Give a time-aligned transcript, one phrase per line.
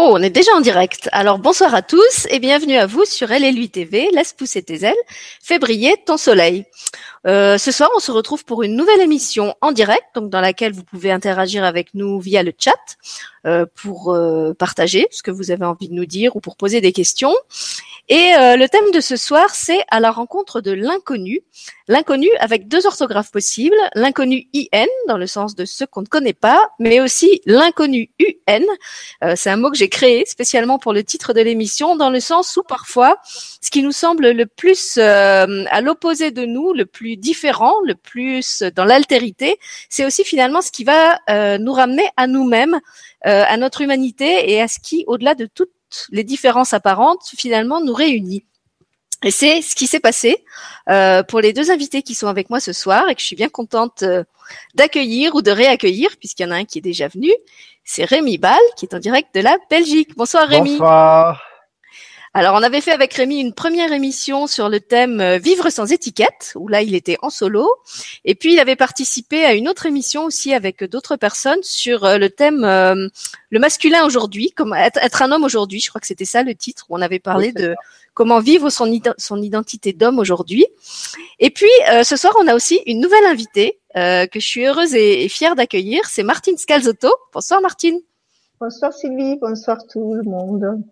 [0.00, 1.08] Oh, on est déjà en direct.
[1.10, 4.08] Alors bonsoir à tous et bienvenue à vous sur LLU TV.
[4.12, 4.94] Laisse pousser tes ailes,
[5.42, 6.66] fais briller ton soleil.
[7.26, 10.72] Euh, ce soir, on se retrouve pour une nouvelle émission en direct, donc dans laquelle
[10.72, 12.70] vous pouvez interagir avec nous via le chat
[13.44, 16.80] euh, pour euh, partager ce que vous avez envie de nous dire ou pour poser
[16.80, 17.34] des questions.
[18.10, 21.42] Et euh, le thème de ce soir, c'est à la rencontre de l'inconnu.
[21.88, 26.32] L'inconnu avec deux orthographes possibles, l'inconnu IN dans le sens de ce qu'on ne connaît
[26.32, 28.64] pas, mais aussi l'inconnu UN.
[29.22, 32.20] Euh, c'est un mot que j'ai créé spécialement pour le titre de l'émission, dans le
[32.20, 36.86] sens où parfois, ce qui nous semble le plus euh, à l'opposé de nous, le
[36.86, 39.58] plus différent, le plus dans l'altérité,
[39.90, 41.18] c'est aussi finalement ce qui va
[41.58, 42.80] nous ramener à nous-mêmes,
[43.22, 45.70] à notre humanité et à ce qui, au-delà de toute
[46.10, 48.44] les différences apparentes finalement nous réunit.
[49.24, 50.44] Et c'est ce qui s'est passé
[50.88, 53.36] euh, pour les deux invités qui sont avec moi ce soir et que je suis
[53.36, 54.22] bien contente euh,
[54.74, 57.32] d'accueillir ou de réaccueillir puisqu'il y en a un qui est déjà venu.
[57.84, 60.16] C'est Rémi Ball qui est en direct de la Belgique.
[60.16, 60.78] Bonsoir Rémi.
[62.34, 65.90] Alors, on avait fait avec Rémi une première émission sur le thème euh, Vivre sans
[65.92, 67.66] étiquette, où là, il était en solo.
[68.24, 72.18] Et puis, il avait participé à une autre émission aussi avec d'autres personnes sur euh,
[72.18, 73.08] le thème euh,
[73.50, 75.80] le masculin aujourd'hui, comment être, un homme aujourd'hui.
[75.80, 77.74] Je crois que c'était ça le titre où on avait parlé de
[78.12, 80.66] comment vivre son, son identité d'homme aujourd'hui.
[81.38, 81.70] Et puis,
[82.04, 85.56] ce soir, on a aussi une nouvelle invitée que je suis heureuse et, et fière
[85.56, 86.06] d'accueillir.
[86.10, 87.08] C'est Martine Scalzotto.
[87.32, 88.00] Bonsoir, Martine.
[88.60, 89.36] Bonsoir, Sylvie.
[89.40, 90.82] Bonsoir, tout le monde.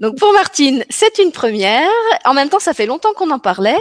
[0.00, 1.90] Donc pour Martine, c'est une première.
[2.24, 3.76] En même temps, ça fait longtemps qu'on en parlait.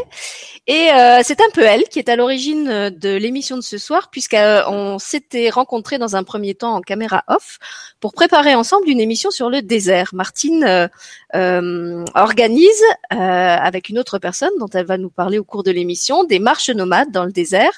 [0.66, 3.78] Et euh, c'est un peu elle qui est à l'origine euh, de l'émission de ce
[3.78, 7.60] soir, puisqu'on s'était rencontrés dans un premier temps en caméra off
[8.00, 10.12] pour préparer ensemble une émission sur le désert.
[10.14, 10.88] Martine euh,
[11.36, 16.24] euh organise avec une autre personne dont elle va nous parler au cours de l'émission
[16.24, 17.72] des marches nomades dans le désert.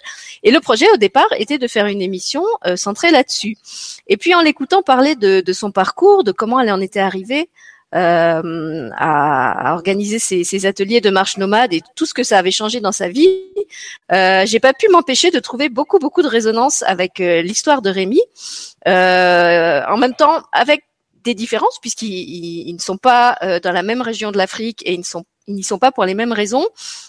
[0.44, 2.44] Et le projet au départ était de faire une émission
[2.76, 3.58] centrée là-dessus.
[4.08, 7.50] Et puis en l'écoutant parler de, de son parcours, de comment elle en était arrivée
[7.95, 12.52] euh, à, à, organiser ces, ateliers de marche nomade et tout ce que ça avait
[12.52, 13.30] changé dans sa vie,
[14.11, 17.89] euh, j'ai pas pu m'empêcher de trouver beaucoup beaucoup de résonance avec euh, l'histoire de
[17.89, 18.21] Rémi.
[18.87, 20.83] Euh, en même temps, avec
[21.23, 24.99] des différences puisqu'ils ne sont pas euh, dans la même région de l'Afrique et ils
[24.99, 26.65] ne sont ils n'y sont pas pour les mêmes raisons,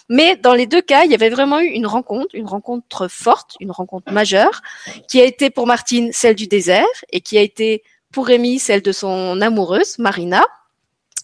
[0.09, 3.55] mais dans les deux cas, il y avait vraiment eu une rencontre, une rencontre forte,
[3.59, 4.61] une rencontre majeure,
[5.07, 7.81] qui a été pour Martine celle du désert et qui a été
[8.13, 10.43] pour Rémi celle de son amoureuse Marina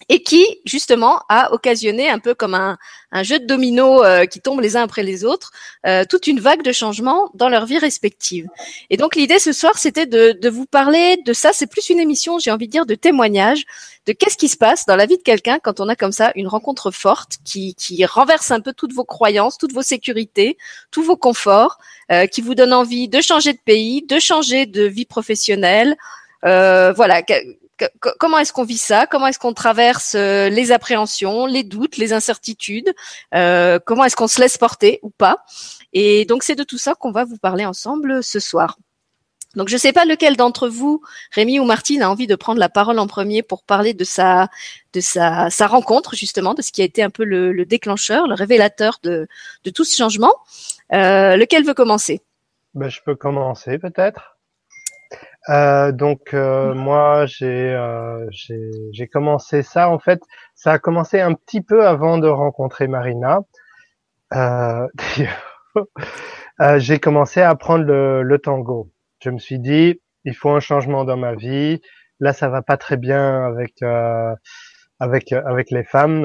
[0.10, 2.78] et qui justement a occasionné un peu comme un,
[3.22, 5.52] jeu de dominos euh, qui tombe les uns après les autres,
[5.86, 8.48] euh, toute une vague de changements dans leur vie respective.
[8.90, 11.52] Et donc l'idée ce soir, c'était de, vous parler de ça.
[11.54, 13.66] C'est plus une émission, j'ai envie de dire, de témoignage,
[14.08, 16.32] de qu'est-ce qui se passe dans la vie de quelqu'un quand on a comme ça
[16.36, 20.58] une rencontre forte qui, qui renverse un peu toutes vos croyances, toutes vos sécurités,
[20.90, 21.78] tous vos conforts,
[22.12, 25.96] euh, qui vous donne envie de changer de pays, de changer de vie professionnelle.
[26.42, 27.22] voilà,
[28.20, 29.08] comment est-ce qu'on vit ça?
[29.08, 32.94] Comment est-ce qu'on traverse euh, les appréhensions, les doutes, les incertitudes?
[33.34, 35.44] Euh, Comment est-ce qu'on se laisse porter ou pas?
[35.94, 38.78] Et donc c'est de tout ça qu'on va vous parler ensemble ce soir.
[39.56, 41.02] Donc je ne sais pas lequel d'entre vous,
[41.32, 44.48] Rémi ou Martine, a envie de prendre la parole en premier pour parler de sa
[44.94, 48.34] de sa, sa rencontre justement, de ce qui a été un peu le, déclencheur, le
[48.34, 49.28] révélateur de,
[49.64, 50.34] de tout ce changement.
[50.92, 52.22] Euh, lequel veut commencer?
[52.74, 54.33] Ben, Je peux commencer peut-être.
[55.50, 60.22] Euh, donc euh, moi euh, j'ai j'ai commencé ça en fait
[60.56, 63.42] ça a commencé un petit peu avant de rencontrer Marina.
[66.78, 68.92] j'ai commencé à apprendre le, le, tango.
[69.22, 71.82] Je me suis dit il faut un changement dans ma vie.
[72.20, 73.82] Là ça va pas très bien avec
[75.00, 76.24] avec avec les femmes.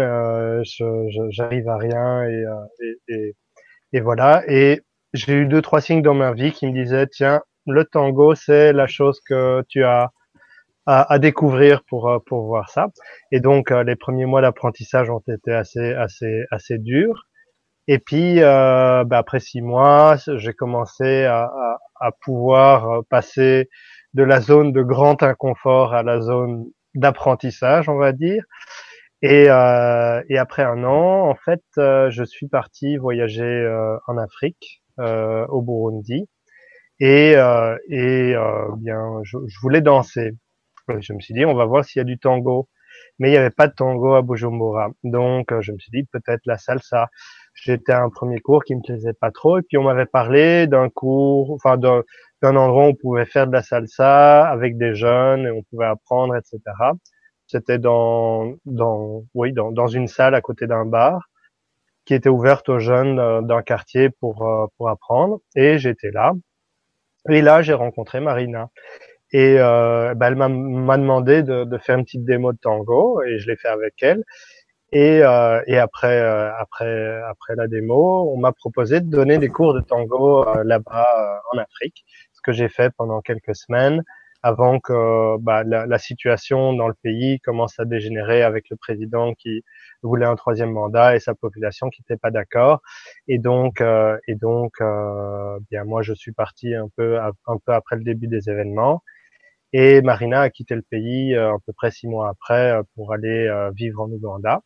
[1.31, 2.45] J'arrive à rien et,
[2.81, 3.37] et, et,
[3.95, 4.43] et voilà.
[4.49, 8.35] Et j'ai eu deux trois signes dans ma vie qui me disaient tiens le tango,
[8.35, 10.11] c'est la chose que tu as
[10.89, 12.89] à, découvrir pour euh, pour voir ça.
[13.31, 17.27] Et donc euh, les premiers mois d'apprentissage ont été assez assez assez durs.
[17.89, 21.51] Et puis euh, bah, après six mois, j'ai commencé à,
[22.01, 23.69] à, pouvoir passer
[24.15, 26.65] de la zone de grand inconfort à la zone
[26.95, 28.45] d'apprentissage, on va dire.
[29.23, 33.67] Et, et après un an, en fait, je suis parti voyager
[34.07, 36.29] en Afrique, au Burundi
[37.01, 40.33] et, euh, et euh, bien, je, je, voulais danser.
[41.01, 42.69] Je me suis dit, on va voir s'il y a du tango.
[43.19, 44.91] Mais il n'y avait pas de tango à Bujumbura.
[45.05, 47.09] Donc, euh, je me suis dit, peut-être la salsa.
[47.55, 49.59] J'étais à un premier cours qui me plaisait pas trop.
[49.59, 52.03] Et puis, on m'avait parlé d'un cours, enfin, d'un,
[52.43, 56.37] endroit où on pouvait faire de la salsa avec des jeunes et on pouvait apprendre,
[56.37, 56.61] etc.
[57.47, 61.29] C'était dans, dans, oui, dans, dans une salle à côté d'un bar
[62.05, 65.41] qui était ouverte aux jeunes euh, d'un quartier pour, pour apprendre.
[65.57, 66.33] Et j'étais là.
[67.29, 68.71] Et là, j'ai rencontré Marina.
[69.33, 70.49] Et euh, bah, elle m'a
[70.97, 74.25] demandé de, de, faire une petite démo de tango et je l'ai fait avec elle.
[74.93, 79.49] Et, euh, et après, euh, après, après la démo, on m'a proposé de donner des
[79.49, 84.03] cours de tango euh, là-bas en Afrique, ce que j'ai fait pendant quelques semaines
[84.43, 89.35] avant que bah, la, la, situation dans le pays commence à dégénérer avec le président
[89.35, 89.63] qui
[90.03, 92.81] voulait un troisième mandat et sa population qui n'était pas d'accord.
[93.29, 97.73] Et donc, euh, et donc, euh, bien moi je suis parti un peu un peu
[97.73, 99.03] après le début des événements.
[99.73, 104.01] Et Marina a quitté le pays à peu près six mois après pour aller vivre
[104.03, 104.63] en Ouganda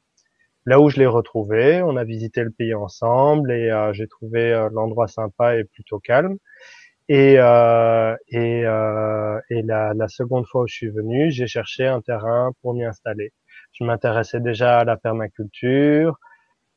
[0.66, 4.52] là où je l'ai retrouvé, on a visité le pays ensemble et euh, j'ai trouvé
[4.52, 6.38] euh, l'endroit sympa et plutôt calme.
[7.08, 11.86] Et, euh, et, euh, et la, la, seconde fois où je suis venu, j'ai cherché
[11.86, 13.32] un terrain pour m'y installer.
[13.72, 16.18] Je m'intéressais déjà à la permaculture.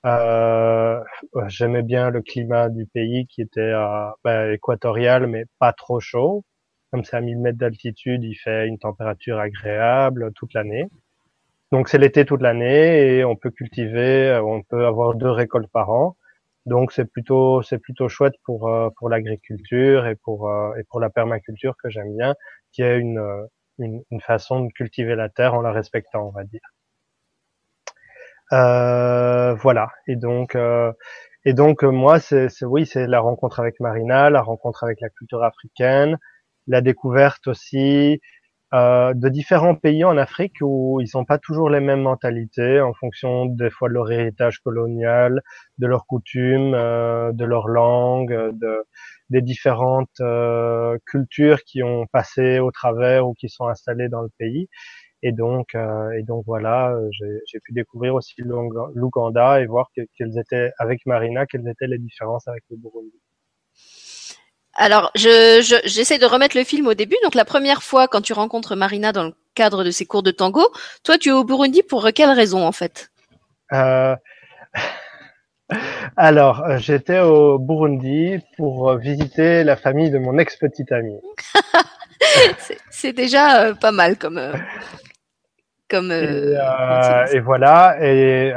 [0.05, 1.01] Euh,
[1.47, 3.73] J'aimais bien le climat du pays qui était
[4.23, 6.43] ben, équatorial mais pas trop chaud.
[6.91, 10.87] Comme c'est à 1000 mètres d'altitude, il fait une température agréable toute l'année.
[11.71, 15.69] Donc c'est l'été toute l'année et on peut cultiver, euh, on peut avoir deux récoltes
[15.71, 16.15] par an.
[16.65, 20.99] Donc c'est plutôt c'est plutôt chouette pour euh, pour l'agriculture et pour euh, et pour
[20.99, 22.35] la permaculture que j'aime bien,
[22.71, 23.21] qui est une,
[23.79, 26.61] une, une façon de cultiver la terre en la respectant, on va dire.
[28.53, 29.89] Euh, voilà.
[30.07, 30.57] Et donc
[31.45, 35.43] et donc moi c'est oui c'est la rencontre avec Marina, la rencontre avec la culture
[35.43, 36.17] africaine,
[36.67, 38.21] la découverte aussi
[38.75, 42.93] euh, de différents pays en Afrique où ils n'ont pas toujours les mêmes mentalités en
[42.93, 45.41] fonction des fois de leur héritage colonial,
[45.77, 48.85] de leurs coutumes, euh, de leur langue, de,
[49.29, 54.31] des différentes euh, cultures qui ont passé au travers ou qui sont installées dans le
[54.39, 54.67] pays.
[55.23, 61.05] Et donc, et donc voilà, j'ai pu découvrir aussi l'Ouganda et voir quelles étaient avec
[61.07, 63.19] Marina quelles étaient les différences avec le Burundi.
[64.75, 67.15] Alors, je, j'essaie de remettre le film au début.
[67.23, 70.31] Donc, la première fois, quand tu rencontres Marina dans le cadre de ses cours de
[70.31, 70.67] tango,
[71.03, 73.09] toi, tu es au Burundi pour quelle raison, en fait?
[73.71, 74.15] Euh...
[76.17, 81.19] Alors, euh, j'étais au Burundi pour visiter la famille de mon ex-petite amie.
[82.91, 84.41] c'est déjà euh, pas mal comme...
[85.89, 86.53] comme et,
[87.33, 87.97] et, voilà.
[88.01, 88.51] Et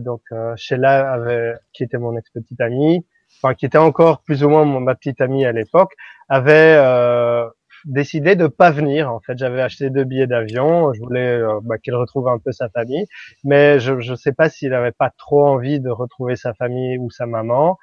[0.00, 0.22] donc,
[0.56, 3.04] Sheila, avait, qui était mon ex-petite amie,
[3.42, 5.94] enfin qui était encore plus ou moins ma petite amie à l'époque,
[6.28, 7.48] avait euh,
[7.84, 9.12] décidé de pas venir.
[9.12, 10.92] En fait, j'avais acheté deux billets d'avion.
[10.92, 13.06] Je voulais euh, bah, qu'il retrouve un peu sa famille,
[13.44, 17.10] mais je ne sais pas s'il avait pas trop envie de retrouver sa famille ou
[17.10, 17.78] sa maman.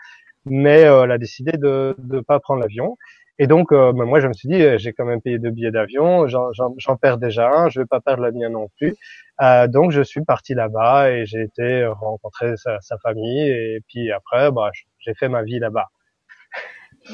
[0.45, 2.97] Mais euh, elle a décidé de ne pas prendre l'avion.
[3.37, 5.71] Et donc, euh, bah, moi, je me suis dit, j'ai quand même payé deux billets
[5.71, 8.95] d'avion, j'en perds déjà un, je vais pas perdre le mien non plus.
[9.41, 13.41] Euh, donc, je suis parti là-bas et j'ai été rencontrer sa, sa, famille.
[13.49, 14.71] Et puis après, bah,
[15.05, 15.87] j'ai fait ma vie là-bas.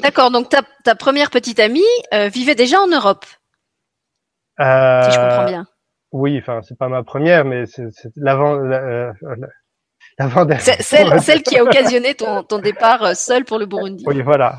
[0.02, 0.30] D'accord.
[0.30, 1.80] Donc, ta, ta, première petite amie
[2.14, 3.26] euh, vivait déjà en Europe,
[4.60, 5.66] euh, si je comprends bien.
[6.12, 8.56] Oui, enfin, c'est pas ma première, mais c'est l'avant.
[10.18, 14.04] L'avant celle, celle qui a occasionné ton, ton départ seul pour le Burundi.
[14.06, 14.58] Oui, voilà.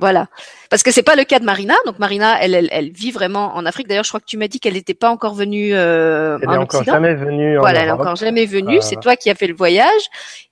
[0.00, 0.26] Voilà.
[0.70, 1.74] Parce que c'est pas le cas de Marina.
[1.84, 3.88] Donc Marina, elle, elle, elle vit vraiment en Afrique.
[3.88, 6.54] D'ailleurs, je crois que tu m'as dit qu'elle n'était pas encore venue euh, elle en
[6.54, 7.58] est encore jamais venue.
[7.58, 8.78] En voilà, elle est encore jamais venue.
[8.80, 10.02] C'est toi qui as fait le voyage.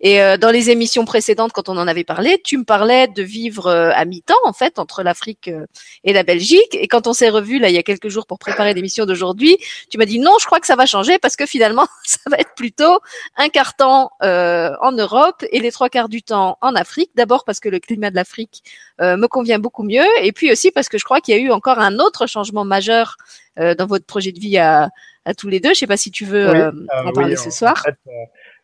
[0.01, 3.23] Et euh, dans les émissions précédentes, quand on en avait parlé, tu me parlais de
[3.23, 5.67] vivre euh, à mi-temps en fait entre l'Afrique euh,
[6.05, 6.75] et la Belgique.
[6.75, 9.57] Et quand on s'est revu là il y a quelques jours pour préparer l'émission d'aujourd'hui,
[9.91, 12.37] tu m'as dit non, je crois que ça va changer parce que finalement ça va
[12.39, 13.01] être plutôt
[13.37, 17.11] un quart temps en Europe et les trois quarts du temps en Afrique.
[17.15, 18.63] D'abord parce que le climat de l'Afrique
[19.01, 21.53] me convient beaucoup mieux et puis aussi parce que je crois qu'il y a eu
[21.53, 23.17] encore un autre changement majeur
[23.61, 24.91] euh, dans votre projet de vie à,
[25.25, 25.71] à, tous les deux.
[25.75, 27.77] Je sais pas si tu veux euh, euh, en parler ce soir.
[27.79, 27.99] En fait,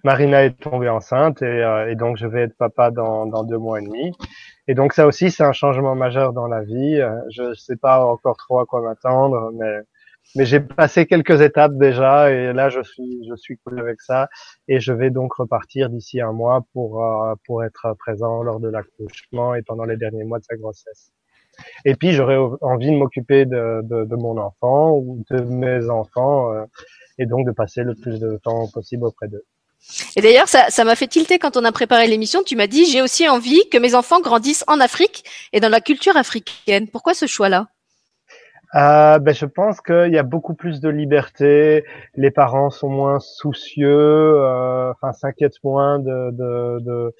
[0.02, 3.80] Marina est tombée enceinte et, et, donc je vais être papa dans, dans deux mois
[3.80, 4.12] et demi.
[4.66, 7.00] Et donc ça aussi c'est un changement majeur dans la vie.
[7.30, 9.74] Je sais pas encore trop à quoi m'attendre, mais
[10.36, 14.28] mais j'ai passé quelques étapes déjà et là je suis je suis cool avec ça
[14.68, 17.04] et je vais donc repartir d'ici un mois pour
[17.46, 21.12] pour être présent lors de l'accouchement et pendant les derniers mois de sa grossesse.
[21.84, 26.52] Et puis j'aurais envie de m'occuper de, de, de, mon enfant ou de mes enfants
[26.52, 26.64] euh,
[27.18, 29.44] et donc de passer le plus de temps possible auprès d'eux.
[30.16, 32.42] Et d'ailleurs, ça, ça m'a fait tilter quand on a préparé l'émission.
[32.42, 35.82] Tu m'as dit, j'ai aussi envie que mes enfants grandissent en Afrique et dans la
[35.82, 36.88] culture africaine.
[36.88, 37.68] Pourquoi ce choix-là?
[38.74, 41.84] Euh, ben, je pense qu'il y a beaucoup plus de liberté.
[42.14, 47.12] Les parents sont moins soucieux, euh, enfin s'inquiètent moins de de,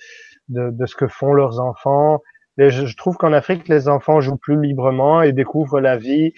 [0.49, 2.21] de, de, ce que font leurs enfants
[2.59, 6.33] je, trouve qu'en Afrique, les enfants jouent plus librement et découvrent la vie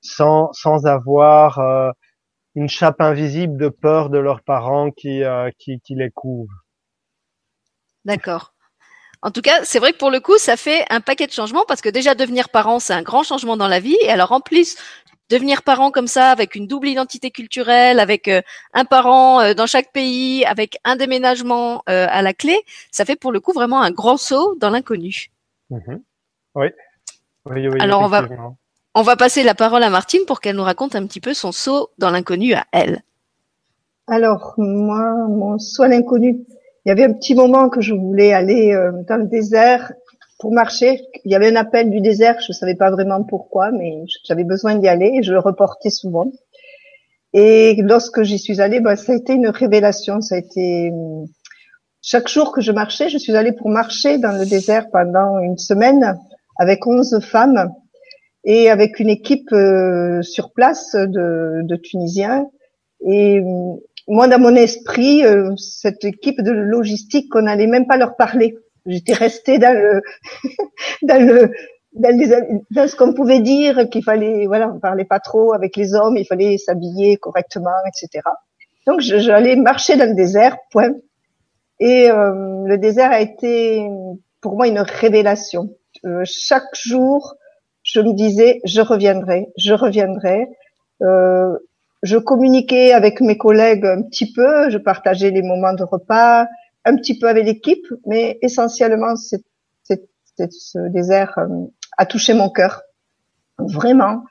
[0.00, 1.90] sans, sans avoir euh,
[2.54, 6.64] une chape invisible de peur de leurs parents qui, euh, qui, qui les couvrent.
[8.04, 8.51] D'accord.
[9.22, 11.64] En tout cas, c'est vrai que pour le coup, ça fait un paquet de changements
[11.66, 13.96] parce que déjà devenir parent, c'est un grand changement dans la vie.
[14.02, 14.76] Et alors en plus,
[15.30, 18.42] devenir parent comme ça, avec une double identité culturelle, avec euh,
[18.74, 22.58] un parent euh, dans chaque pays, avec un déménagement euh, à la clé,
[22.90, 25.30] ça fait pour le coup vraiment un grand saut dans l'inconnu.
[25.70, 26.02] Mhm.
[26.56, 26.66] Oui.
[27.46, 27.80] oui, oui.
[27.80, 28.26] Alors on va,
[28.94, 31.52] on va passer la parole à Martine pour qu'elle nous raconte un petit peu son
[31.52, 33.02] saut dans l'inconnu à elle.
[34.08, 36.44] Alors, moi, mon saut à l'inconnu,
[36.84, 39.92] il y avait un petit moment que je voulais aller euh, dans le désert
[40.38, 41.00] pour marcher.
[41.24, 44.74] Il y avait un appel du désert, je savais pas vraiment pourquoi, mais j'avais besoin
[44.74, 46.30] d'y aller et je le reportais souvent.
[47.32, 50.20] Et lorsque j'y suis allée, bah, ça a été une révélation.
[50.20, 51.24] Ça a été euh,
[52.02, 55.58] chaque jour que je marchais, je suis allée pour marcher dans le désert pendant une
[55.58, 56.18] semaine
[56.58, 57.72] avec 11 femmes
[58.44, 62.46] et avec une équipe euh, sur place de, de Tunisiens.
[63.06, 63.40] Et
[64.08, 68.56] moi, dans mon esprit, euh, cette équipe de logistique, on n'allait même pas leur parler.
[68.86, 70.02] J'étais restée dans le,
[71.02, 71.52] dans le,
[71.94, 75.76] dans, les- dans ce qu'on pouvait dire, qu'il fallait, voilà, on parlait pas trop avec
[75.76, 78.28] les hommes, il fallait s'habiller correctement, etc.
[78.86, 80.90] Donc, j'allais marcher dans le désert, point.
[81.80, 83.86] Et euh, le désert a été
[84.40, 85.70] pour moi une révélation.
[86.04, 87.34] Euh, chaque jour,
[87.82, 90.46] je me disais, je reviendrai, je reviendrai.
[91.02, 91.56] Euh,
[92.02, 96.46] je communiquais avec mes collègues un petit peu, je partageais les moments de repas,
[96.84, 99.42] un petit peu avec l'équipe, mais essentiellement, c'est,
[100.34, 101.66] ce désert euh,
[101.98, 102.82] a touché mon cœur,
[103.58, 104.24] vraiment.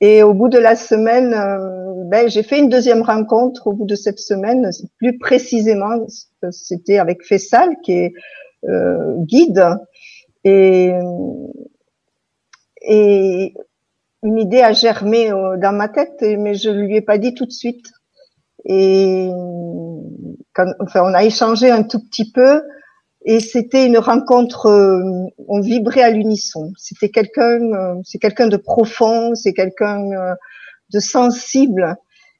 [0.00, 3.66] Et au bout de la semaine, euh, ben, j'ai fait une deuxième rencontre.
[3.66, 4.68] Au bout de cette semaine,
[4.98, 6.04] plus précisément,
[6.50, 8.12] c'était avec Fessal, qui est
[8.68, 9.64] euh, guide,
[10.44, 10.92] et,
[12.82, 13.54] et
[14.22, 17.46] une idée a germé euh, dans ma tête, mais je lui ai pas dit tout
[17.46, 17.86] de suite.
[18.64, 19.28] Et
[20.54, 22.62] quand, enfin, on a échangé un tout petit peu,
[23.24, 24.66] et c'était une rencontre.
[24.66, 26.72] euh, on vibrait à l'unisson.
[26.76, 30.08] C'était quelqu'un, euh, c'est quelqu'un de profond, c'est quelqu'un
[30.92, 31.96] de sensible.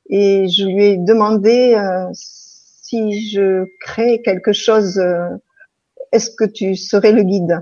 [0.08, 1.76] Et je lui ai demandé
[2.12, 5.00] si je crée quelque chose,
[6.12, 7.60] est-ce que tu serais le guide?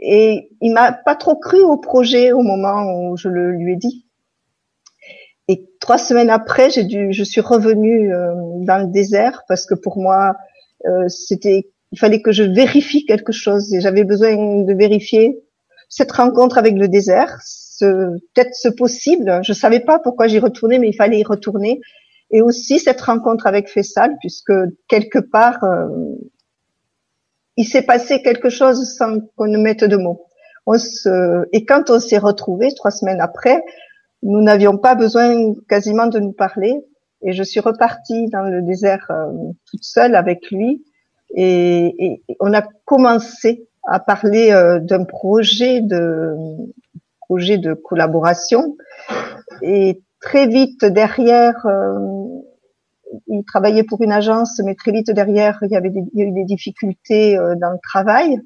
[0.00, 3.76] Et il m'a pas trop cru au projet au moment où je le lui ai
[3.76, 4.06] dit.
[5.48, 9.74] Et trois semaines après, j'ai dû, je suis revenue euh, dans le désert parce que
[9.74, 10.36] pour moi,
[10.86, 15.38] euh, c'était, il fallait que je vérifie quelque chose et j'avais besoin de vérifier
[15.88, 19.40] cette rencontre avec le désert, ce, peut-être ce possible.
[19.42, 21.80] Je savais pas pourquoi j'y retournais, mais il fallait y retourner.
[22.30, 24.52] Et aussi cette rencontre avec Fessal, puisque
[24.86, 25.88] quelque part, euh,
[27.60, 30.24] il s'est passé quelque chose sans qu'on ne mette de mots.
[30.64, 33.62] On se, et quand on s'est retrouvés trois semaines après,
[34.22, 36.74] nous n'avions pas besoin quasiment de nous parler.
[37.22, 39.26] Et je suis repartie dans le désert euh,
[39.70, 40.82] toute seule avec lui.
[41.36, 46.34] Et, on a commencé à parler euh, d'un projet de
[47.20, 48.78] projet de collaboration.
[49.60, 51.98] Et très vite derrière, euh,
[53.26, 56.22] il travaillait pour une agence, mais très vite derrière, il y avait des, il y
[56.22, 58.38] a eu des difficultés euh, dans le travail.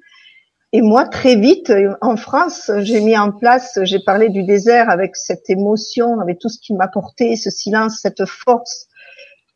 [0.73, 4.91] Et moi, très vite, euh, en France, j'ai mis en place, j'ai parlé du désert
[4.91, 8.89] avec cette émotion, avec tout ce qui m'apportait, ce silence, cette force.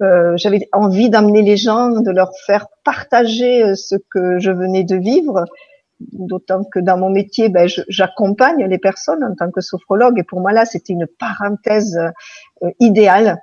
[0.00, 4.84] Euh, J'avais envie d'amener les gens, de leur faire partager euh, ce que je venais
[4.84, 5.44] de vivre.
[5.98, 10.20] D'autant que dans mon métier, ben, j'accompagne les personnes en tant que sophrologue.
[10.20, 11.98] Et pour moi, là, c'était une parenthèse
[12.62, 13.38] euh, idéale.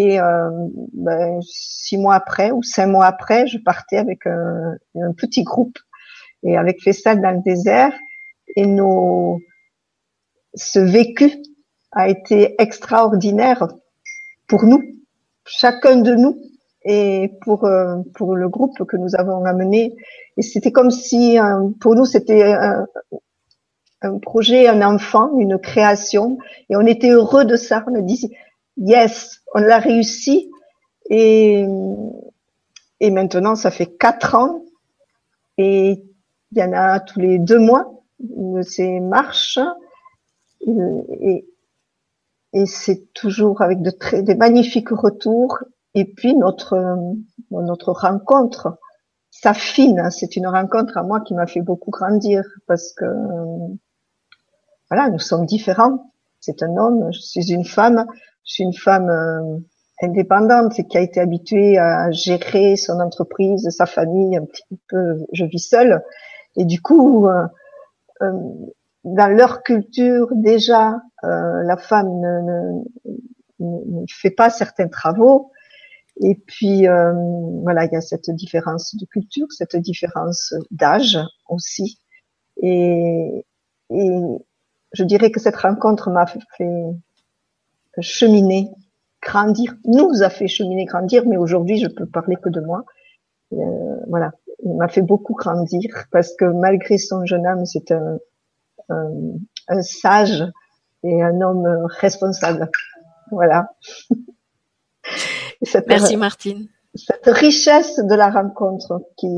[0.00, 0.48] Et euh,
[0.92, 5.76] ben, six mois après ou cinq mois après, je partais avec un, un petit groupe
[6.44, 7.92] et avec Fessal dans le désert.
[8.54, 9.40] Et nos,
[10.54, 11.32] ce vécu
[11.90, 13.66] a été extraordinaire
[14.46, 14.82] pour nous,
[15.44, 16.38] chacun de nous,
[16.84, 19.96] et pour euh, pour le groupe que nous avons amené.
[20.36, 22.86] Et c'était comme si, euh, pour nous, c'était un,
[24.02, 26.38] un projet, un enfant, une création,
[26.70, 27.84] et on était heureux de ça.
[27.88, 28.30] On a dit
[28.78, 30.50] yes, on l'a réussi.
[31.10, 31.64] Et
[33.00, 34.64] et maintenant, ça fait quatre ans,
[35.56, 36.02] et
[36.52, 39.60] il y en a tous les deux mois de ces marches,
[40.66, 41.46] et,
[42.52, 45.58] et, c'est toujours avec de très des magnifiques retours.
[45.94, 46.96] Et puis notre
[47.50, 48.78] notre rencontre
[49.30, 50.10] s'affine.
[50.10, 53.04] C'est une rencontre à moi qui m'a fait beaucoup grandir parce que
[54.90, 56.12] voilà, nous sommes différents.
[56.40, 58.06] C'est un homme, je suis une femme,
[58.48, 59.58] je suis une femme euh,
[60.02, 65.18] indépendante qui a été habituée à gérer son entreprise, sa famille un petit peu.
[65.32, 66.02] Je vis seule
[66.56, 67.44] et du coup, euh,
[68.22, 68.32] euh,
[69.04, 72.82] dans leur culture déjà, euh, la femme ne,
[73.60, 75.52] ne, ne, fait pas certains travaux
[76.20, 77.12] Et puis euh,
[77.62, 82.00] voilà, il y a cette différence de culture, cette différence d'âge aussi.
[82.62, 83.44] Et,
[83.90, 84.20] et
[84.92, 86.40] je dirais que cette rencontre m'a fait
[88.00, 88.70] cheminer,
[89.22, 92.84] grandir, nous a fait cheminer, grandir, mais aujourd'hui je peux parler que de moi.
[93.52, 93.56] Euh,
[94.08, 94.32] voilà,
[94.64, 98.18] il m'a fait beaucoup grandir parce que malgré son jeune âme, c'est un,
[98.88, 99.10] un,
[99.68, 100.44] un, sage
[101.02, 102.70] et un homme responsable.
[103.30, 103.70] Voilà.
[105.62, 106.68] cette, Merci Martine.
[106.94, 109.28] Cette richesse de la rencontre qui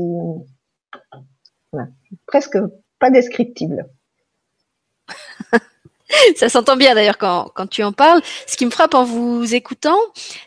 [1.71, 1.87] voilà,
[2.27, 2.57] presque
[2.99, 3.87] pas descriptible.
[6.35, 8.21] Ça s'entend bien d'ailleurs quand, quand tu en parles.
[8.47, 9.97] Ce qui me frappe en vous écoutant,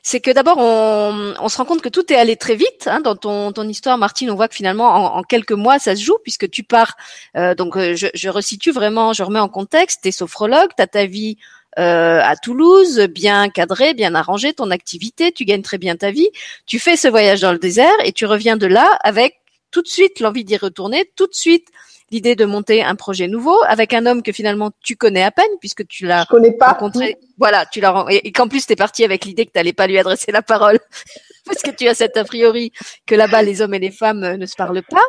[0.02, 2.87] c'est que d'abord on, on, se rend compte que tout est allé très vite.
[2.87, 5.97] Hein, dans ton, ton histoire, Martine, on voit que finalement en, en, quelques mois ça
[5.97, 6.97] se joue puisque tu pars.
[7.37, 10.00] Euh, donc euh, je, je resitue vraiment, je remets en contexte.
[10.02, 11.37] T'es sophrologue, t'as ta vie
[11.78, 16.28] euh, à Toulouse, bien cadré, bien arrangé, ton activité, tu gagnes très bien ta vie.
[16.66, 19.40] Tu fais ce voyage dans le désert et tu reviens de là avec
[19.71, 21.68] tout de suite l'envie d'y retourner, tout de suite
[22.14, 25.50] l'idée de monter un projet nouveau avec un homme que finalement tu connais à peine
[25.59, 27.18] puisque tu l'as rencontré.
[27.38, 29.88] Voilà, tu l'as et, qu'en plus tu es parti avec l'idée que tu n'allais pas
[29.88, 30.78] lui adresser la parole
[31.44, 32.73] parce que tu as cette a priori
[33.04, 35.02] que là-bas les hommes et les femmes euh, ne se parlent pas.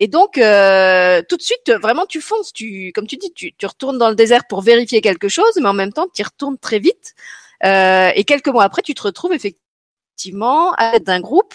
[0.00, 3.66] Et donc euh, tout de suite vraiment tu fonces, tu comme tu dis tu, tu
[3.66, 6.56] retournes dans le désert pour vérifier quelque chose mais en même temps tu y retournes
[6.56, 7.14] très vite
[7.64, 11.54] euh, et quelques mois après tu te retrouves effectivement à l'aide d'un groupe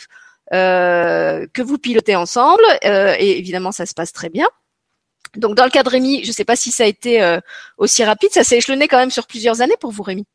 [0.54, 4.48] euh, que vous pilotez ensemble euh, et évidemment ça se passe très bien.
[5.36, 7.40] Donc dans le cas de Rémi, je ne sais pas si ça a été euh,
[7.78, 10.26] aussi rapide, ça s'est échelonné quand même sur plusieurs années pour vous Rémi.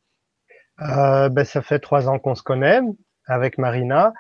[0.81, 2.81] Euh, ben, ça fait trois ans qu'on se connaît
[3.27, 4.13] avec Marina.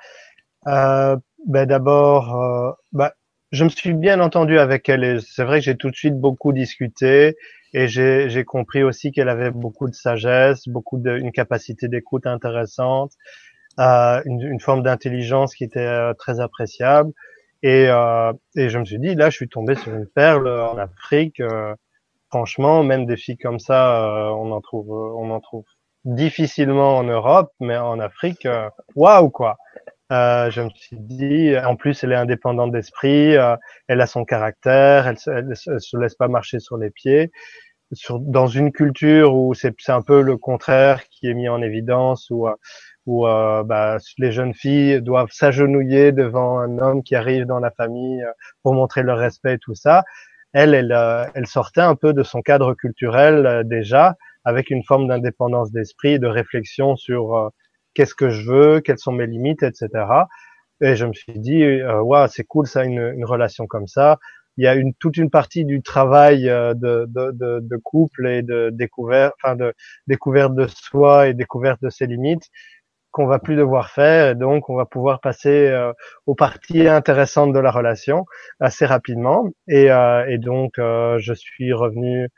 [0.66, 1.16] Euh,
[1.46, 3.10] ben, D'abord, euh, ben,
[3.52, 6.18] je me suis bien entendu avec elle et c'est vrai que j'ai tout de suite
[6.18, 7.36] beaucoup discuté
[7.74, 13.12] et j'ai compris aussi qu'elle avait beaucoup de sagesse, beaucoup de, une capacité d'écoute intéressante,
[13.78, 17.12] euh, une, une, forme d'intelligence qui était euh, très appréciable.
[17.62, 20.78] Et, euh, et je me suis dit, là, je suis tombé sur une perle en
[20.78, 21.40] Afrique.
[21.40, 21.74] Euh,
[22.28, 25.64] franchement, même des filles comme ça, euh, on en trouve, euh, on en trouve
[26.04, 29.56] difficilement en Europe, mais en Afrique, euh, waouh quoi.
[30.10, 33.36] je me suis dit, en plus, elle est indépendante d'esprit,
[33.88, 37.30] elle a son caractère, elle, elle, se laisse pas marcher sur les pieds.
[37.92, 42.28] Sur, dans une culture où c'est un peu le contraire qui est mis en évidence,
[42.30, 42.46] où
[43.08, 47.70] où euh, bah, les jeunes filles doivent s'agenouiller devant un homme qui arrive dans la
[47.70, 48.30] famille euh,
[48.62, 50.04] pour montrer leur respect et tout ça.
[50.52, 55.08] Elle, elle, euh, elle sortait un peu de son cadre culturel déjà, avec une forme
[55.08, 57.50] d'indépendance d'esprit, de réflexion sur
[57.94, 59.88] qu'est-ce que je veux, quelles sont mes limites, etc.
[60.82, 64.18] Et je me suis dit, waouh, c'est cool ça, une, une, relation comme ça.
[64.56, 68.42] Il y a une toute une partie du travail de, de, de, de couple et
[68.42, 69.74] de découverte, enfin de
[70.06, 72.48] découverte de soi et découverte de ses limites
[73.10, 75.92] qu'on va plus devoir faire et donc on va pouvoir passer euh,
[76.26, 78.26] aux parties intéressantes de la relation
[78.60, 82.28] assez rapidement et, euh, et donc euh, je suis revenu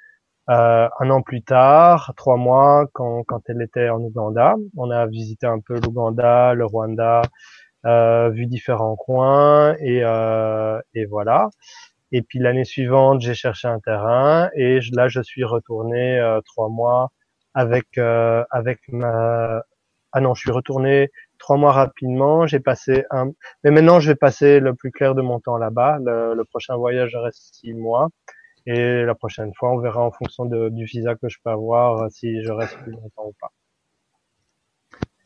[0.50, 4.56] euh, un an plus tard, trois mois quand, quand elle était en Ouganda.
[4.76, 7.22] On a visité un peu l'Ouganda, le Rwanda,
[8.30, 9.98] vu différents coins et,
[10.94, 11.50] et voilà.
[12.12, 17.10] Et puis l'année suivante, j'ai cherché un terrain et là je suis retourné trois mois
[17.54, 19.62] avec avec ma
[20.12, 22.46] ah non, je suis retourné trois mois rapidement.
[22.46, 23.30] J'ai passé un,
[23.64, 25.98] mais maintenant je vais passer le plus clair de mon temps là-bas.
[26.00, 28.08] Le, prochain voyage reste six mois.
[28.66, 32.42] Et la prochaine fois, on verra en fonction du visa que je peux avoir si
[32.42, 33.50] je reste plus longtemps ou pas.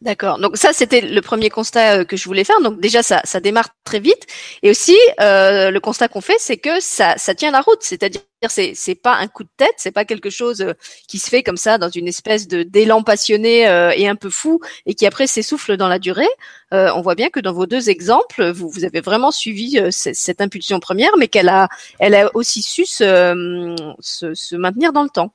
[0.05, 0.39] D'accord.
[0.39, 2.61] Donc ça, c'était le premier constat euh, que je voulais faire.
[2.61, 4.27] Donc déjà, ça, ça démarre très vite.
[4.63, 7.79] Et aussi, euh, le constat qu'on fait, c'est que ça, ça tient la route.
[7.81, 10.75] C'est-à-dire, c'est, c'est pas un coup de tête, c'est pas quelque chose euh,
[11.09, 14.29] qui se fait comme ça dans une espèce de d'élan passionné euh, et un peu
[14.29, 16.29] fou et qui après s'essouffle dans la durée.
[16.75, 20.43] Euh, on voit bien que dans vos deux exemples, vous, vous avez vraiment suivi cette
[20.43, 25.09] impulsion première, mais qu'elle a, elle a aussi su se, se, se maintenir dans le
[25.09, 25.33] temps.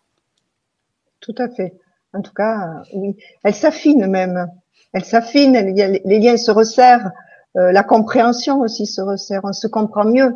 [1.21, 1.73] Tout à fait.
[2.13, 3.15] En tout cas, oui.
[3.43, 4.47] Elle s'affine même.
[4.93, 7.11] Elle s'affine, les liens se resserrent,
[7.57, 10.33] euh, la compréhension aussi se resserre, on se comprend mieux.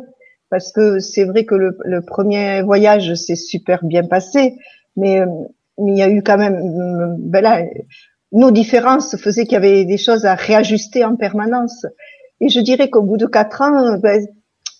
[0.50, 4.56] Parce que c'est vrai que le, premier voyage s'est super bien passé,
[4.96, 5.26] mais, euh,
[5.78, 7.62] il y a eu quand même, euh, ben là,
[8.30, 11.86] nos différences faisaient qu'il y avait des choses à réajuster en permanence.
[12.40, 14.24] Et je dirais qu'au bout de quatre ans, ben,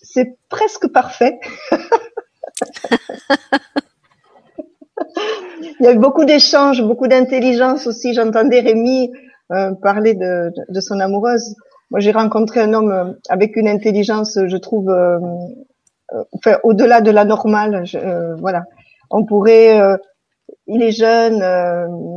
[0.01, 1.39] c'est presque parfait.
[5.61, 8.13] Il y a eu beaucoup d'échanges, beaucoup d'intelligence aussi.
[8.13, 9.11] J'entendais Rémi
[9.51, 11.55] euh, parler de, de, son amoureuse.
[11.91, 15.19] Moi, j'ai rencontré un homme euh, avec une intelligence, je trouve, euh,
[16.33, 17.83] enfin, au-delà de la normale.
[18.39, 18.63] voilà.
[19.11, 19.79] On pourrait.
[20.67, 21.37] il est jeune,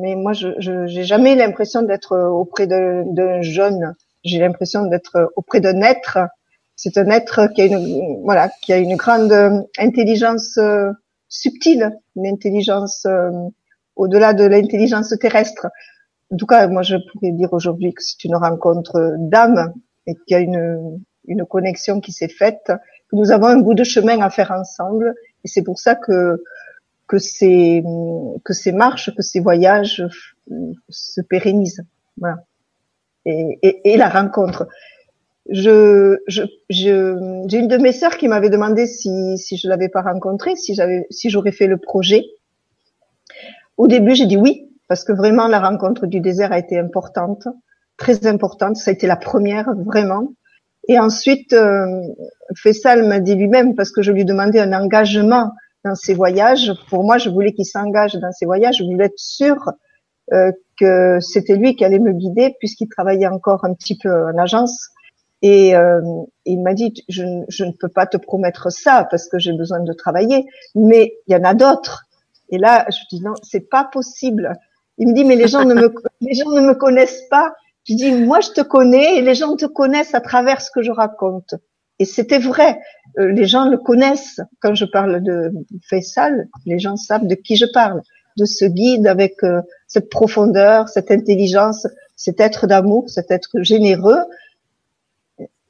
[0.01, 5.81] mais moi, je n'ai jamais l'impression d'être auprès d'un jeune j'ai l'impression d'être auprès d'un
[5.81, 6.19] être.
[6.77, 9.33] C'est un être qui a une voilà, qui a une grande
[9.79, 10.59] intelligence
[11.29, 13.07] subtile, une intelligence
[13.97, 15.67] au-delà de l'intelligence terrestre.
[16.31, 19.73] En tout cas, moi, je pourrais dire aujourd'hui que c'est une rencontre d'âme
[20.07, 23.75] et qu'il y a une, une connexion qui s'est faite, que nous avons un bout
[23.75, 25.15] de chemin à faire ensemble.
[25.45, 26.43] Et c'est pour ça que
[27.07, 27.83] que ces
[28.45, 30.05] que ces marches, que ces voyages
[30.89, 31.85] se pérennisent.
[32.19, 32.45] Voilà.
[33.25, 34.69] Et, et, et la rencontre.
[35.51, 39.89] Je, je, je, j'ai une de mes sœurs qui m'avait demandé si, si je l'avais
[39.89, 42.25] pas rencontré, si j'avais, si j'aurais fait le projet.
[43.79, 47.47] Au début, j'ai dit oui, parce que vraiment la rencontre du désert a été importante,
[47.97, 48.77] très importante.
[48.77, 50.33] Ça a été la première vraiment.
[50.89, 51.87] Et ensuite, euh,
[53.07, 55.53] m'a dit lui-même, parce que je lui demandais un engagement
[55.85, 56.73] dans ses voyages.
[56.89, 58.79] Pour moi, je voulais qu'il s'engage dans ses voyages.
[58.79, 59.71] Je voulais être sûre
[60.33, 64.39] euh, que c'était lui qui allait me guider, puisqu'il travaillait encore un petit peu en
[64.39, 64.89] agence.
[65.43, 66.01] Et euh,
[66.45, 69.81] il m'a dit, je, je, ne peux pas te promettre ça parce que j'ai besoin
[69.81, 72.05] de travailler, mais il y en a d'autres.
[72.51, 74.53] Et là, je dis non, c'est pas possible.
[74.97, 77.55] Il me dit mais les gens ne me les gens ne me connaissent pas.
[77.85, 80.83] Je dis moi je te connais et les gens te connaissent à travers ce que
[80.83, 81.55] je raconte.
[82.01, 82.81] Et c'était vrai.
[83.19, 84.41] Euh, les gens le connaissent.
[84.61, 85.53] Quand je parle de
[85.89, 88.03] Faisal, les gens savent de qui je parle,
[88.37, 94.23] de ce guide avec euh, cette profondeur, cette intelligence, cet être d'amour, cet être généreux.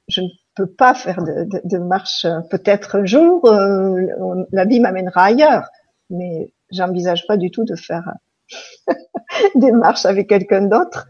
[0.09, 2.27] Je ne peux pas faire de, de, de marche.
[2.51, 4.07] Peut-être un jour, euh,
[4.53, 5.69] la vie m'amènera ailleurs,
[6.11, 8.13] mais j'envisage pas du tout de faire
[9.55, 11.09] des marches avec quelqu'un d'autre.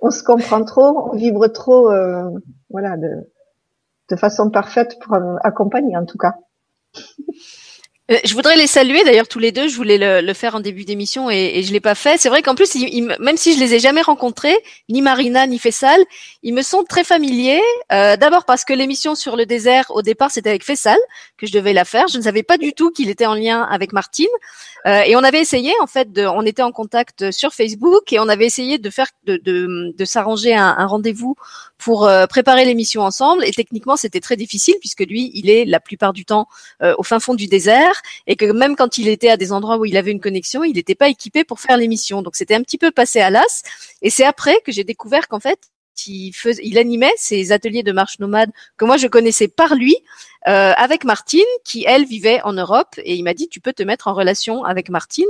[0.00, 2.30] On se comprend trop, on vibre trop, euh,
[2.70, 3.30] voilà, de,
[4.10, 6.34] de façon parfaite pour accompagner en tout cas.
[8.10, 9.66] Euh, je voudrais les saluer d'ailleurs tous les deux.
[9.68, 12.18] Je voulais le, faire en début d'émission et, et je l'ai pas fait.
[12.18, 12.74] C'est vrai qu'en plus,
[13.18, 14.56] même si je les ai jamais rencontrés,
[14.90, 16.00] ni Marina ni Fessal,
[16.42, 17.62] ils me sont très familiers.
[17.92, 20.98] Euh, D'abord parce que l'émission sur le désert au départ c'était avec Fessal
[21.38, 22.08] que je devais la faire.
[22.08, 24.26] Je ne savais pas du tout qu'il était en lien avec Martine.
[24.86, 28.18] Euh, et on avait essayé en fait, de, on était en contact sur Facebook et
[28.18, 31.36] on avait essayé de faire de, de, de s'arranger un, un rendez-vous
[31.78, 33.44] pour euh, préparer l'émission ensemble.
[33.44, 36.48] Et techniquement, c'était très difficile puisque lui, il est la plupart du temps
[36.82, 39.78] euh, au fin fond du désert et que même quand il était à des endroits
[39.78, 42.22] où il avait une connexion, il n'était pas équipé pour faire l'émission.
[42.22, 43.62] Donc c'était un petit peu passé à l'as.
[44.02, 45.58] Et c'est après que j'ai découvert qu'en fait,
[46.06, 49.96] il, faisait, il animait ces ateliers de marche nomade que moi je connaissais par lui
[50.46, 53.82] euh, avec Martine qui elle vivait en Europe et il m'a dit tu peux te
[53.82, 55.24] mettre en relation avec Martine.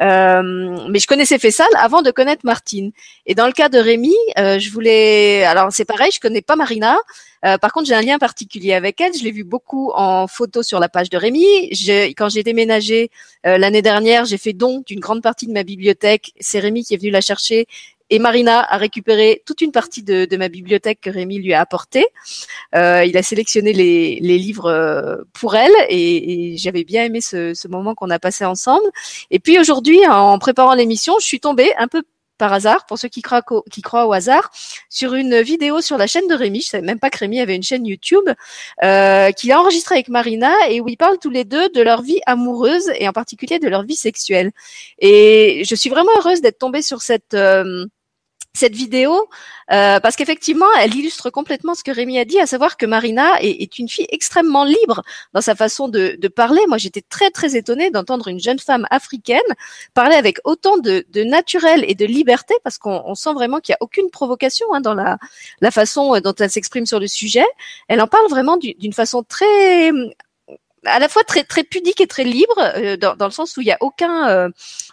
[0.00, 2.92] Euh, mais je connaissais Fessal avant de connaître Martine.
[3.26, 6.56] Et dans le cas de Rémi euh, je voulais alors c'est pareil je connais pas
[6.56, 6.96] Marina.
[7.44, 9.12] Euh, par contre j'ai un lien particulier avec elle.
[9.12, 11.44] Je l'ai vu beaucoup en photo sur la page de Rémi.
[11.72, 13.10] Je, quand j'ai déménagé
[13.46, 16.32] euh, l'année dernière j'ai fait don d'une grande partie de ma bibliothèque.
[16.40, 17.66] C'est Rémi qui est venu la chercher
[18.10, 21.60] et Marina a récupéré toute une partie de, de ma bibliothèque que Rémi lui a
[21.60, 22.06] apportée.
[22.74, 27.20] Euh, il a sélectionné les, les livres euh, pour elle et, et j'avais bien aimé
[27.20, 28.88] ce, ce moment qu'on a passé ensemble.
[29.30, 32.02] Et puis aujourd'hui, en préparant l'émission, je suis tombée un peu
[32.38, 34.50] par hasard, pour ceux qui croient, qui croient au hasard,
[34.90, 36.60] sur une vidéo sur la chaîne de Rémi.
[36.60, 38.28] Je savais même pas que Rémi avait une chaîne YouTube
[38.84, 42.02] euh, qu'il a enregistrée avec Marina et où ils parlent tous les deux de leur
[42.02, 44.52] vie amoureuse et en particulier de leur vie sexuelle.
[44.98, 47.86] Et je suis vraiment heureuse d'être tombée sur cette euh,
[48.56, 49.28] cette vidéo
[49.72, 53.40] euh, parce qu'effectivement, elle illustre complètement ce que Rémi a dit, à savoir que Marina
[53.40, 55.02] est, est une fille extrêmement libre
[55.34, 56.60] dans sa façon de, de parler.
[56.68, 59.40] Moi, j'étais très très étonnée d'entendre une jeune femme africaine
[59.94, 63.76] parler avec autant de, de naturel et de liberté, parce qu'on sent vraiment qu'il n'y
[63.76, 65.18] a aucune provocation hein, dans la,
[65.60, 67.46] la façon dont elle s'exprime sur le sujet.
[67.88, 69.90] Elle en parle vraiment d'une façon très
[70.86, 73.60] à la fois très très pudique et très libre euh, dans, dans, le sens où
[73.60, 74.48] il n'y a aucun euh,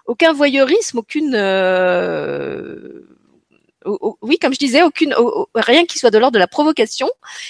[0.06, 3.02] aucun voyeurisme, aucune euh,
[4.22, 5.16] oui, comme je disais, aucune,
[5.56, 7.10] rien qui soit de l'ordre de la provocation.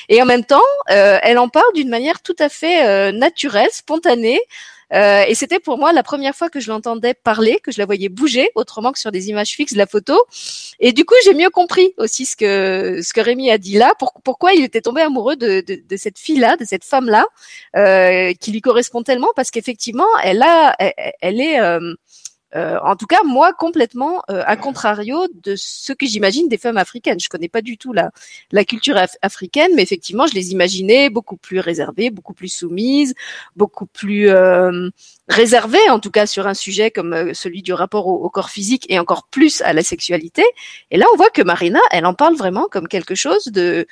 [0.10, 3.69] Et en même temps, euh, elle en parle d'une manière tout à fait euh, naturelle,
[3.72, 4.41] spontanée.
[4.93, 7.86] Euh, et c'était pour moi la première fois que je l'entendais parler, que je la
[7.86, 10.24] voyais bouger, autrement que sur des images fixes de la photo.
[10.80, 13.93] Et du coup, j'ai mieux compris aussi ce que ce que Rémi a dit là,
[13.98, 17.26] pour, pourquoi il était tombé amoureux de, de, de cette fille-là, de cette femme-là,
[17.76, 21.60] euh, qui lui correspond tellement, parce qu'effectivement, elle a, elle, elle est
[22.56, 26.78] euh, en tout cas, moi, complètement euh, à contrario de ce que j'imagine des femmes
[26.78, 27.20] africaines.
[27.20, 28.12] Je connais pas du tout la,
[28.52, 33.16] la culture africaine, mais effectivement, je les imaginais beaucoup plus réservées, beaucoup plus soumises,
[33.56, 34.89] beaucoup plus euh,
[35.30, 38.86] réservées, en tout cas sur un sujet comme euh, celui du rapport au, corps physique
[38.89, 40.44] et encore plus à la sexualité.
[40.92, 43.88] Et là, on voit que Marina, elle en parle vraiment comme quelque chose de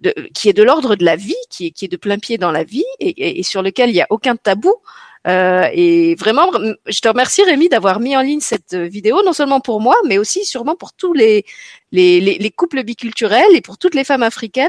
[0.00, 2.38] de, qui est de l'ordre de la vie, qui est, qui est de plein pied
[2.38, 4.74] dans la vie et, et, et sur lequel il n'y a aucun tabou.
[5.26, 6.50] Euh, et vraiment,
[6.86, 10.16] je te remercie Rémi d'avoir mis en ligne cette vidéo, non seulement pour moi, mais
[10.16, 11.44] aussi sûrement pour tous les,
[11.92, 14.68] les, les, couples biculturels et pour toutes les femmes africaines,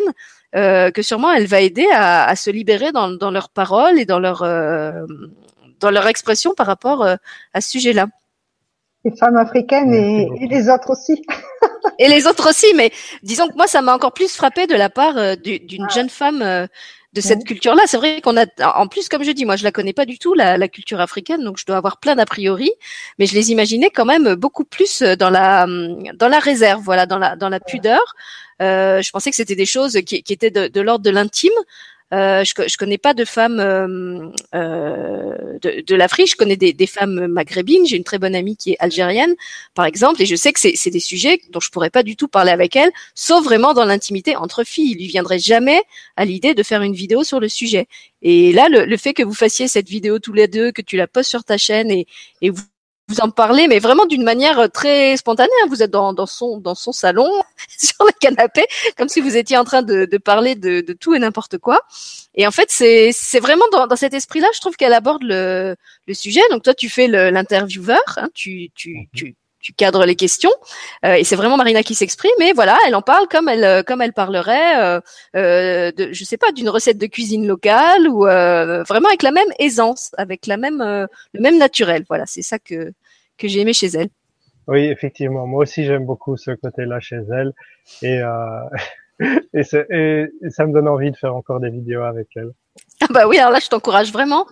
[0.56, 4.06] euh, que sûrement elle va aider à, à se libérer dans, dans leurs paroles et
[4.06, 5.06] dans leur, euh,
[5.80, 7.16] dans leur expression par rapport euh,
[7.54, 8.08] à ce sujet-là.
[9.06, 11.24] Les femmes africaines et, et, les autres aussi.
[12.00, 12.92] et les autres aussi, mais
[13.24, 16.68] disons que moi, ça m'a encore plus frappé de la part euh, d'une jeune femme
[17.14, 17.84] de cette culture-là.
[17.88, 18.46] C'est vrai qu'on a,
[18.76, 21.00] en plus, comme je dis, moi, je la connais pas du tout, la, la culture
[21.02, 22.72] africaine, donc je dois avoir plein d'a priori,
[23.20, 25.68] mais je les imaginais quand même beaucoup plus dans la,
[26.16, 28.16] dans la réserve, voilà, dans la, dans la pudeur.
[28.62, 31.52] Euh, je pensais que c'était des choses qui, qui étaient de, de l'ordre de l'intime,
[32.14, 36.32] euh, je, je connais pas de femmes euh, euh, de, de l'Afrique.
[36.32, 37.86] Je connais des, des, femmes maghrébines.
[37.86, 39.34] J'ai une très bonne amie qui est algérienne,
[39.74, 42.28] par exemple, et je sais que c'est des sujets dont je pourrais pas du tout
[42.28, 44.92] parler avec elle, sauf vraiment dans l'intimité entre filles.
[44.92, 45.82] Il lui viendrait jamais
[46.18, 47.88] à l'idée de faire une vidéo sur le sujet.
[48.22, 50.98] Et là, le, le, fait que vous fassiez cette vidéo tous les deux, que tu
[50.98, 52.08] la postes sur ta chaîne et,
[52.42, 52.62] et vous
[53.12, 55.50] vous en parlez, mais vraiment d'une manière euh, très spontanée.
[55.64, 55.68] Hein.
[55.70, 57.30] Vous êtes dans, dans, son dans son salon,
[57.78, 58.66] sur le canapé,
[58.98, 61.82] comme si vous étiez en train de, de parler de, de, tout et n'importe quoi.
[62.36, 65.76] Et en fait, c'est c'est vraiment dans, dans cet esprit-là, je trouve qu'elle aborde le,
[66.08, 66.42] le sujet.
[66.52, 69.06] Donc toi, tu fais l'intervieweur, hein, tu, tu, mhm.
[69.14, 70.52] tu tu cadres les questions
[71.06, 73.84] euh, et c'est vraiment Marina qui s'exprime et voilà elle en parle comme elle euh,
[73.84, 75.00] comme elle parlerait euh,
[75.36, 79.32] euh, de je sais pas d'une recette de cuisine locale ou euh, vraiment avec la
[79.32, 82.94] même aisance avec la même le même naturel voilà c'est ça que
[83.42, 84.10] que j'ai aimé chez elle.
[84.68, 85.48] Oui effectivement.
[85.48, 87.52] Moi aussi j'aime beaucoup ce côté là chez elle.
[88.02, 88.22] Et
[89.54, 89.62] et,
[90.42, 92.52] et ça me donne envie de faire encore des vidéos avec elle.
[93.02, 94.46] Ah bah oui, alors là, je t'encourage vraiment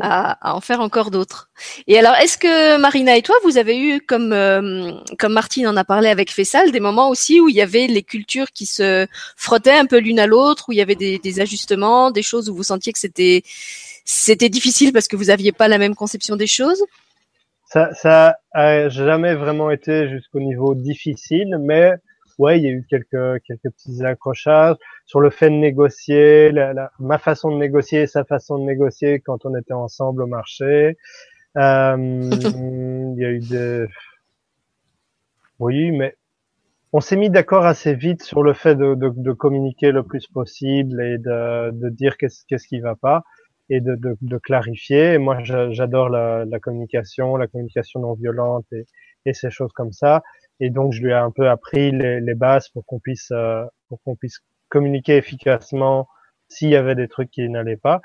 [0.00, 1.50] à, en faire encore d'autres.
[1.86, 5.76] Et alors, est-ce que Marina et toi, vous avez eu, comme euh, comme Martine en
[5.76, 9.06] a parlé avec Fessal, des moments aussi où il y avait les cultures qui se
[9.36, 12.48] frottaient un peu l'une à l'autre, où il y avait des, des, ajustements, des choses
[12.48, 13.42] où vous sentiez que c'était
[14.06, 16.82] c'était difficile parce que vous aviez pas la même conception des choses?
[17.70, 21.94] Ça, ça a jamais vraiment été jusqu'au niveau difficile, mais
[22.40, 24.74] ouais, il y a eu quelques quelques petits accrochages
[25.06, 29.46] sur le fait de négocier, la, ma façon de négocier sa façon de négocier quand
[29.46, 30.98] on était ensemble au marché.
[31.58, 31.96] Euh,
[33.16, 33.86] il y a eu des,
[35.60, 36.16] oui, mais
[36.92, 40.26] on s'est mis d'accord assez vite sur le fait de, de, de, communiquer le plus
[40.26, 43.22] possible et de, de dire qu'est-ce qu'est-ce qui va pas
[43.70, 45.14] et de, de clarifier.
[45.14, 48.84] Et moi, j'adore la, la, communication, la communication non violente et,
[49.24, 50.22] et ces choses comme ça.
[50.58, 53.64] Et donc, je lui ai un peu appris les, les bases pour qu'on puisse, euh,
[53.88, 56.08] pour qu'on puisse communiquer efficacement
[56.48, 58.00] s'il y avait des trucs qui n'allaient pas.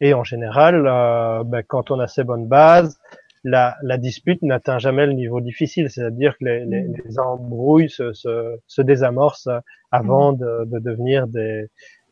[0.00, 2.98] Et en général, euh, ben, quand on a ces bonnes bases,
[3.44, 8.12] la, la dispute n'atteint jamais le niveau difficile, c'est-à-dire que les, les, les embrouilles se,
[8.12, 9.48] se, se, désamorcent
[9.90, 11.66] avant de, de devenir des,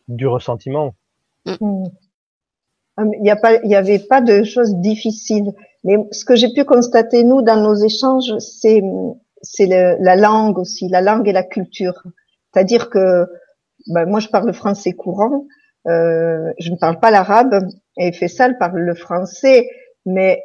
[0.08, 0.94] du ressentiment.
[1.46, 1.84] Mm.
[2.98, 5.52] Il n'y a pas, il y avait pas de choses difficiles.
[5.84, 8.82] Mais ce que j'ai pu constater nous dans nos échanges, c'est
[9.42, 12.02] c'est la langue aussi, la langue et la culture.
[12.52, 13.26] C'est-à-dire que
[13.86, 15.46] ben, moi je parle le français courant,
[15.86, 19.68] euh, je ne parle pas l'arabe et Fessal parle le français,
[20.04, 20.42] mais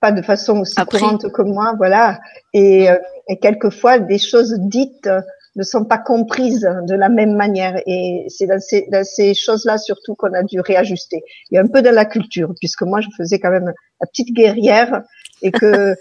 [0.00, 2.18] pas de façon aussi courante que moi, voilà.
[2.52, 5.08] Et, euh, et quelquefois des choses dites
[5.56, 7.80] ne sont pas comprises de la même manière.
[7.86, 11.22] Et c'est dans ces, dans ces choses-là surtout qu'on a dû réajuster.
[11.50, 14.06] Il y a un peu de la culture, puisque moi je faisais quand même la
[14.06, 15.02] petite guerrière
[15.42, 15.94] et que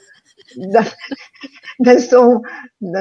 [1.80, 2.42] dans, son,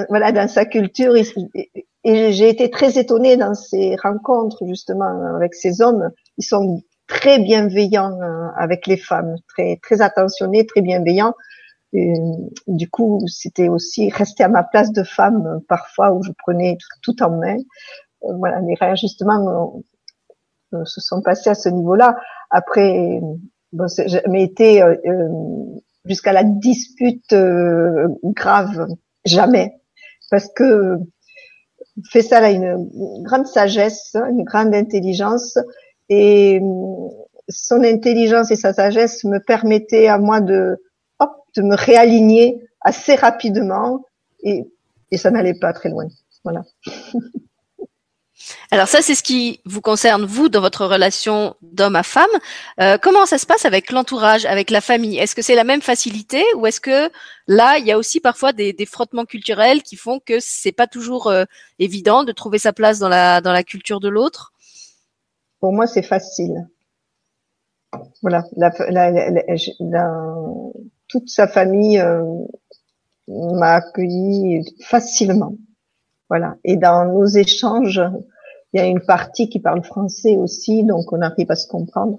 [0.09, 1.15] voilà, dans sa culture.
[1.17, 6.11] Et, j'ai été très étonnée dans ces rencontres justement avec ces hommes.
[6.37, 11.35] Ils sont très bienveillants euh, avec les femmes, très très attentionnés, très bienveillants.
[11.93, 17.23] Du coup, c'était aussi rester à ma place de femme parfois où je prenais tout,
[17.23, 17.57] en main.
[18.25, 19.83] Euh, voilà, les réajustements
[20.73, 22.17] euh, se sont passés à ce niveau-là.
[22.51, 23.21] Après,
[23.73, 24.83] bon, j'ai jamais été
[26.05, 28.89] jusqu'à la dispute euh, grave,
[29.25, 29.75] jamais.
[30.31, 30.97] Parce que
[32.11, 35.59] Fessal a une grande sagesse, une grande intelligence,
[36.09, 37.09] et euh,
[37.49, 40.77] son intelligence et sa sagesse me permettaient à moi de,
[41.23, 44.05] hop, de me réaligner assez rapidement,
[44.43, 44.65] et,
[45.11, 46.07] et ça n'allait pas très loin.
[46.45, 46.63] Voilà.
[48.71, 52.31] Alors ça, c'est ce qui vous concerne, vous, dans votre relation d'homme à femme.
[52.81, 55.19] Euh, comment ça se passe avec l'entourage, avec la famille?
[55.19, 57.11] Est-ce que c'est la même facilité ou est-ce que
[57.47, 60.87] là, il y a aussi parfois des, des frottements culturels qui font que c'est pas
[60.87, 61.45] toujours euh,
[61.79, 64.53] évident de trouver sa place dans la, dans la culture de l'autre?
[65.61, 66.67] Pour moi, c'est facile.
[68.23, 70.11] Voilà, la, la,
[71.12, 72.25] toute sa famille euh,
[73.29, 75.55] m'a accueilli facilement.
[76.29, 76.57] Voilà.
[76.64, 78.03] Et dans nos échanges,
[78.72, 82.16] il y a une partie qui parle français aussi, donc on arrive à se comprendre.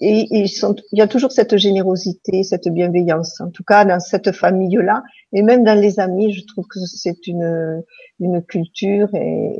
[0.00, 3.40] et ils sont, il y a toujours cette générosité, cette bienveillance.
[3.40, 7.26] En tout cas, dans cette famille-là, et même dans les amis, je trouve que c'est
[7.28, 7.82] une
[8.18, 9.54] une culture et,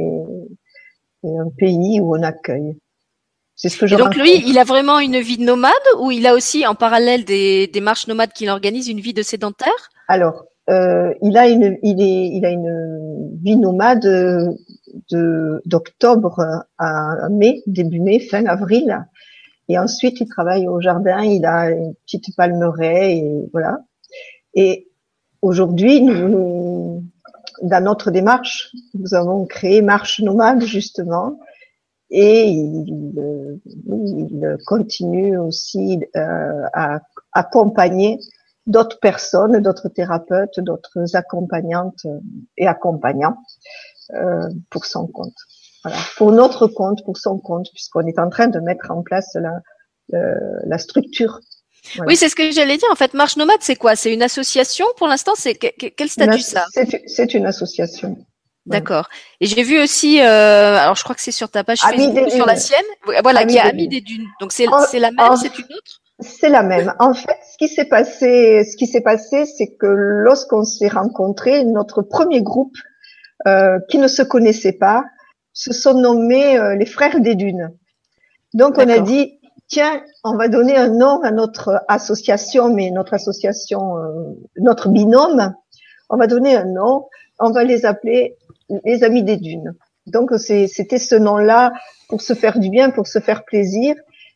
[1.23, 2.77] et, un pays où on accueille.
[3.57, 6.35] C'est ce que donc lui, il a vraiment une vie de nomade ou il a
[6.35, 9.91] aussi en parallèle des, des marches nomades qu'il organise une vie de sédentaire?
[10.09, 14.03] Alors, euh, il a une, il est, il a une vie nomade
[15.11, 19.07] de d'octobre à mai, début mai, fin avril.
[19.69, 21.23] Et ensuite, il travaille au jardin.
[21.23, 23.79] Il a une petite palmeraie et voilà.
[24.55, 24.89] Et
[25.41, 27.05] aujourd'hui, nous,
[27.63, 31.39] dans notre démarche, nous avons créé Marche Nomade justement,
[32.11, 37.01] et il, il continue aussi euh, à
[37.33, 38.19] accompagner
[38.67, 42.07] d'autres personnes, d'autres thérapeutes, d'autres accompagnantes
[42.57, 43.37] et accompagnants
[44.15, 45.35] euh, pour son compte.
[45.85, 49.37] Voilà, pour notre compte, pour son compte, puisqu'on est en train de mettre en place
[49.37, 49.61] la,
[50.65, 51.41] la structure.
[52.07, 52.89] Oui, c'est ce que j'allais dire.
[52.91, 53.95] En fait, Marche Nomade, c'est quoi?
[53.95, 55.33] C'est une association pour l'instant?
[55.37, 56.65] C'est quel statut ça?
[57.07, 58.19] C'est une association.
[58.67, 59.09] D'accord.
[59.41, 62.47] Et j'ai vu aussi, euh, alors je crois que c'est sur ta page Facebook, sur
[62.47, 62.85] la sienne,
[63.23, 64.27] voilà, qui a Amis des Dunes.
[64.41, 66.03] Donc c'est la même, c'est une autre?
[66.19, 66.95] C'est la même.
[66.99, 71.65] En fait, ce qui s'est passé, ce qui s'est passé, c'est que lorsqu'on s'est rencontrés,
[71.65, 72.77] notre premier groupe
[73.47, 75.05] euh, qui ne se connaissait pas
[75.53, 77.71] se sont nommés euh, les Frères des Dunes.
[78.55, 83.13] Donc on a dit, tiens, on va donner un nom à notre association, mais notre
[83.13, 84.23] association, euh,
[84.57, 85.55] notre binôme,
[86.09, 88.37] on va donner un nom, on va les appeler
[88.85, 89.75] les Amis des Dunes.
[90.07, 91.73] Donc c'était ce nom-là
[92.09, 93.95] pour se faire du bien, pour se faire plaisir.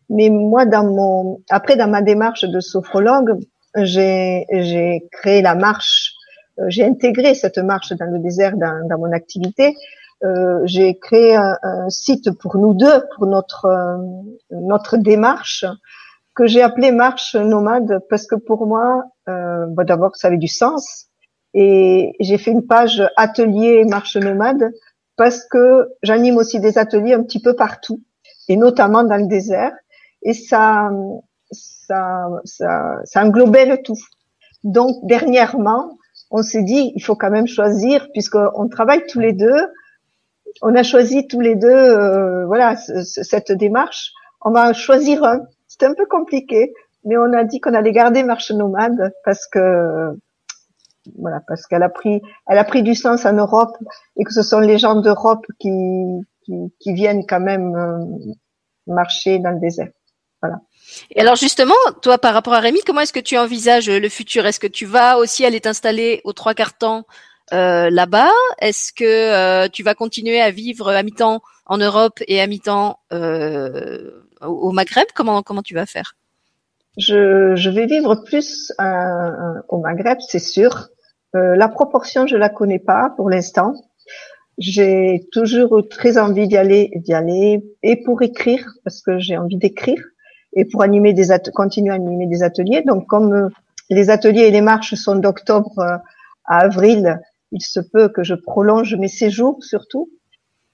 [0.09, 3.39] Mais moi, dans mon après dans ma démarche de sophrologue,
[3.77, 6.15] j'ai créé la marche,
[6.59, 9.77] euh, j'ai intégré cette marche dans le désert dans, dans mon activité.
[10.23, 13.97] Euh, j'ai créé un, un, site pour nous deux, pour notre euh,
[14.51, 15.65] notre démarche
[16.35, 20.49] que j'ai appelé marche nomade parce que pour moi, euh, bah, d'abord ça avait du
[20.49, 21.07] sens
[21.55, 24.73] et j'ai fait une page atelier marche nomade
[25.17, 28.01] parce que j'anime aussi des ateliers un petit peu partout
[28.49, 29.73] et notamment dans le désert
[30.23, 30.91] et ça
[31.51, 33.99] ça ça, ça englobait le tout.
[34.63, 35.99] Donc dernièrement,
[36.31, 39.69] on s'est dit il faut quand même choisir puisqu'on travaille tous les deux.
[40.63, 44.13] On a choisi tous les deux euh, voilà cette démarche.
[44.43, 45.41] On va choisir un.
[45.69, 46.73] C'était un peu compliqué,
[47.05, 50.17] mais on a dit qu'on allait garder marche nomade parce que
[51.19, 53.77] voilà, parce qu'elle a pris, elle a pris du sens en Europe
[54.17, 55.71] et que ce sont les gens d'Europe qui,
[56.45, 58.33] qui, viennent quand même euh,
[58.87, 59.89] marcher dans le désert.
[60.43, 60.61] Voilà.
[61.11, 64.47] Et alors justement, toi, par rapport à Rémi, comment est-ce que tu envisages le futur?
[64.47, 67.07] Est-ce que tu vas aussi aller t'installer aux trois quarts temps
[67.53, 68.33] euh, là-bas?
[68.61, 72.99] Est-ce que euh, tu vas continuer à vivre à mi-temps en Europe et à mi-temps
[73.11, 75.07] au Maghreb?
[75.15, 76.15] Comment comment tu vas faire?
[77.01, 78.73] Je, je, vais vivre plus
[79.69, 80.91] au Maghreb, c'est sûr.
[81.37, 83.75] Euh, la proportion, je la connais pas pour l'instant.
[84.59, 89.57] J'ai toujours très envie d'y aller, d'y aller, et pour écrire, parce que j'ai envie
[89.57, 90.03] d'écrire,
[90.55, 92.83] et pour animer des continuer à animer des ateliers.
[92.83, 93.49] Donc, comme euh,
[93.89, 95.97] les ateliers et les marches sont d'octobre euh,
[96.45, 97.21] à avril,
[97.53, 100.11] il se peut que je prolonge mes séjours surtout.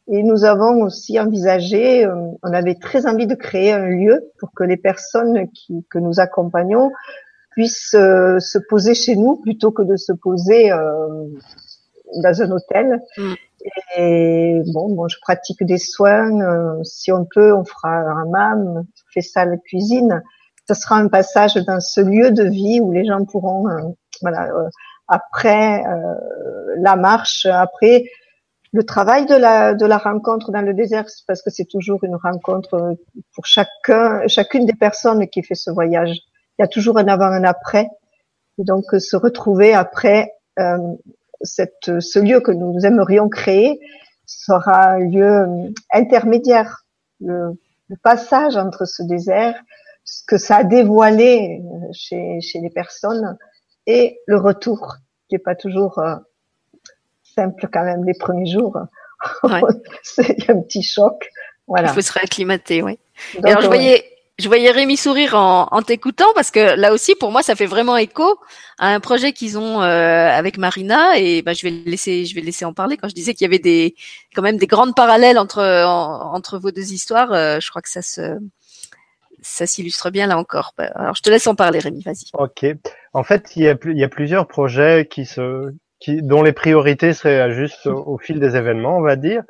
[0.08, 2.06] Et nous avons aussi envisagé,
[2.42, 6.20] on avait très envie de créer un lieu pour que les personnes qui, que nous
[6.20, 6.92] accompagnons
[7.56, 11.26] puissent euh, se poser chez nous plutôt que de se poser euh,
[12.22, 13.02] dans un hôtel.
[13.16, 13.32] Mm.
[13.96, 16.40] Et bon, bon, je pratique des soins.
[16.40, 20.22] Euh, si on peut, on fera un mam, on fait ça à la cuisine.
[20.68, 24.50] Ce sera un passage dans ce lieu de vie où les gens pourront, voilà,
[25.06, 25.84] après
[26.78, 28.04] la marche, après
[28.76, 32.96] le travail de la rencontre dans le désert, parce que c'est toujours une rencontre
[33.34, 36.20] pour chacun, chacune des personnes qui fait ce voyage
[36.58, 37.88] il y a toujours un avant, un après.
[38.58, 40.78] Et donc euh, se retrouver après euh,
[41.42, 43.78] ce lieu que nous aimerions créer
[44.24, 46.84] sera un lieu euh, intermédiaire.
[47.20, 47.58] Le,
[48.02, 49.54] passage entre ce désert,
[50.02, 53.38] ce que ça a dévoilé euh, chez, les personnes,
[53.86, 54.96] et le retour,
[55.28, 56.02] qui est pas toujours
[57.36, 58.76] simple quand même les premiers jours.
[59.42, 59.60] Ouais.
[60.02, 61.28] C'est un petit choc.
[61.66, 61.88] Voilà.
[61.88, 62.98] Il faut se réacclimater, oui.
[63.42, 64.04] alors je voyais
[64.38, 67.66] je voyais Rémi sourire en, en t'écoutant parce que là aussi pour moi ça fait
[67.66, 68.38] vraiment écho
[68.78, 72.42] à un projet qu'ils ont euh, avec Marina et bah, je vais laisser je vais
[72.42, 73.94] laisser en parler quand je disais qu'il y avait des
[74.34, 78.02] quand même des grandes parallèles entre entre vos deux histoires euh, je crois que ça
[78.02, 78.38] se
[79.40, 82.66] ça s'illustre bien là encore bah, alors je te laisse en parler Rémi vas-y ok
[83.14, 86.52] en fait il y a il y a plusieurs projets qui se qui dont les
[86.52, 89.42] priorités seraient juste au, au fil des événements on va dire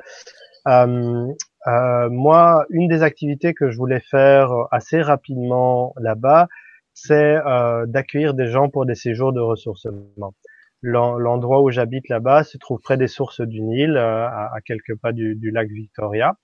[0.67, 1.27] euh,
[1.67, 6.47] Euh, moi, une des activités que je voulais faire assez rapidement là-bas,
[6.93, 10.33] c'est euh, d'accueillir des gens pour des séjours de ressourcement.
[10.81, 15.11] L'endroit où j'habite là-bas se trouve près des sources du Nil, euh, à, quelques pas
[15.11, 16.35] du, du lac Victoria,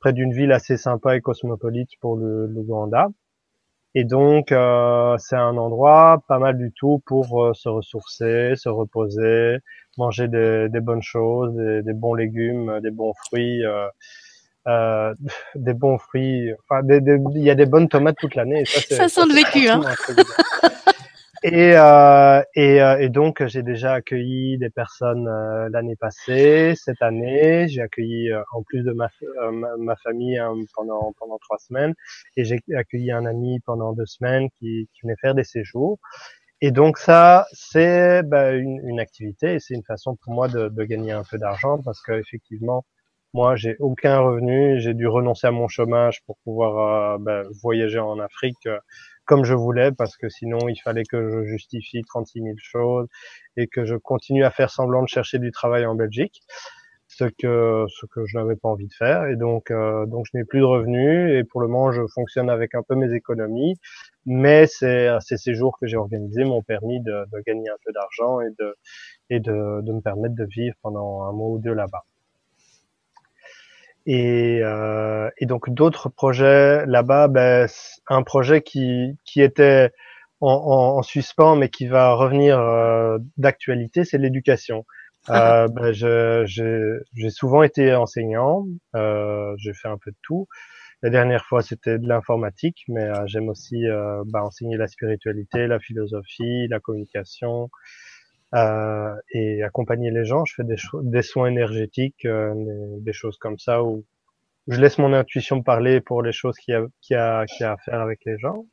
[0.00, 3.08] près d'une ville assez sympa et cosmopolite pour le l'Ouganda.
[3.94, 8.70] Et donc, euh, c'est un endroit pas mal du tout pour euh, se ressourcer, se
[8.70, 9.58] reposer,
[9.98, 13.86] manger des, des bonnes choses, des, des, bons légumes, des bons fruits, euh,
[14.66, 15.14] euh
[15.54, 16.52] des bons fruits.
[16.60, 18.64] Enfin, il y a des bonnes tomates toute l'année.
[18.64, 19.82] Ça, ça sent le vécu, hein.
[21.44, 27.02] Et, euh, et, euh, et, donc j'ai déjà accueilli des personnes euh, l'année passée, cette
[27.02, 29.08] année j'ai accueilli euh, en plus de ma,
[29.78, 31.94] ma, famille hein, pendant pendant trois semaines.
[32.36, 35.98] Et j'ai accueilli un ami pendant deux semaines qui, qui venait faire des séjours.
[36.60, 40.68] Et donc ça c'est bah, une, une, activité et c'est une façon pour moi de,
[40.68, 42.84] de gagner un peu d'argent parce que effectivement
[43.34, 48.20] moi j'ai aucun revenu, j'ai dû renoncer à mon chômage pour pouvoir bah, voyager en
[48.20, 48.68] Afrique
[49.24, 53.06] comme je voulais parce que sinon il fallait que je justifie 36 000 choses
[53.56, 56.42] et que je continue à faire semblant de chercher du travail en Belgique
[57.08, 59.26] ce que ce que je n'avais pas envie de faire.
[59.26, 62.50] Et donc euh, donc je n'ai plus de revenus et pour le moment je fonctionne
[62.50, 63.76] avec un peu mes économies
[64.24, 68.40] mais c'est ces séjours que j'ai organisés m'ont permis de, de, gagner un peu d'argent
[68.40, 68.76] et de
[69.30, 72.04] et de, de me permettre de vivre pendant un mois ou deux là-bas
[74.06, 77.68] et, euh, et donc d'autres projets là-bas, ben,
[78.08, 79.92] un projet qui, qui était
[80.40, 84.84] en, en, en, suspens mais qui va revenir euh, d'actualité, c'est l'éducation.
[85.30, 90.48] Euh, ben, j'ai souvent été enseignant, euh, j'ai fait un peu de tout.
[91.02, 95.66] La dernière fois, c'était de l'informatique, mais euh, j'aime aussi euh, ben, enseigner la spiritualité,
[95.66, 97.70] la philosophie, la communication,
[98.54, 100.44] euh, et accompagner les gens.
[100.44, 102.52] Je fais des, soins énergétiques, euh,
[103.00, 104.04] des, choses comme ça où
[104.68, 107.76] je laisse mon intuition parler pour les choses qui a, qui a, qui a à
[107.78, 108.66] faire avec les gens.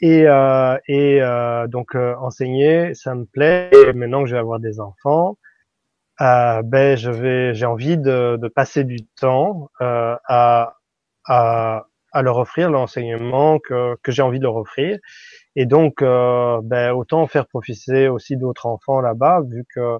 [0.00, 3.70] Et, euh, et euh, donc euh, enseigner, ça me plaît.
[3.72, 5.38] Et maintenant que je vais avoir des enfants,
[6.20, 10.74] euh, ben je vais, j'ai envie de, de, passer du temps à,
[11.24, 14.98] à, à leur offrir l'enseignement que, que j'ai envie de leur offrir
[15.56, 19.98] et donc, euh, ben, autant faire profiter aussi d'autres enfants là-bas, vu que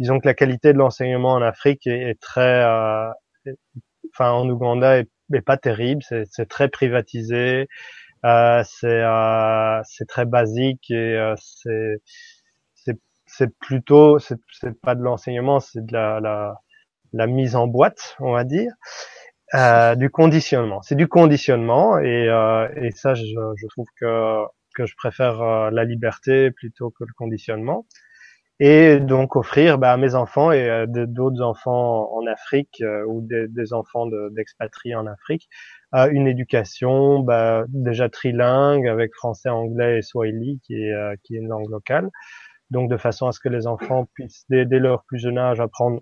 [0.00, 3.10] disons que la qualité de l'enseignement en Afrique est, très, euh,
[4.12, 5.08] enfin en Ouganda est,
[5.44, 7.68] pas terrible, c'est très privatisé,
[8.24, 11.98] euh, c'est euh, c'est très basique et euh, c'est
[13.26, 14.38] c'est plutôt c'est
[14.82, 16.54] pas de l'enseignement, c'est de la, la,
[17.12, 18.72] la mise en boîte, on va dire.
[19.54, 20.82] Euh, du conditionnement.
[20.82, 24.44] C'est du conditionnement et, euh, et ça, je, je, trouve que
[24.78, 27.84] que je préfère euh, la liberté plutôt que le conditionnement.
[28.60, 33.20] Et donc offrir bah, à mes enfants et à d'autres enfants en Afrique euh, ou
[33.22, 35.48] des, enfants d'expatriés en Afrique
[35.94, 41.38] euh, une éducation bah, déjà trilingue avec français, anglais et swahili qui est, qui est
[41.38, 42.08] une langue locale.
[42.70, 46.00] Donc de façon à ce que les enfants puissent dès, leur plus jeune âge apprendre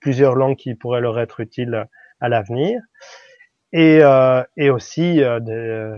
[0.00, 1.86] plusieurs langues qui pourraient leur être utiles
[2.20, 2.80] à l'avenir.
[3.72, 4.00] Et,
[4.56, 5.96] et aussi des,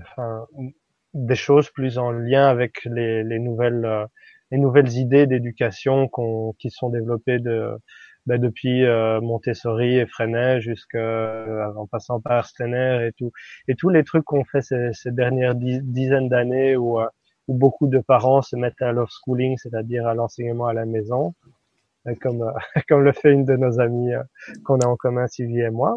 [1.16, 4.06] des choses plus en lien avec les, les nouvelles euh,
[4.52, 6.08] les nouvelles idées d'éducation
[6.58, 7.76] qui sont développées de,
[8.26, 13.32] ben depuis euh, Montessori et Freinet jusqu'en euh, passant par Steiner et tout
[13.66, 17.00] et tous les trucs qu'on fait ces, ces, dernières dizaines d'années où,
[17.48, 21.34] où beaucoup de parents se mettent à l'off-schooling, c'est-à-dire à, l'enseignement à la maison,
[22.20, 22.52] comme
[22.88, 24.12] comme le fait une de nos amies
[24.64, 25.96] qu'on a en commun, Sylvie et moi.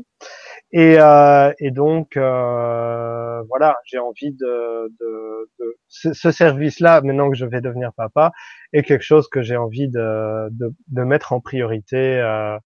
[0.72, 7.30] Et, euh, et donc euh, voilà, j'ai envie de, de, de ce, ce service-là, maintenant
[7.32, 8.32] que je vais devenir papa,
[8.74, 12.20] est quelque chose que j'ai envie de, de, de, mettre en priorité.
[12.20, 12.57] Euh,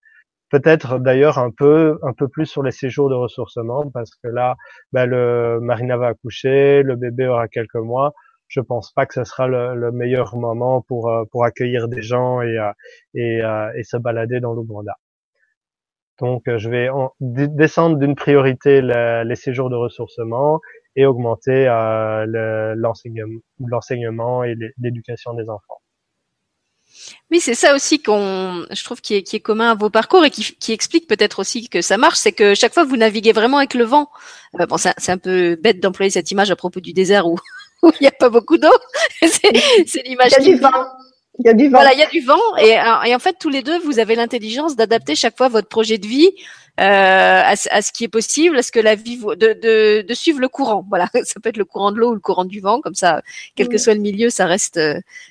[0.49, 4.55] Peut-être d'ailleurs un peu un peu plus sur les séjours de ressourcement parce que là,
[4.93, 8.13] ben le Marina va accoucher, le bébé aura quelques mois.
[8.47, 12.41] Je pense pas que ce sera le, le meilleur moment pour pour accueillir des gens
[12.41, 12.57] et
[13.15, 13.39] et,
[13.75, 14.95] et se balader dans l'Ouganda.
[16.19, 16.89] Donc, euh, je vais
[17.19, 20.59] descendre d'une priorité les séjours de ressourcement
[20.95, 22.75] et augmenter euh,
[23.59, 25.79] l'enseignement et l'éducation des enfants.
[27.31, 30.23] Oui, c'est ça aussi qu'on, je trouve, qui est, qui est commun à vos parcours
[30.23, 33.31] et qui, qui explique peut-être aussi que ça marche, c'est que chaque fois vous naviguez
[33.31, 34.09] vraiment avec le vent.
[34.59, 37.37] Euh, bon, c'est un peu bête d'employer cette image à propos du désert où,
[37.83, 38.73] où il n'y a pas beaucoup d'eau.
[39.21, 40.33] c'est l'image.
[40.39, 40.85] Il y a du vent.
[41.39, 41.79] Il y a du vent.
[41.79, 42.55] Voilà, il y a du vent.
[42.57, 45.67] Et, euh, et, en fait, tous les deux, vous avez l'intelligence d'adapter chaque fois votre
[45.67, 46.31] projet de vie
[46.77, 50.39] à, à, ce qui est possible, à ce que la vie de, de, de, suivre
[50.39, 50.85] le courant.
[50.89, 53.21] Voilà, ça peut être le courant de l'eau ou le courant du vent, comme ça,
[53.55, 54.79] quel que soit le milieu, ça reste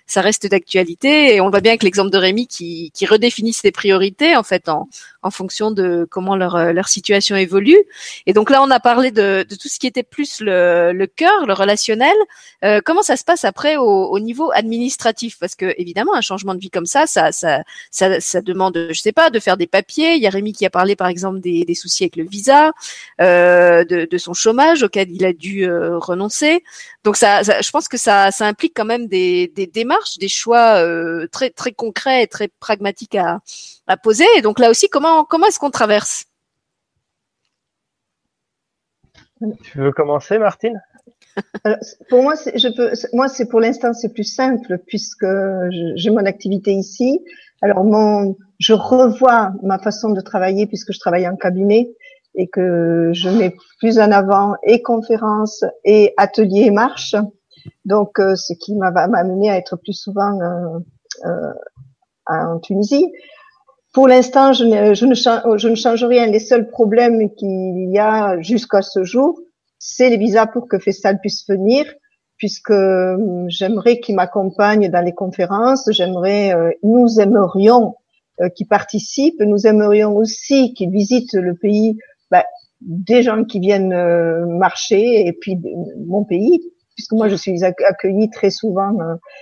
[0.07, 1.35] ça reste d'actualité.
[1.35, 4.69] Et on voit bien que l'exemple de Rémi qui, qui redéfinit ses priorités en fait
[4.69, 4.89] en,
[5.23, 7.79] en fonction de comment leur leur situation évolue.
[8.27, 11.07] Et donc là, on a parlé de, de tout ce qui était plus le, le
[11.07, 12.15] cœur, le relationnel.
[12.65, 15.39] Euh, comment ça se passe après au, au, niveau administratif?
[15.41, 19.01] Parce que évidemment, un changement de vie comme ça, ça, ça, ça, ça demande, je
[19.01, 20.15] sais pas, de faire des papiers.
[20.15, 22.73] Il y a Rémi qui a parlé par exemple des, des soucis avec le visa,
[23.21, 26.63] euh, de, de, son chômage auquel il a dû euh, renoncer.
[27.05, 30.29] Donc ça, ça, je pense que ça, ça implique quand même des, des démarches, des
[30.29, 33.41] choix euh, très très concrets et très pragmatiques à,
[33.87, 34.27] à poser.
[34.37, 36.25] Et donc là aussi, comment comment est-ce qu'on traverse?
[39.65, 40.81] Tu veux commencer, Martine?
[41.65, 41.79] Alors,
[42.09, 42.93] Pour moi, je peux.
[43.13, 45.27] Moi, c'est pour l'instant, c'est plus simple puisque
[45.97, 47.21] j'ai mon activité ici.
[47.63, 51.91] Alors, mon, je revois ma façon de travailler puisque je travaille en cabinet
[52.37, 57.17] et que je mets plus en avant et conférences et ateliers et marches.
[57.85, 60.79] Donc, euh, ce qui m'a amené à être plus souvent euh,
[61.27, 61.53] euh,
[62.27, 63.13] en Tunisie.
[63.93, 66.27] Pour l'instant, je ne, je, change, je ne change rien.
[66.27, 69.39] Les seuls problèmes qu'il y a jusqu'à ce jour,
[69.79, 71.85] c'est les visas pour que Fessal puisse venir,
[72.39, 72.73] puisque
[73.49, 75.89] j'aimerais qu'il m'accompagne dans les conférences.
[75.91, 77.97] J'aimerais, nous aimerions
[78.41, 79.41] euh, qu'il participe.
[79.41, 81.99] Nous aimerions aussi qu'il visite le pays,
[82.31, 82.45] bah,
[82.81, 85.59] des gens qui viennent euh, marcher et puis
[86.07, 86.61] mon pays,
[86.95, 88.93] puisque moi je suis accueillie très souvent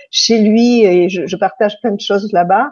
[0.09, 2.69] chez lui et je, je partage plein de choses là-bas.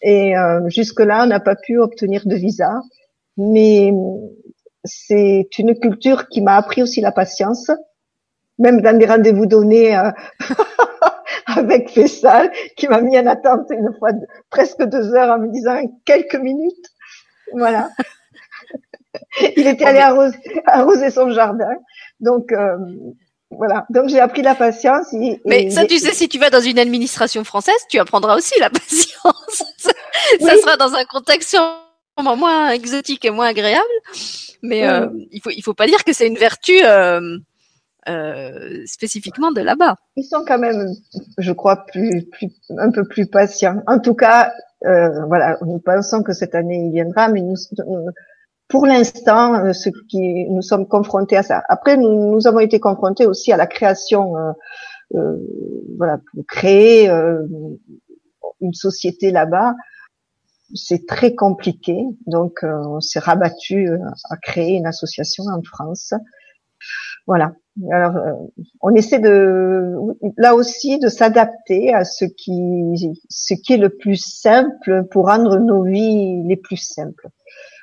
[0.00, 2.80] Et euh, jusque-là, on n'a pas pu obtenir de visa.
[3.36, 3.92] Mais
[4.84, 7.70] c'est une culture qui m'a appris aussi la patience,
[8.58, 10.10] même dans des rendez-vous donnés euh,
[11.56, 14.10] avec Fessal, qui m'a mis en attente une fois
[14.50, 16.86] presque deux heures en me disant quelques minutes.
[17.52, 17.90] Voilà.
[19.56, 21.76] Il était allé arroser, arroser son jardin.
[22.20, 22.76] Donc, euh,
[23.50, 23.84] voilà.
[23.90, 25.12] Donc j'ai appris la patience.
[25.44, 28.70] Mais ça, tu sais, si tu vas dans une administration française, tu apprendras aussi la
[28.70, 29.62] patience.
[30.40, 33.84] ça sera dans un contexte sûrement moins exotique et moins agréable.
[34.62, 37.38] Mais euh, il faut il faut pas dire que c'est une vertu euh,
[38.08, 39.96] euh, spécifiquement de là-bas.
[40.16, 40.88] Ils sont quand même,
[41.38, 42.48] je crois, plus, plus
[42.78, 43.82] un peu plus patients.
[43.86, 44.52] En tout cas,
[44.84, 47.56] euh, voilà, nous pensons que cette année il viendra, mais nous,
[48.72, 51.62] pour l'instant, euh, ce qui nous sommes confrontés à ça.
[51.68, 54.52] Après, nous, avons été confrontés aussi à la création, euh,
[55.14, 55.36] euh,
[55.98, 57.08] voilà, pour créer
[58.60, 59.74] une société là-bas.
[60.74, 63.90] C'est très compliqué, donc on s'est rabattu
[64.30, 66.14] à créer une association en France.
[67.26, 67.52] Voilà.
[67.90, 68.14] Alors,
[68.82, 69.96] on essaie de,
[70.36, 75.58] là aussi, de s'adapter à ce qui, ce qui est le plus simple pour rendre
[75.58, 77.28] nos vies les plus simples.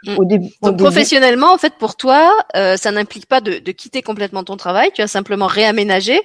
[0.06, 0.18] Mm.
[0.18, 4.02] Au début, Donc professionnellement, en fait, pour toi, euh, ça n'implique pas de, de, quitter
[4.02, 4.92] complètement ton travail.
[4.94, 6.22] Tu as simplement réaménagé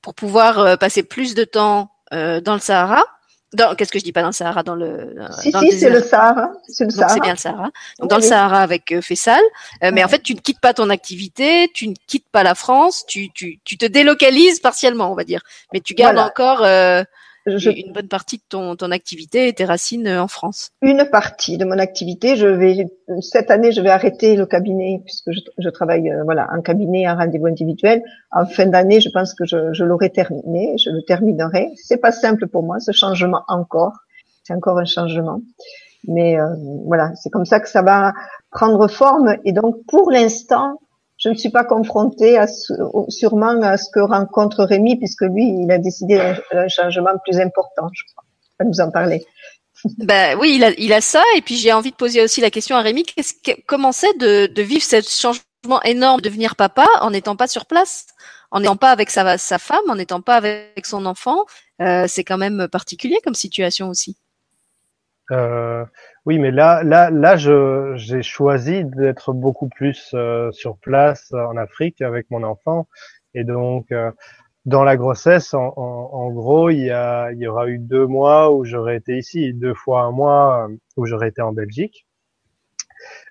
[0.00, 3.04] pour pouvoir euh, passer plus de temps euh, dans le Sahara.
[3.76, 5.14] Qu'est-ce que je dis pas dans le Sahara, dans le.
[5.40, 6.50] Si si, c'est le Sahara.
[6.68, 7.14] C'est le Sahara.
[7.14, 7.70] C'est bien le Sahara.
[7.98, 9.40] Donc dans le Sahara avec euh, Fessal.
[9.82, 13.04] Mais en fait, tu ne quittes pas ton activité, tu ne quittes pas la France,
[13.06, 15.40] tu tu, tu te délocalises partiellement, on va dire.
[15.72, 16.62] Mais tu gardes encore
[17.56, 17.70] je...
[17.70, 20.70] une bonne partie de ton, ton activité et tes racines euh, en France.
[20.82, 22.36] Une partie de mon activité.
[22.36, 22.86] Je vais
[23.20, 27.06] cette année, je vais arrêter le cabinet puisque je, je travaille euh, voilà un cabinet,
[27.06, 28.02] un rendez-vous individuel.
[28.32, 30.76] En fin d'année, je pense que je, je l'aurai terminé.
[30.78, 31.70] Je le terminerai.
[31.76, 33.94] C'est pas simple pour moi ce changement encore.
[34.44, 35.40] C'est encore un changement.
[36.06, 36.46] Mais euh,
[36.84, 38.12] voilà, c'est comme ça que ça va
[38.50, 39.36] prendre forme.
[39.44, 40.78] Et donc, pour l'instant,
[41.18, 42.46] je ne suis pas confrontée à
[43.08, 46.20] sûrement à ce que rencontre Rémi, puisque lui, il a décidé
[46.52, 48.24] un, changement plus important, je crois.
[48.60, 49.26] À nous en parler.
[49.98, 51.22] Ben oui, il a, il a ça.
[51.36, 53.04] Et puis j'ai envie de poser aussi la question à Rémi.
[53.04, 57.46] Qu'est-ce que, comment c'est de, vivre ce changement énorme, de devenir papa en n'étant pas
[57.46, 58.06] sur place,
[58.50, 61.44] en n'étant pas avec sa, sa femme, en n'étant pas avec son enfant?
[61.80, 64.16] Euh, C'est quand même particulier comme situation aussi.
[65.30, 65.84] Euh,
[66.26, 72.00] oui, mais là, là, là, j'ai choisi d'être beaucoup plus euh, sur place en Afrique
[72.00, 72.88] avec mon enfant,
[73.34, 74.10] et donc euh,
[74.64, 78.06] dans la grossesse, en, en, en, gros, il y, a, il y aura eu deux
[78.06, 82.06] mois où j'aurais été ici, deux fois un mois où j'aurais été en Belgique.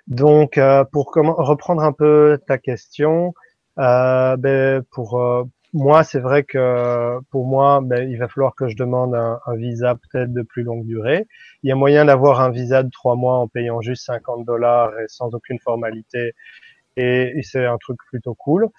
[0.07, 0.59] Donc,
[0.91, 3.33] pour comment, reprendre un peu ta question,
[3.75, 9.13] ben, pour moi, c'est vrai que pour moi, ben, il va falloir que je demande
[9.13, 11.27] un, un visa peut-être de plus longue durée.
[11.63, 14.91] Il y a moyen d'avoir un visa de trois mois en payant juste 50 dollars
[14.99, 16.33] et sans aucune formalité.
[16.97, 18.69] Et, c'est un truc plutôt cool.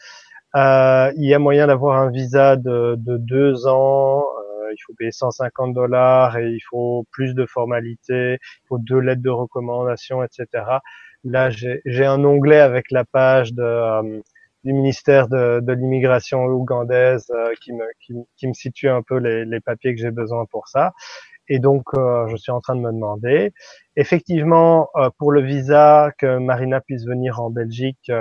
[0.57, 4.19] Euh, il y a moyen d'avoir un visa de, de deux ans.
[4.21, 8.35] Euh, il faut payer 150 dollars et il faut plus de formalités.
[8.35, 10.65] Il faut deux lettres de recommandation, etc.
[11.25, 14.23] là, j'ai un onglet avec la page de,
[14.65, 17.27] du ministère de, de l'immigration ougandaise
[17.61, 20.69] qui, me, qui, qui, me situe un peu les, les papiers que j'ai besoin pour
[20.69, 20.93] ça.
[21.49, 23.53] Et donc, je suis en train de me demander.
[23.97, 28.13] Effectivement, pour le visa, que Marina puisse venir en Belgique,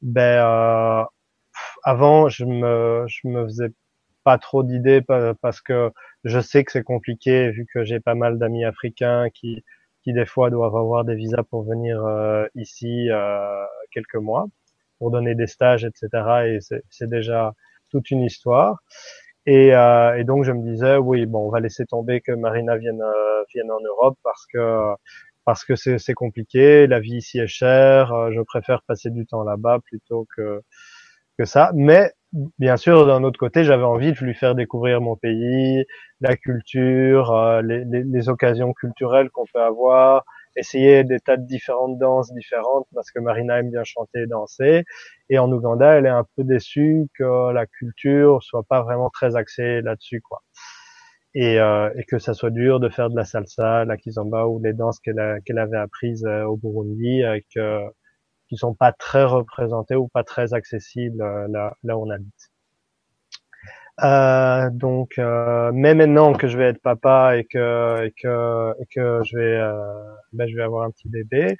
[0.00, 1.06] ben
[1.82, 3.72] avant, je me, je me faisais
[4.24, 5.02] pas trop d'idées
[5.42, 5.92] parce que
[6.24, 9.64] je sais que c'est compliqué vu que j'ai pas mal d'amis africains qui,
[10.02, 14.46] qui des fois doivent avoir des visas pour venir euh, ici euh, quelques mois
[15.04, 16.08] pour donner des stages, etc.
[16.46, 17.52] Et c'est déjà
[17.90, 18.78] toute une histoire.
[19.44, 22.78] Et, euh, et, donc je me disais oui bon on va laisser tomber que Marina
[22.78, 24.94] vienne euh, vienne en Europe parce que
[25.44, 29.44] parce que c'est compliqué, la vie ici est chère, euh, je préfère passer du temps
[29.44, 30.62] là-bas plutôt que
[31.38, 31.70] que ça.
[31.74, 32.12] Mais
[32.58, 35.84] bien sûr, d'un autre côté, j'avais envie de lui faire découvrir mon pays,
[36.22, 40.24] la culture, euh, les, les, les, occasions culturelles qu'on peut avoir,
[40.56, 44.84] essayer des tas de différentes danses différentes parce que Marina aime bien chanter et danser.
[45.28, 49.36] Et en Ouganda, elle est un peu déçue que la culture soit pas vraiment très
[49.36, 50.42] axée là-dessus, quoi.
[51.36, 54.62] Et, euh, et, que ça soit dur de faire de la salsa, la kizomba ou
[54.62, 57.40] les danses qu'elle avait apprises euh, au Burundi, euh,
[58.48, 62.53] qui sont pas très représentés ou pas très accessibles euh, là, là où on habite.
[64.02, 68.86] Euh, donc, euh, mais maintenant que je vais être papa et que et que et
[68.92, 69.72] que je vais euh,
[70.32, 71.56] ben, je vais avoir un petit bébé,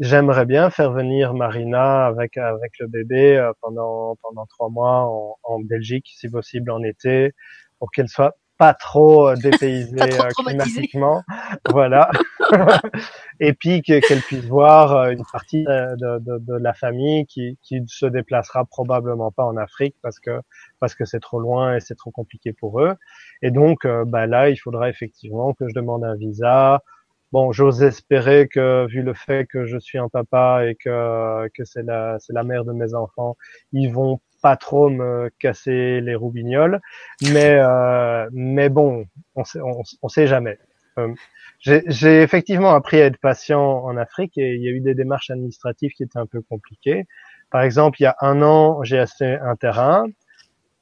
[0.00, 5.36] j'aimerais bien faire venir Marina avec avec le bébé euh, pendant pendant trois mois en,
[5.44, 7.32] en Belgique, si possible en été,
[7.78, 11.22] pour qu'elle soit pas trop euh, dépaysée euh, climatiquement,
[11.70, 12.10] voilà.
[13.40, 17.82] et puis qu'elle puisse voir euh, une partie de, de, de, la famille qui, qui
[17.86, 20.40] se déplacera probablement pas en Afrique parce que
[20.80, 22.94] parce que c'est trop loin et c'est trop compliqué pour eux.
[23.42, 26.82] Et donc, bah là, il faudra effectivement que je demande un visa.
[27.30, 31.64] Bon, j'ose espérer que, vu le fait que je suis un papa et que que
[31.64, 33.36] c'est la c'est la mère de mes enfants,
[33.72, 36.80] ils vont pas trop me casser les roubignoles,
[37.32, 39.60] mais euh, mais bon, on sait,
[40.02, 40.58] on, sait jamais.
[40.98, 41.12] Euh,
[41.60, 45.30] j'ai effectivement appris à être patient en Afrique et il y a eu des démarches
[45.30, 47.06] administratives qui étaient un peu compliquées.
[47.50, 50.06] Par exemple, il y a un an, j'ai acheté un terrain.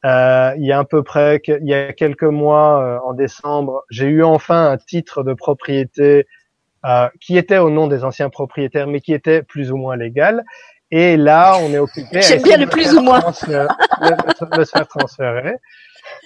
[0.05, 3.85] Euh, il y a à peu près, il y a quelques mois, euh, en décembre,
[3.91, 6.27] j'ai eu enfin un titre de propriété
[6.85, 10.45] euh, qui était au nom des anciens propriétaires, mais qui était plus ou moins légal.
[10.91, 12.23] Et là, on est occupé.
[12.23, 13.21] J'aime bien le plus ou moins.
[13.21, 15.57] De, se faire transférer.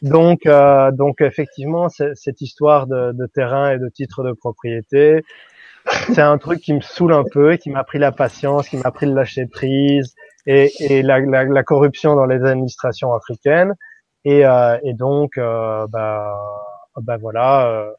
[0.03, 5.23] Donc, euh, donc effectivement, cette histoire de, de, terrain et de titre de propriété,
[6.13, 8.77] c'est un truc qui me saoule un peu, et qui m'a pris la patience, qui
[8.77, 10.15] m'a pris le lâcher prise
[10.47, 13.75] et, et la, la, la, corruption dans les administrations africaines.
[14.25, 16.37] Et, euh, et donc, euh, bah,
[16.97, 17.91] bah voilà, euh,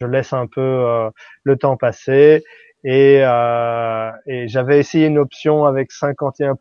[0.00, 1.10] je laisse un peu euh,
[1.44, 2.44] le temps passer
[2.84, 6.56] et, euh, et j'avais essayé une option avec 51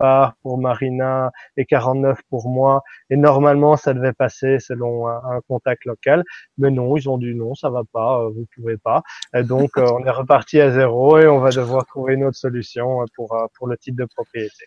[0.00, 2.82] parts pour Marina et 49 pour moi.
[3.10, 6.24] Et normalement, ça devait passer selon un, contact local.
[6.58, 9.02] Mais non, ils ont dit non, ça va pas, euh, vous pouvez pas.
[9.34, 12.38] Et donc, euh, on est reparti à zéro et on va devoir trouver une autre
[12.38, 14.64] solution pour, euh, pour le titre de propriété.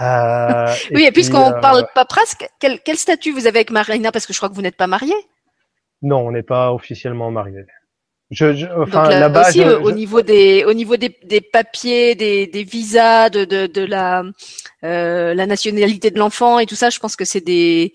[0.00, 4.10] Euh, oui, et, puisqu'on parle pas presque, quel, quel statut vous avez avec Marina?
[4.10, 5.14] Parce que je crois que vous n'êtes pas marié.
[6.00, 7.64] Non, on n'est pas officiellement marié.
[8.32, 13.28] Je, enfin, là, aussi, au niveau des, au niveau des, des papiers, des, des visas,
[13.28, 14.24] de, de, de la,
[14.84, 17.92] euh, la nationalité de l'enfant et tout ça, je pense que c'est des,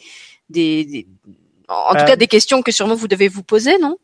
[0.51, 1.07] des,
[1.67, 3.97] en tout euh, cas, des questions que sûrement vous devez vous poser, non?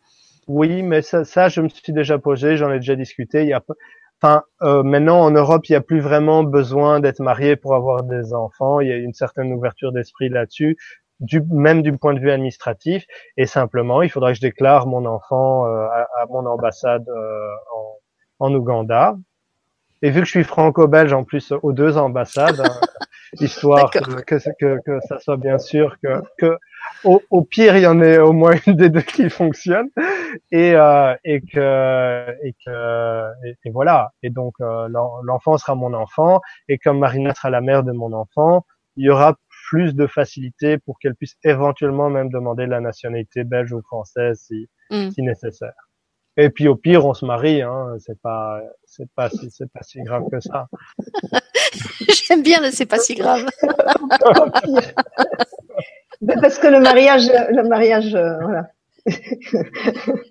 [0.48, 3.44] Oui, mais ça, ça, je me suis déjà posé, j'en ai déjà discuté.
[3.44, 3.62] Il y a,
[4.20, 8.02] enfin, euh, maintenant en Europe, il n'y a plus vraiment besoin d'être marié pour avoir
[8.02, 8.80] des enfants.
[8.80, 10.78] Il y a une certaine ouverture d'esprit là-dessus
[11.24, 13.06] du, même du point de vue administratif.
[13.38, 17.48] Et simplement, il faudra que je déclare mon enfant euh, à, mon ambassade euh,
[18.40, 19.16] en, en, Ouganda.
[20.02, 22.80] Et vu que je suis franco-belge en plus aux deux ambassades, hein,
[23.40, 26.58] histoire que, que, que, ça soit bien sûr que, que
[27.04, 29.90] au, au, pire il y en ait au moins une des deux qui fonctionne
[30.52, 34.88] et euh, et que et que et, voilà et donc euh,
[35.24, 38.66] l'enfant sera mon enfant et comme Marina sera la mère de mon enfant
[38.96, 39.36] il y aura
[39.74, 44.70] plus de facilité pour qu'elle puisse éventuellement même demander la nationalité belge ou française si,
[44.92, 45.10] mm.
[45.10, 45.74] si nécessaire.
[46.38, 47.96] Et puis au pire, on se marie, hein.
[47.98, 50.68] C'est pas, c'est pas, c'est pas si grave que ça.
[52.28, 53.48] J'aime bien le c'est pas si grave.
[56.40, 58.68] Parce que le mariage, le mariage, euh, voilà.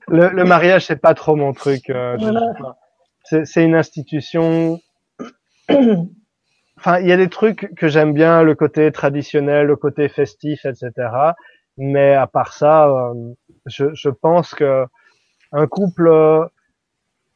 [0.07, 1.90] le, le, mariage, c'est pas trop mon truc.
[1.90, 2.16] Euh,
[3.24, 4.78] C'est une institution
[6.82, 10.64] enfin, il y a des trucs que j'aime bien, le côté traditionnel, le côté festif,
[10.64, 10.90] etc.
[11.76, 13.14] Mais à part ça, euh,
[13.66, 14.84] je, je, pense que
[15.52, 16.10] un couple,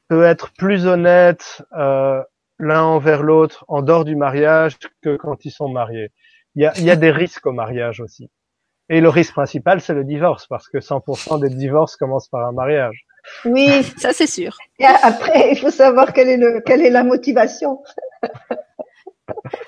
[0.08, 2.22] peut être plus honnête euh,
[2.58, 6.10] l'un envers l'autre en dehors du mariage que quand ils sont mariés.
[6.54, 8.30] Il y a, il y a des risques au mariage aussi.
[8.88, 12.52] Et le risque principal, c'est le divorce, parce que 100% des divorces commencent par un
[12.52, 13.04] mariage.
[13.44, 14.56] Oui, ça c'est sûr.
[14.78, 17.82] Et après, il faut savoir quelle est, le, quelle est la motivation.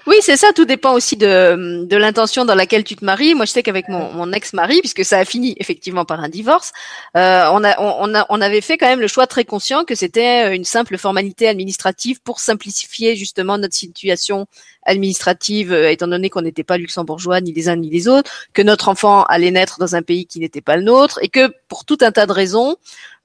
[0.06, 0.52] Oui, c'est ça.
[0.54, 3.34] Tout dépend aussi de, de l'intention dans laquelle tu te maries.
[3.34, 6.72] Moi, je sais qu'avec mon, mon ex-mari, puisque ça a fini effectivement par un divorce,
[7.16, 9.94] euh, on, a, on, a, on avait fait quand même le choix très conscient que
[9.94, 14.46] c'était une simple formalité administrative pour simplifier justement notre situation
[14.84, 18.62] administrative, euh, étant donné qu'on n'était pas luxembourgeois ni les uns ni les autres, que
[18.62, 21.84] notre enfant allait naître dans un pays qui n'était pas le nôtre, et que pour
[21.84, 22.76] tout un tas de raisons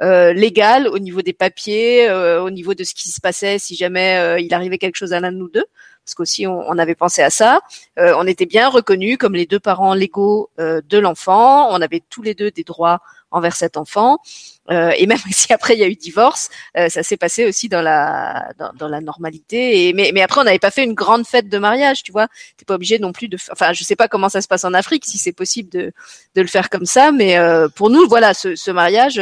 [0.01, 3.75] euh, légales, au niveau des papiers, euh, au niveau de ce qui se passait si
[3.75, 5.65] jamais euh, il arrivait quelque chose à l'un de nous deux,
[6.05, 7.61] parce qu'aussi on, on, avait pensé à ça.
[7.99, 11.69] Euh, on était bien reconnus comme les deux parents légaux euh, de l'enfant.
[11.71, 13.01] On avait tous les deux des droits
[13.33, 14.19] envers cet enfant.
[14.71, 17.67] Euh, et même si après il y a eu divorce, euh, ça s'est passé aussi
[17.67, 19.91] dans la dans, la normalité.
[19.93, 22.27] Mais, mais après on n'avait pas fait une grande fête de mariage, tu vois.
[22.55, 23.37] T'es pas obligé non plus de.
[23.51, 25.91] Enfin, je sais pas comment ça se passe en Afrique, si c'est possible de
[26.35, 27.11] de le faire comme ça.
[27.11, 29.19] Mais euh, pour nous, voilà, ce, ce mariage.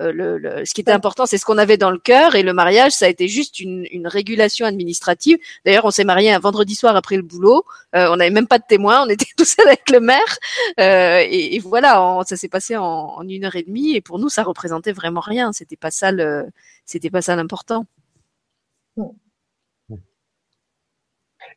[0.00, 2.42] Euh, le, le, ce qui était important, c'est ce qu'on avait dans le cœur, et
[2.42, 5.38] le mariage, ça a été juste une, une régulation administrative.
[5.64, 7.64] D'ailleurs, on s'est marié un vendredi soir après le boulot.
[7.94, 10.38] Euh, on n'avait même pas de témoin, on était tout seul avec le maire,
[10.80, 13.94] euh, et, et, voilà, on, ça s'est passé en, en, une heure et demie.
[13.94, 15.52] Et pour nous, ça représentait vraiment rien.
[15.52, 16.46] C'était pas ça le,
[16.84, 17.86] c'était pas ça l'important.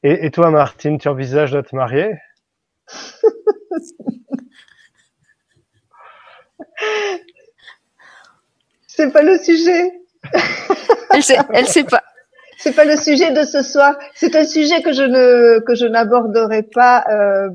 [0.03, 2.13] Et, et toi, Martine, tu envisages de te marier?
[8.97, 9.91] C'est pas le sujet.
[11.13, 12.01] elle sait, elle sait pas.
[12.57, 13.95] C'est pas le sujet de ce soir.
[14.15, 17.47] C'est un sujet que je ne que je n'aborderai pas euh,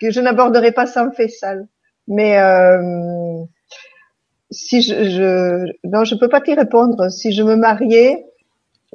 [0.00, 1.68] que je n'aborderai pas sans Faisal.
[2.08, 3.44] Mais euh,
[4.50, 7.08] si je, je non, je peux pas t'y répondre.
[7.10, 8.26] Si je me mariais,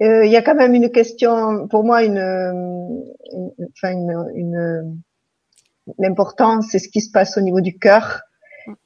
[0.02, 5.02] euh, il y a quand même une question pour moi une, une enfin une, une
[6.00, 8.24] l'important c'est ce qui se passe au niveau du cœur.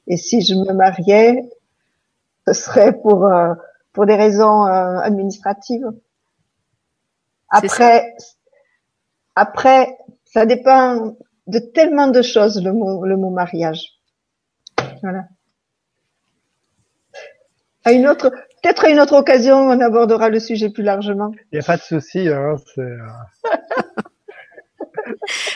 [0.06, 1.42] Et si je me mariais,
[2.48, 3.54] ce serait pour euh,
[3.92, 5.86] pour des raisons euh, administratives.
[7.50, 8.14] Après,
[9.34, 13.82] après, ça dépend de tellement de choses le mot le mot mariage.
[15.02, 15.24] Voilà.
[17.84, 18.30] À une autre,
[18.62, 21.30] peut-être à une autre occasion, on abordera le sujet plus largement.
[21.52, 22.28] Il n'y a pas de souci.
[22.28, 22.56] Hein,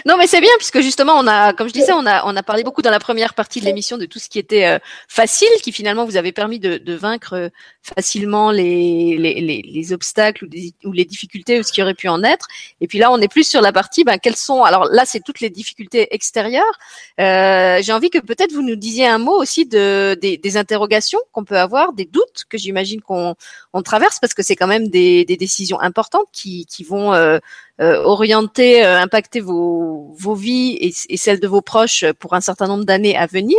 [0.06, 2.42] non, mais c'est bien puisque justement, on a, comme je disais, on a, on a
[2.42, 5.48] parlé beaucoup dans la première partie de l'émission de tout ce qui était euh, facile,
[5.62, 7.48] qui finalement vous avait permis de, de vaincre euh,
[7.82, 11.94] facilement les, les, les, les obstacles ou, des, ou, les difficultés ou ce qui aurait
[11.94, 12.46] pu en être.
[12.80, 14.62] Et puis là, on est plus sur la partie, ben, quelles sont.
[14.62, 16.78] Alors là, c'est toutes les difficultés extérieures.
[17.20, 21.20] Euh, J'ai envie que peut-être vous nous disiez un mot aussi de des, des interrogations
[21.32, 23.34] qu'on peut avoir, des doutes que j'imagine qu'on
[23.72, 27.38] on traverse parce que c'est quand même des, des décisions importantes qui, qui vont euh,
[27.80, 32.66] orienter, euh, impacter vos, vos vies et, et, celles de vos proches pour un certain
[32.66, 33.58] nombre d'années à venir.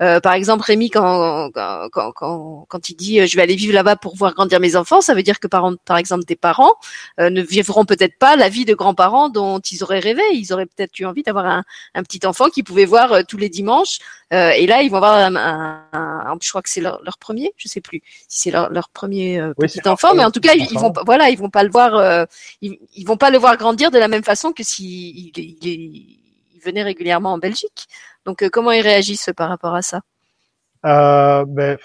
[0.00, 3.96] Euh, par exemple, Rémi, quand, quand, quand, quand, il dit je vais aller vivre là-bas
[3.96, 6.72] pour voir grandir mes enfants, ça veut dire que par, par exemple tes parents
[7.18, 10.22] ne vivront peut-être pas la vie de grands-parents dont ils auraient rêvé.
[10.32, 13.48] Ils auraient peut-être eu envie d'avoir un, un, petit enfant qui pouvait voir tous les
[13.48, 13.98] dimanches.
[14.30, 17.68] et là, ils vont avoir un, un, je crois que c'est leur, leur, premier, je
[17.68, 20.68] sais plus si c'est leur, leur, premier oui, petit enfant, mais en tout cas, ils,
[20.70, 22.26] ils vont, voilà, ils vont pas le voir,
[22.62, 26.16] ils, ils vont pas le grandir de la même façon que s'il il,
[26.64, 27.86] venait régulièrement en Belgique.
[28.26, 30.02] Donc, euh, comment ils réagissent par rapport à ça?
[30.84, 31.78] Euh, ben,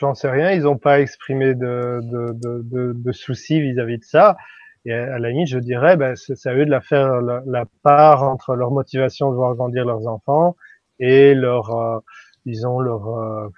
[0.00, 0.52] J'en sais rien.
[0.52, 4.36] Ils n'ont pas exprimé de, soucis vis-à-vis de ça.
[4.84, 8.22] Et à la limite, je dirais, ben, c'est à eux de la faire la, part
[8.22, 10.56] entre leur motivation de voir grandir leurs enfants
[11.00, 11.98] et leur, euh,
[12.46, 13.48] disons, euh,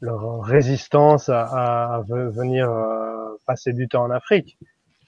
[0.00, 4.56] leur résistance à, à venir euh, passer du temps en Afrique.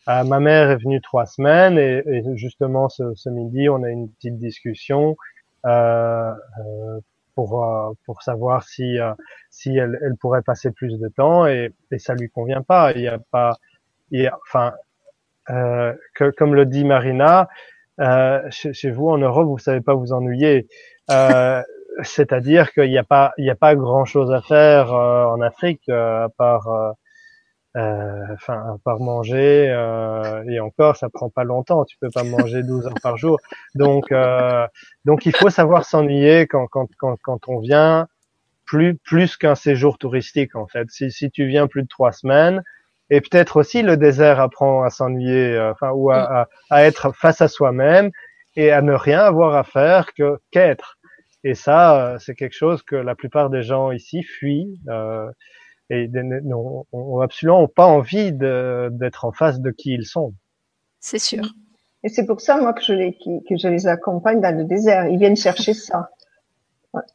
[0.08, 3.90] Euh, ma mère est venue trois semaines et, et justement ce, ce, midi on a
[3.90, 5.16] une petite discussion
[5.66, 7.00] euh, euh
[7.34, 9.12] pour euh, pour savoir si euh,
[9.50, 12.92] si elle, elle, pourrait passer plus de temps et, et ça lui convient pas.
[12.92, 13.52] Il y a pas,
[14.10, 14.72] il y a, enfin
[15.46, 17.48] que, comme le dit Marina,
[18.50, 20.68] chez, chez, vous en Europe vous savez pas vous ennuyer.
[22.02, 25.88] C'est-à-dire qu'il n'y a pas il y a pas grand chose à faire en Afrique
[25.88, 26.92] à part euh,
[28.34, 31.84] enfin, à part manger, euh, et encore, ça prend pas longtemps.
[31.84, 33.38] Tu peux pas manger 12 heures par jour.
[33.74, 34.66] Donc, euh,
[35.04, 38.08] donc il faut savoir s'ennuyer quand, quand, quand, quand on vient
[38.64, 40.90] plus plus qu'un séjour touristique en fait.
[40.90, 42.62] Si, si tu viens plus de trois semaines,
[43.10, 47.12] et peut-être aussi le désert apprend à s'ennuyer, euh, enfin ou à, à, à, être
[47.14, 48.10] face à soi-même
[48.56, 50.98] et à ne rien avoir à faire que qu'être.
[51.44, 54.80] Et ça, euh, c'est quelque chose que la plupart des gens ici fuient.
[54.88, 55.30] Euh,
[55.90, 60.34] et n'ont absolument pas envie d'être en face de qui ils sont.
[61.00, 61.44] C'est sûr.
[62.04, 65.06] Et c'est pour ça, moi, que je les, que je les accompagne dans le désert.
[65.08, 66.10] Ils viennent chercher ça.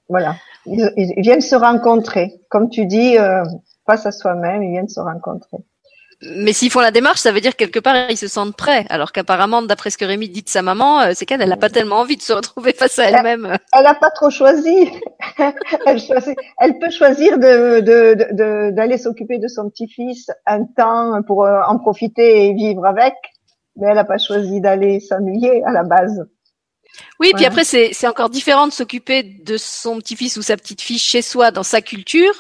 [0.10, 0.36] Voilà.
[0.66, 2.42] Ils, viennent se rencontrer.
[2.50, 3.44] Comme tu dis, euh,
[3.86, 5.58] face à soi-même, ils viennent se rencontrer.
[6.36, 8.86] Mais s'ils font la démarche, ça veut dire quelque part ils se sentent prêts.
[8.90, 11.70] Alors qu'apparemment, d'après ce que Rémi dit de sa maman, euh, c'est qu'elle n'a pas
[11.70, 13.58] tellement envie de se retrouver face à elle-même.
[13.74, 14.90] Elle n'a pas trop choisi.
[15.86, 21.46] elle, choisit, elle peut choisir de, de, d'aller s'occuper de son petit-fils un temps pour
[21.46, 23.16] euh, en profiter et vivre avec,
[23.76, 26.26] mais elle n'a pas choisi d'aller s'ennuyer à la base.
[27.20, 31.00] Oui, puis après c'est, c'est encore différent de s'occuper de son petit-fils ou sa petite-fille
[31.00, 32.34] chez soi dans sa culture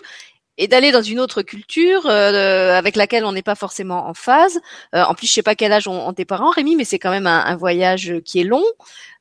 [0.57, 4.59] et d'aller dans une autre culture euh, avec laquelle on n'est pas forcément en phase.
[4.95, 7.11] Euh, en plus, je sais pas quel âge ont, tes parents, Rémi, mais c'est quand
[7.11, 8.63] même un, un, voyage qui est long,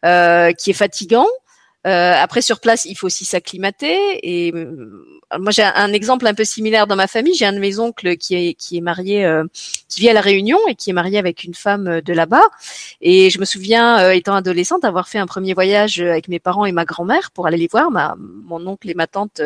[0.04, 1.26] euh, qui est fatigant.
[1.86, 3.96] Euh, après, sur place, il faut aussi s'acclimater.
[4.22, 5.04] Et euh,
[5.38, 7.34] moi, j'ai un, exemple un peu similaire dans ma famille.
[7.34, 9.44] J'ai un de mes oncles qui est qui est marié, euh,
[9.88, 12.44] qui vit à la Réunion et qui est marié avec une femme de là-bas.
[13.00, 16.72] Et je me souviens, étant adolescente, avoir fait un premier voyage avec mes parents et
[16.72, 17.90] ma grand-mère pour aller les voir.
[17.90, 19.40] Ma, mon oncle et ma tante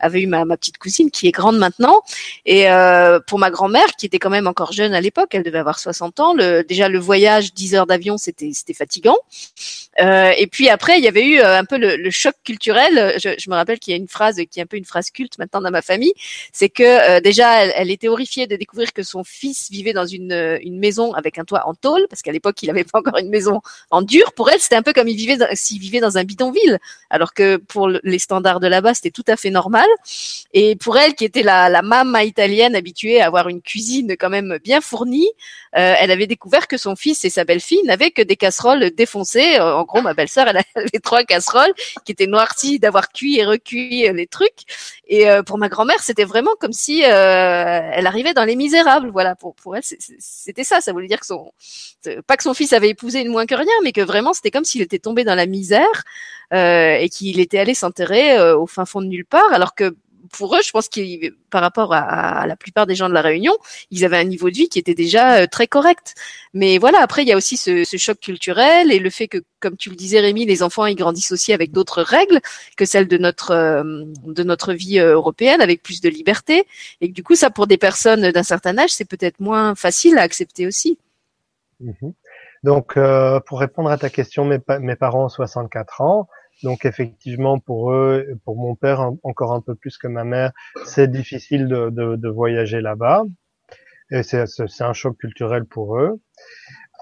[0.00, 2.02] avaient eu ma, ma petite cousine qui est grande maintenant.
[2.46, 2.66] Et
[3.26, 6.20] pour ma grand-mère, qui était quand même encore jeune à l'époque, elle devait avoir 60
[6.20, 6.34] ans.
[6.34, 9.16] Le, déjà, le voyage, 10 heures d'avion, c'était c'était fatigant.
[9.98, 13.16] et puis après, il y avait eu un peu le, choc culturel.
[13.18, 15.38] Je, me rappelle qu'il y a une phrase qui est un peu une phrase culte
[15.38, 16.12] maintenant dans ma famille,
[16.52, 20.58] c'est que euh, déjà elle, était horrifiée de découvrir que son fils vivait dans une,
[20.62, 23.30] une maison avec un toit en tôle, parce qu'à l'époque il n'avait pas encore une
[23.30, 23.60] maison
[23.90, 24.32] en dur.
[24.32, 26.78] Pour elle, c'était un peu comme s'il vivait dans un bidonville,
[27.10, 29.86] alors que pour les standards de là-bas c'était tout à fait normal.
[30.52, 31.82] Et pour elle, qui était la, la
[32.24, 35.28] italienne habituée à avoir une cuisine quand même bien fournie,
[35.76, 39.58] euh, elle avait découvert que son fils et sa belle-fille n'avaient que des casseroles défoncées.
[39.60, 41.65] En gros, ma belle-sœur, elle avait trois casseroles
[42.04, 44.64] qui était noirci d'avoir cuit et recuit euh, les trucs.
[45.06, 49.10] Et euh, pour ma grand-mère, c'était vraiment comme si euh, elle arrivait dans Les Misérables.
[49.10, 50.80] Voilà, pour pour elle, c'était ça.
[50.80, 51.52] Ça voulait dire que son
[52.26, 54.64] pas que son fils avait épousé une moins que rien, mais que vraiment c'était comme
[54.64, 56.04] s'il était tombé dans la misère
[56.52, 59.96] et qu'il était allé s'enterrer au fin fond de nulle part, alors que
[60.32, 63.52] pour eux, je pense qu'ils, par rapport à, la plupart des gens de la Réunion,
[63.90, 66.14] ils avaient un niveau de vie qui était déjà euh, très correct.
[66.54, 69.76] Mais voilà, après, il y a aussi ce, choc culturel et le fait que, comme
[69.76, 72.40] tu le disais, Rémi, les enfants ils grandissent aussi avec d'autres règles
[72.76, 76.66] que celles de notre euh, de notre vie euh, européenne, avec plus de liberté.
[77.00, 80.22] Et du coup, ça, pour des personnes d'un certain âge, c'est peut-être moins facile à
[80.22, 80.98] accepter aussi.
[81.80, 82.12] Mhm.
[82.64, 82.98] Donc,
[83.46, 86.28] pour répondre à ta question, mes, mes parents ont 64 ans.
[86.62, 90.52] Donc effectivement, pour eux, pour mon père encore un peu plus que ma mère,
[90.84, 93.24] c'est difficile de, de, de voyager là-bas.
[94.10, 94.44] Et c'est
[94.80, 96.20] un choc culturel pour eux.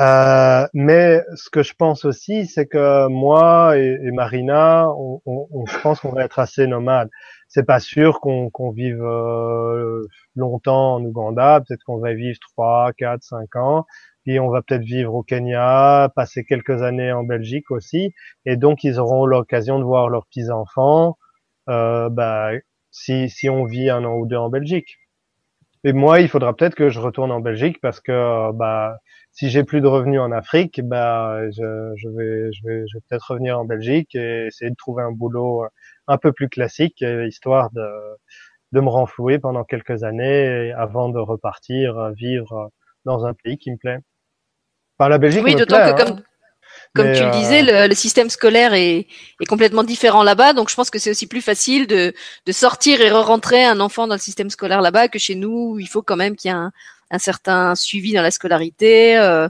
[0.01, 5.79] Euh, mais ce que je pense aussi, c'est que moi et, Marina, on, on, je
[5.81, 7.11] pense qu'on va être assez nomades.
[7.47, 10.03] C'est pas sûr qu'on vive euh,
[10.35, 11.61] longtemps en Ouganda.
[11.61, 13.87] Peut-être qu'on va vivre trois, quatre, cinq ans
[14.25, 18.15] puis on va peut-être vivre au Kenya, passer quelques années en Belgique aussi,
[18.47, 21.17] et donc ils auront l'occasion de voir leurs petits enfants.
[21.69, 22.51] Euh, bah,
[22.91, 24.99] si si on vit un an ou deux en Belgique.
[25.85, 28.99] Et moi, il faudra peut-être que je retourne en Belgique parce que bah
[29.33, 33.03] si j'ai plus de revenus en Afrique, bah je, je vais je vais je vais
[33.09, 35.65] peut-être revenir en Belgique et essayer de trouver un boulot
[36.09, 37.87] un peu plus classique histoire de
[38.73, 42.71] de me renflouer pendant quelques années avant de repartir vivre
[43.05, 43.99] dans un pays qui me plaît.
[44.99, 45.43] Par la Belgique.
[45.45, 46.23] Oui, d'autant que comme, hein.
[46.95, 49.07] comme tu le disais, euh, le, système scolaire est,
[49.41, 52.15] est complètement différent là-bas, donc je pense que c'est aussi plus facile de,
[52.47, 55.79] de sortir et re-rentrer un enfant dans le système scolaire là-bas que chez nous, où
[55.81, 56.73] il faut quand même qu'il y ait un,
[57.11, 59.17] un certain suivi dans la scolarité.
[59.17, 59.49] Euh,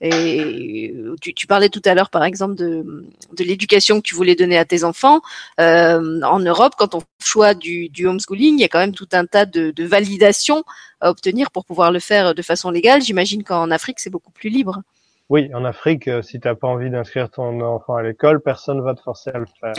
[0.00, 3.06] et tu, parlais tout à l'heure, par exemple, de,
[3.38, 5.20] l'éducation que tu voulais donner à tes enfants.
[5.60, 9.08] Euh, en Europe, quand on choisit du, du, homeschooling, il y a quand même tout
[9.12, 10.64] un tas de validations
[11.00, 13.02] à obtenir pour pouvoir le faire de façon légale.
[13.02, 14.82] J'imagine qu'en Afrique, c'est beaucoup plus libre.
[15.30, 18.82] Oui, en Afrique, euh, si tu n'as pas envie d'inscrire ton enfant à l'école, personne
[18.82, 19.72] va te forcer à le faire.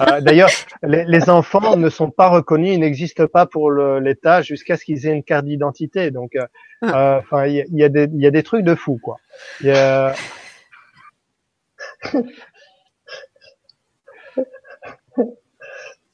[0.00, 0.48] Euh, d'ailleurs,
[0.82, 5.12] les, enfants ne sont pas reconnus, ils n'existent pas pour l'État jusqu'à ce qu'ils aient
[5.12, 6.10] une carte d'identité.
[6.10, 6.46] Donc, euh,
[6.80, 7.18] ah.
[7.20, 9.18] enfin, il y, a des, y a des trucs de fou, quoi.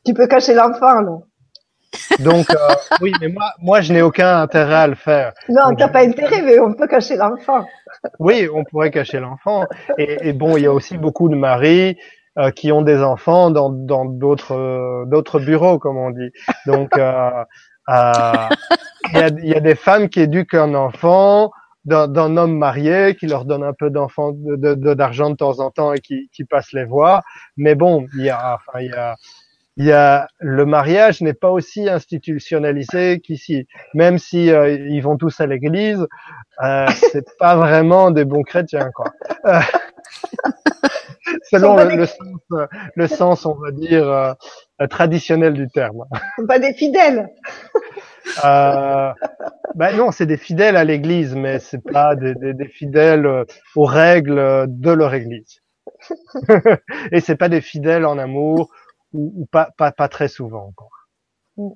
[0.05, 1.23] tu peux cacher l'enfant, non?
[2.21, 2.55] Donc, euh,
[3.01, 5.33] oui, mais moi, moi, je n'ai aucun intérêt à le faire.
[5.49, 7.67] Non, t'as pas intérêt, mais on peut cacher l'enfant.
[8.19, 9.65] oui, on pourrait cacher l'enfant.
[9.99, 11.97] Et, et, bon, il y a aussi beaucoup de maris
[12.39, 16.31] euh, qui ont des enfants dans dans d'autres euh, d'autres bureaux, comme on dit.
[16.67, 17.31] Donc, euh,
[17.89, 21.51] il y, a, y, a, des femmes qui éduquent un enfant
[21.85, 25.71] d'un homme marié qui leur donne un peu d'enfant d'argent de, de, de, temps en
[25.71, 27.23] temps et qui, qui passe les voir.
[27.57, 29.17] Mais bon, il y a, enfin, il y a
[29.79, 33.69] il y a le mariage n'est pas aussi institutionnalisé qu'ici.
[33.95, 36.05] Même si euh, ils vont tous à l'église,
[36.65, 39.13] euh, c'est pas vraiment des bons chrétiens, quoi.
[39.47, 39.61] Euh,
[41.45, 46.05] selon le, le, sens, le sens, on va dire euh, traditionnel du terme.
[46.47, 47.31] Pas des fidèles.
[48.45, 49.11] Euh,
[49.75, 53.27] ben non, c'est des fidèles à l'Église, mais c'est pas des, des, des, fidèles
[53.75, 55.63] aux règles de leur Église.
[57.11, 58.71] Et c'est pas des fidèles en amour
[59.13, 61.09] ou, ou pas, pas, pas très souvent encore.
[61.57, 61.71] Mm.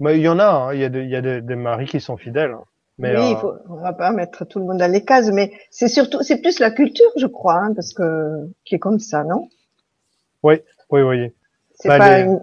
[0.00, 1.56] Mais il y en a, hein, il y a, des, il y a des, des,
[1.56, 2.52] maris qui sont fidèles.
[2.52, 2.64] Hein.
[2.98, 3.36] Mais oui, euh...
[3.36, 6.40] faut, on va pas mettre tout le monde dans les cases, mais c'est surtout, c'est
[6.40, 9.48] plus la culture, je crois, hein, parce que qui est comme ça, non?
[10.42, 10.60] Oui,
[10.90, 11.32] oui, oui.
[11.74, 12.24] C'est bah, pas, les...
[12.24, 12.40] une...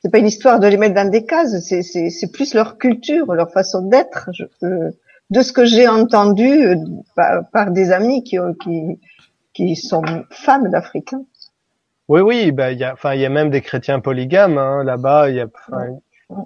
[0.00, 2.78] c'est pas une histoire de les mettre dans des cases, c'est, c'est, c'est plus leur
[2.78, 4.30] culture, leur façon d'être.
[4.32, 4.90] Je, euh,
[5.30, 6.76] de ce que j'ai entendu euh,
[7.14, 9.00] par, par, des amis qui, qui,
[9.52, 11.24] qui sont femmes d'Africains.
[12.08, 14.82] Oui, oui, bah il y a, enfin il y a même des chrétiens polygames hein,
[14.84, 15.28] là-bas.
[15.30, 15.46] Il y a,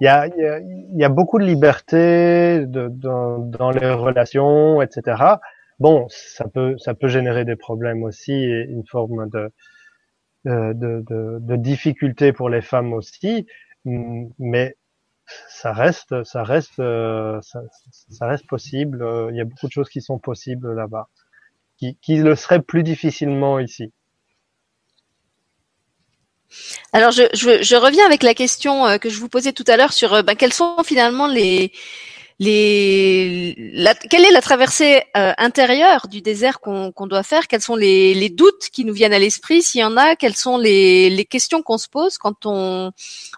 [0.00, 3.70] il y a, il y a, il y a beaucoup de liberté de, dans, dans
[3.70, 5.40] les relations, etc.
[5.78, 9.52] Bon, ça peut, ça peut générer des problèmes aussi et une forme de,
[10.44, 10.72] de,
[11.08, 13.46] de, de difficulté pour les femmes aussi,
[13.84, 14.76] mais
[15.48, 17.62] ça reste, ça reste, ça,
[18.10, 19.04] ça reste possible.
[19.30, 21.08] Il y a beaucoup de choses qui sont possibles là-bas,
[21.78, 23.92] qui, qui le seraient plus difficilement ici.
[26.92, 29.76] Alors, je, je, je, reviens avec la question euh, que je vous posais tout à
[29.76, 31.72] l'heure sur euh, ben, quels sont finalement les
[32.42, 37.46] les la, quelle est la traversée euh, intérieure du désert qu'on doit faire?
[37.46, 39.62] Quels sont les, les, doutes qui nous viennent à l'esprit?
[39.62, 42.90] S'il y en a Quelles sont les, les questions qu'on se pose quand on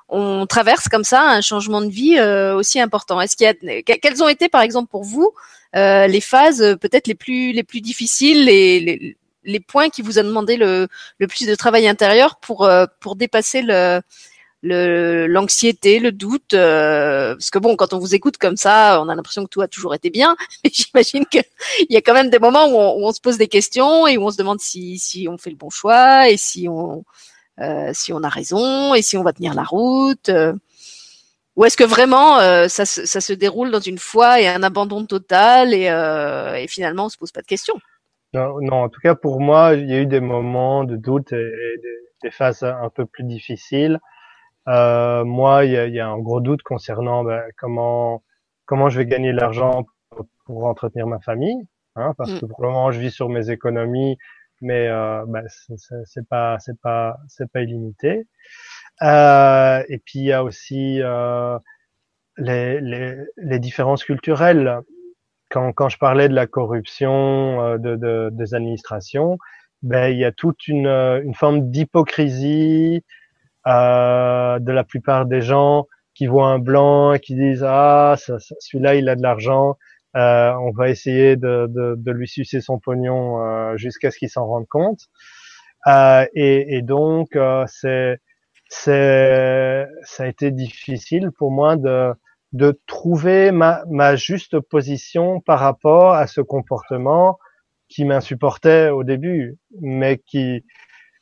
[0.08, 3.20] on traverse comme ça un changement de vie euh, aussi important?
[3.20, 5.32] Est-ce qu'il y a quelles ont été par exemple pour vous
[5.76, 10.24] euh, les phases peut-être les plus les plus difficiles les, les points qui vous ont
[10.24, 10.88] demandé le,
[11.18, 14.00] le plus de travail intérieur pour euh, pour dépasser le
[14.66, 19.14] l'anxiété, le, doute, euh, parce que bon, quand on vous écoute comme ça, on a
[19.14, 20.36] l'impression que tout a toujours été bien.
[20.64, 21.44] Mais j'imagine qu'il
[21.90, 24.16] y a quand même des moments où on, où on, se pose des questions et
[24.16, 27.04] où on se demande si, si on fait le bon choix et si on
[27.60, 30.28] euh, si on a raison et si on va tenir la route.
[30.28, 30.54] Euh,
[31.56, 35.06] ou est-ce que vraiment euh, ça, ça, se déroule dans une foi et un abandon
[35.06, 37.78] total et, euh, et finalement on se pose pas de questions?
[38.34, 41.32] Non, non, en tout cas pour moi, il y a eu des moments de doute
[41.32, 44.00] et, et des, des, phases un peu plus difficiles.
[44.68, 48.22] Euh, moi, il y, a, il y, a, un gros doute concernant ben, comment
[48.66, 51.66] comment je vais gagner l'argent pour, pour, entretenir ma famille,
[51.96, 52.40] hein, parce mm.
[52.40, 54.16] que pour le moment, je vis sur mes économies,
[54.62, 55.44] mais euh, ben,
[56.04, 58.26] c'est pas c'est pas c'est pas illimité.
[59.02, 61.58] Euh, et puis il y a aussi euh,
[62.38, 64.80] les, les, les différences culturelles
[65.54, 69.38] quand, quand je parlais de la corruption euh, de, de, des administrations,
[69.82, 73.04] ben, il y a toute une, euh, une forme d'hypocrisie
[73.68, 78.96] euh, de la plupart des gens qui voient un blanc et qui disent ah celui-là
[78.96, 79.76] il a de l'argent,
[80.16, 84.30] euh, on va essayer de, de, de, lui sucer son pognon euh, jusqu'à ce qu'il
[84.30, 85.02] s'en rende compte.
[85.86, 87.38] Euh, et, et, donc
[87.68, 88.18] c'est
[88.68, 92.12] c'est ça a été difficile pour moi de
[92.54, 97.38] de trouver ma, ma juste position par rapport à ce comportement
[97.88, 100.64] qui m'insupportait au début, mais qui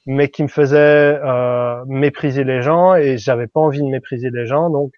[0.04, 4.46] mais qui me faisait euh, mépriser les gens et j'avais pas envie de mépriser les
[4.46, 4.68] gens.
[4.68, 4.92] Donc,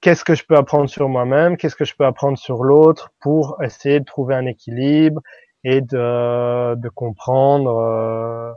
[0.00, 1.56] qu'est-ce que je peux apprendre sur moi-même?
[1.56, 5.20] Qu'est-ce que je peux apprendre sur l'autre pour essayer de trouver un équilibre
[5.64, 8.52] et de, de comprendre euh,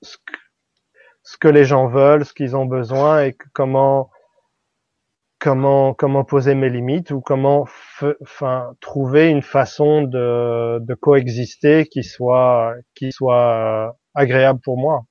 [0.00, 0.38] ce, que,
[1.22, 4.10] ce que les gens veulent, ce qu'ils ont besoin et comment
[5.42, 7.66] comment comment poser mes limites ou comment
[8.22, 15.02] enfin trouver une façon de, de coexister qui soit qui soit euh, agréable pour moi.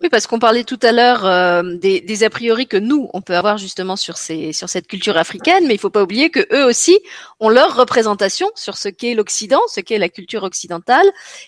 [0.00, 3.20] Oui, parce qu'on parlait tout à l'heure euh, des, des, a priori que nous, on
[3.20, 6.40] peut avoir justement sur, ces, sur cette culture africaine, mais il faut pas oublier que
[6.52, 6.98] eux aussi
[7.40, 11.06] ont leur représentation sur ce qu'est l'Occident, ce qu'est la culture occidentale.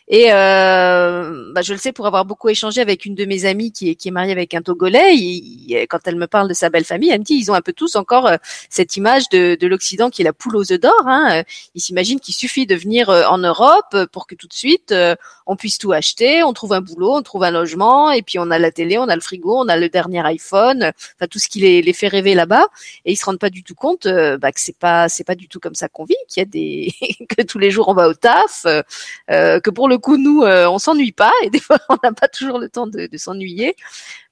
[0.09, 3.73] Et euh, bah, je le sais pour avoir beaucoup échangé avec une de mes amies
[3.73, 5.17] qui est, qui est mariée avec un Togolais.
[5.17, 7.63] Il, quand elle me parle de sa belle famille, elle me dit ils ont un
[7.63, 8.37] peu tous encore euh,
[8.71, 11.03] cette image de, de l'Occident qui est la poule aux œufs d'or.
[11.07, 11.43] Hein.
[11.75, 14.95] Ils s'imaginent qu'il suffit de venir euh, en Europe pour que tout de suite
[15.47, 18.51] on puisse tout acheter, on trouve un boulot, on trouve un logement, et puis on
[18.51, 21.49] a la télé, on a le frigo, on a le dernier iPhone, enfin tout ce
[21.49, 22.67] qui les, fait rêver là-bas,
[23.05, 25.35] et ils se rendent pas du tout compte euh, bah, que c'est pas c'est pas
[25.35, 27.95] du tout comme ça qu'on vit, qu'il y a des que tous les jours on
[27.95, 31.61] va au taf, euh, que pour le coup nous euh, on s'ennuie pas et des
[31.61, 33.77] fois on n'a pas toujours le temps de, s'ennuyer.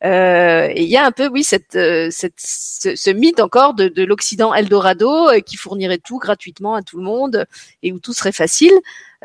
[0.05, 1.79] Et il y a un peu oui cette,
[2.11, 6.97] cette ce, ce mythe encore de, de l'Occident Eldorado qui fournirait tout gratuitement à tout
[6.97, 7.47] le monde
[7.85, 8.73] et où tout serait facile.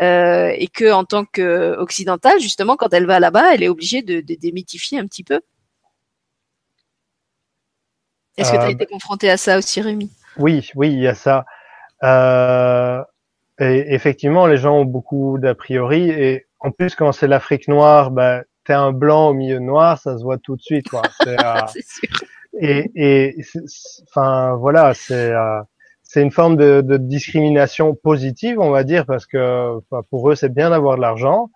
[0.01, 4.21] Euh, et que en tant qu'occidentale, justement, quand elle va là-bas, elle est obligée de,
[4.21, 5.41] de démythifier un petit peu.
[8.37, 10.11] Est-ce que tu as Euh, été confronté à ça aussi, Rémi?
[10.37, 11.45] Oui, oui, il y a ça.
[12.03, 13.03] Euh,
[13.59, 16.09] et effectivement, les gens ont beaucoup d'a priori.
[16.11, 20.17] Et en plus, quand c'est l'Afrique noire, bah, t'es un blanc au milieu noir, ça
[20.17, 20.89] se voit tout de suite.
[20.89, 21.01] Quoi.
[21.23, 22.09] C'est, euh, C'est sûr.
[22.59, 23.35] et, et
[24.09, 25.61] enfin voilà, c'est euh,
[26.07, 29.79] c'est une forme de, de discrimination positive, on va dire, parce que
[30.09, 31.49] pour eux c'est bien d'avoir de l'argent,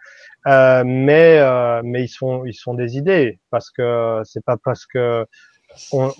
[0.48, 5.26] euh, mais euh, mais ils sont ils des idées, parce que c'est pas parce que
[5.94, 6.12] on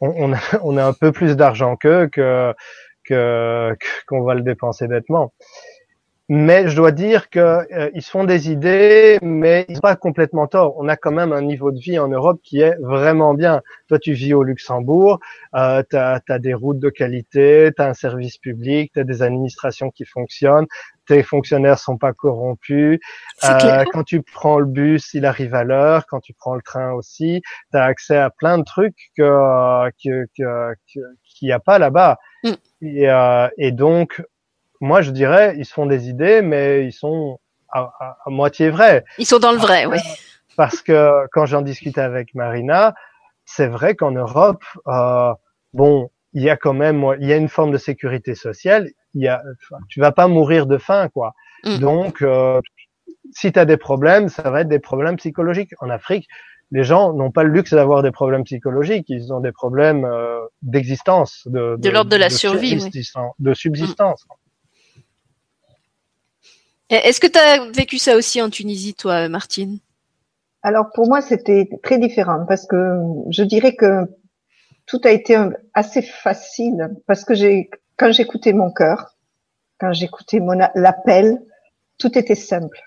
[0.00, 2.54] on, on a, on a un peu plus d'argent qu'eux que
[3.04, 3.76] que
[4.06, 5.32] qu'on va le dépenser bêtement.
[6.28, 10.46] Mais je dois dire que euh, se font des idées, mais ils sont pas complètement
[10.46, 10.74] tort.
[10.78, 13.60] On a quand même un niveau de vie en Europe qui est vraiment bien.
[13.88, 15.18] Toi, tu vis au Luxembourg,
[15.54, 19.22] euh, tu as, des routes de qualité, tu as un service public, tu as des
[19.22, 20.66] administrations qui fonctionnent,
[21.06, 23.00] tes fonctionnaires sont pas corrompus.
[23.44, 26.06] Euh, quand tu prends le bus, il arrive à l'heure.
[26.06, 27.42] Quand tu prends le train aussi,
[27.72, 31.78] tu as accès à plein de trucs que que que- que- qu'il n'y a pas
[31.78, 32.18] là-bas.
[32.44, 32.52] Mm.
[32.82, 34.22] Et, euh, et donc,
[34.82, 37.38] moi, je dirais, ils se font des idées, mais ils sont
[37.70, 39.04] à, à- à moitié vrais.
[39.16, 39.98] Ils sont dans le vrai, oui.
[40.56, 42.94] Parce que quand j'en discutais avec Marina,
[43.46, 45.32] c'est vrai qu'en Europe, euh,
[45.72, 48.88] bon, il y a quand même, il y a une forme de sécurité sociale.
[49.14, 49.40] Il y a,
[49.88, 51.32] tu vas pas mourir de faim, quoi.
[51.64, 51.78] Mm.
[51.78, 52.60] Donc, euh,
[53.32, 55.72] si tu as des problèmes, ça va être des problèmes psychologiques.
[55.80, 56.26] En Afrique,
[56.72, 59.06] les gens n'ont pas le luxe d'avoir des problèmes psychologiques.
[59.10, 63.02] Ils ont des problèmes euh, d'existence, de, De l'ordre de la survie, oui.
[63.38, 64.26] de subsistance.
[66.92, 69.78] Est-ce que tu as vécu ça aussi en Tunisie, toi, Martine?
[70.62, 72.98] Alors pour moi, c'était très différent parce que
[73.30, 74.04] je dirais que
[74.84, 75.36] tout a été
[75.72, 79.16] assez facile parce que j'ai quand j'écoutais mon cœur,
[79.80, 81.40] quand j'écoutais mon l'appel,
[81.96, 82.78] tout était simple.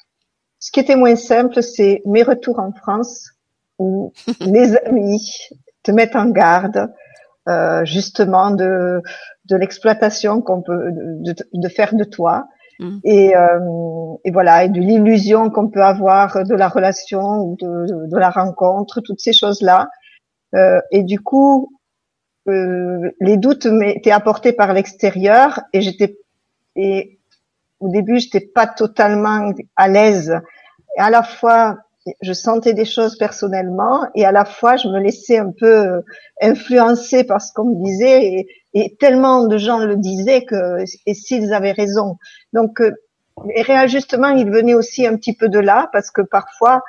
[0.60, 3.32] Ce qui était moins simple, c'est mes retours en France
[3.80, 5.50] où les amis
[5.82, 6.94] te mettent en garde
[7.50, 9.02] euh, justement de
[9.46, 12.48] de l'exploitation qu'on peut de faire de toi
[12.80, 13.00] Mhm.
[13.06, 13.60] et, euh,
[14.26, 18.18] et voilà et de l'illusion qu'on peut avoir de la relation ou de, de, de
[18.18, 19.88] la rencontre toutes ces choses là
[20.56, 21.70] Euh, et du coup
[22.48, 26.18] euh, les doutes m'étaient apportés par l'extérieur et j'étais
[26.76, 27.20] et
[27.80, 30.32] au début j'étais pas totalement à l'aise
[30.98, 31.78] à la fois
[32.22, 36.02] je sentais des choses personnellement et à la fois je me laissais un peu
[36.42, 41.16] influencer par ce qu'on me disait et, et tellement de gens le disaient que et
[41.16, 42.18] s'ils avaient raison
[42.54, 42.92] donc euh,
[43.56, 46.82] les réajustements ils venaient aussi un petit peu de là parce que parfois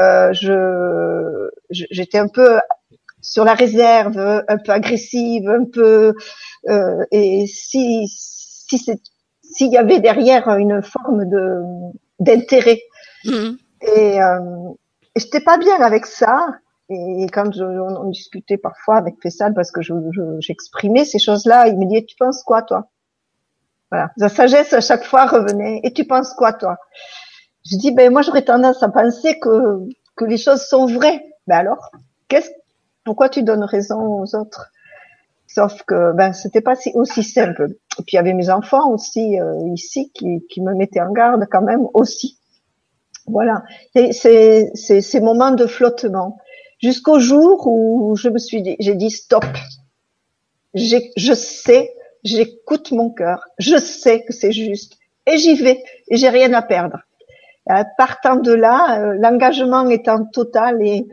[0.00, 2.60] euh, je j'étais un peu
[3.22, 4.18] sur la réserve
[4.48, 6.14] un peu agressive un peu
[6.68, 9.00] euh, et si si c'est
[9.42, 11.62] s'il y avait derrière une forme de
[12.20, 12.80] d'intérêt
[13.24, 13.58] Mhm.
[13.82, 14.38] et, euh,
[15.16, 16.48] et j'étais pas bien avec ça.
[16.90, 21.18] Et quand je, on, on discutait parfois avec Fessal parce que je, je- j'exprimais ces
[21.18, 22.90] choses-là, il me disait tu penses quoi toi?
[23.90, 25.80] Voilà, sa sagesse à chaque fois revenait.
[25.82, 26.76] Et tu penses quoi toi?
[27.70, 29.80] Je dis ben moi j'aurais tendance à penser que
[30.16, 31.22] que les choses sont vraies.
[31.46, 31.90] Ben alors,
[32.28, 32.50] qu'est-ce
[33.04, 34.70] pourquoi tu donnes raison aux autres?
[35.46, 37.68] Sauf que ben c'était pas si, aussi simple.
[37.98, 41.12] Et puis il y avait mes enfants aussi euh, ici qui, qui me mettaient en
[41.12, 42.38] garde quand même aussi.
[43.26, 43.62] Voilà,
[43.94, 44.12] c'est
[44.74, 46.38] ces moments de flottement
[46.78, 49.44] jusqu'au jour où je me suis dit, j'ai dit stop.
[50.74, 51.90] Je sais,
[52.24, 56.62] j'écoute mon cœur, je sais que c'est juste et j'y vais et j'ai rien à
[56.62, 56.98] perdre.
[57.70, 61.06] Euh, Partant de là, euh, l'engagement étant total et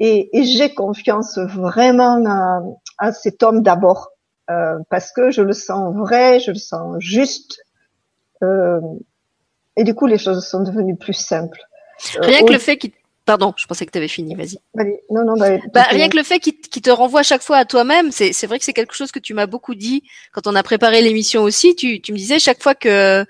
[0.00, 2.62] et, et j'ai confiance vraiment à,
[2.98, 4.10] à cet homme d'abord
[4.50, 7.60] euh, parce que je le sens vrai, je le sens juste.
[8.42, 8.80] Euh,
[9.76, 11.60] et du coup, les choses sont devenues plus simples.
[12.20, 12.92] Rien que le fait qu'il...
[13.28, 14.56] Pardon, je pensais que tu avais fini, vas-y.
[15.10, 18.10] Non, non, bah, Bah, rien que le fait qu'il te renvoie chaque fois à toi-même,
[18.10, 20.02] c'est c'est vrai que c'est quelque chose que tu m'as beaucoup dit
[20.32, 21.76] quand on a préparé l'émission aussi.
[21.76, 23.26] Tu, tu me disais chaque fois que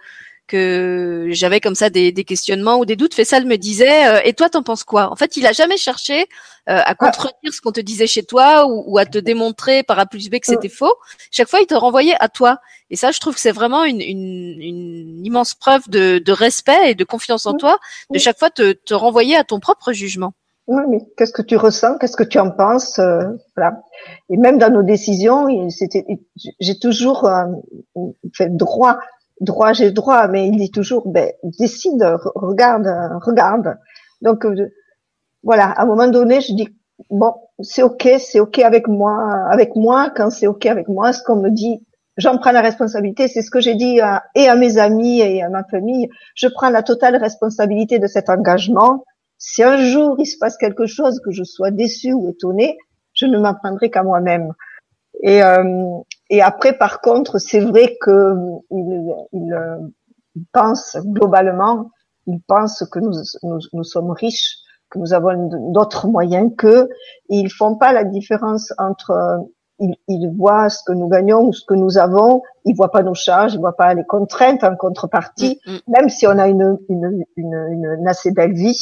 [0.49, 4.33] que j'avais comme ça des, des questionnements ou des doutes, Fessal me disait euh, et
[4.33, 5.13] toi t'en penses quoi?
[5.13, 6.23] En fait, il a jamais cherché
[6.69, 9.99] euh, à contredire ce qu'on te disait chez toi ou, ou à te démontrer par
[9.99, 10.95] A plus B que c'était faux.
[11.31, 12.59] Chaque fois, il te renvoyait à toi.
[12.91, 16.91] Et ça, je trouve que c'est vraiment une, une, une immense preuve de, de respect
[16.91, 17.79] et de confiance en toi
[18.11, 20.33] de chaque fois te, te renvoyer à ton propre jugement.
[20.71, 21.97] Oui, mais qu'est-ce que tu ressens?
[21.97, 22.99] Qu'est-ce que tu en penses?
[22.99, 23.23] Euh,
[23.57, 23.81] Voilà.
[24.29, 26.05] Et même dans nos décisions, c'était,
[26.61, 27.47] j'ai toujours euh,
[28.35, 28.99] fait droit,
[29.41, 32.89] droit, j'ai droit, mais il dit toujours, ben décide, re- regarde,
[33.25, 33.77] regarde.
[34.23, 34.71] Donc euh,
[35.43, 36.69] voilà, à un moment donné, je dis
[37.11, 39.17] bon, c'est ok, c'est ok avec moi,
[39.51, 41.85] avec moi quand c'est ok avec moi, ce qu'on me dit,
[42.17, 43.29] j'en prends la responsabilité.
[43.29, 46.09] C'est ce que j'ai dit à, et à mes amis et à ma famille.
[46.35, 49.05] Je prends la totale responsabilité de cet engagement.
[49.39, 52.77] Si un jour il se passe quelque chose, que je sois déçue ou étonnée,
[53.15, 54.53] je ne m'en prendrai qu'à moi-même.
[55.23, 55.99] Et, euh,
[56.31, 58.35] et après, par contre, c'est vrai que
[58.71, 61.91] il, pense globalement,
[62.27, 64.57] il pense que nous, nous, nous sommes riches,
[64.91, 66.89] que nous avons d'autres moyens qu'eux.
[67.31, 69.41] Et ils font pas la différence entre
[69.81, 73.03] ils, ils, voient ce que nous gagnons ou ce que nous avons, ils voient pas
[73.03, 75.79] nos charges, ils voient pas les contraintes en contrepartie, mm, mm.
[75.89, 78.77] même si on a une, une, une, une assez belle vie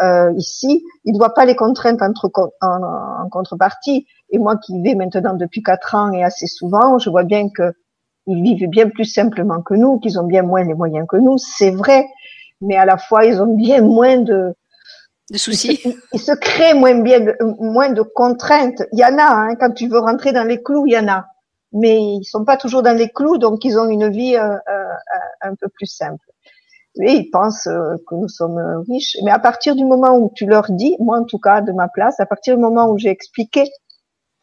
[0.00, 2.30] euh, ici, ils ne voient pas les contraintes entre,
[2.60, 4.06] en, en, contrepartie.
[4.32, 7.72] Et moi qui vais maintenant depuis quatre ans et assez souvent, je vois bien que
[8.26, 11.38] ils vivent bien plus simplement que nous, qu'ils ont bien moins les moyens que nous,
[11.38, 12.06] c'est vrai,
[12.60, 14.54] mais à la fois ils ont bien moins de,
[15.30, 15.80] de soucis.
[16.12, 18.82] Ils, se créent moins bien, de, moins de contraintes.
[18.92, 21.08] Il y en a, hein, quand tu veux rentrer dans les clous, il y en
[21.08, 21.26] a,
[21.72, 24.92] mais ils sont pas toujours dans les clous, donc ils ont une vie euh, euh,
[25.40, 26.24] un peu plus simple.
[27.00, 29.16] Et ils pensent euh, que nous sommes riches.
[29.24, 31.88] Mais à partir du moment où tu leur dis, moi en tout cas de ma
[31.88, 33.64] place, à partir du moment où j'ai expliqué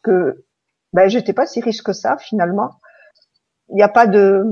[0.02, 0.44] que
[0.92, 2.70] ben j'étais pas si riche que ça finalement,
[3.68, 4.44] il n'y a pas de,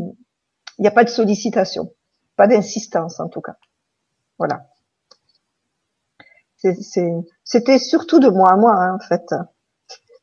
[0.78, 1.92] il a pas de sollicitation,
[2.36, 3.56] pas d'insistance en tout cas.
[4.38, 4.66] Voilà.
[6.56, 9.34] C'était surtout de moi à moi hein, en fait.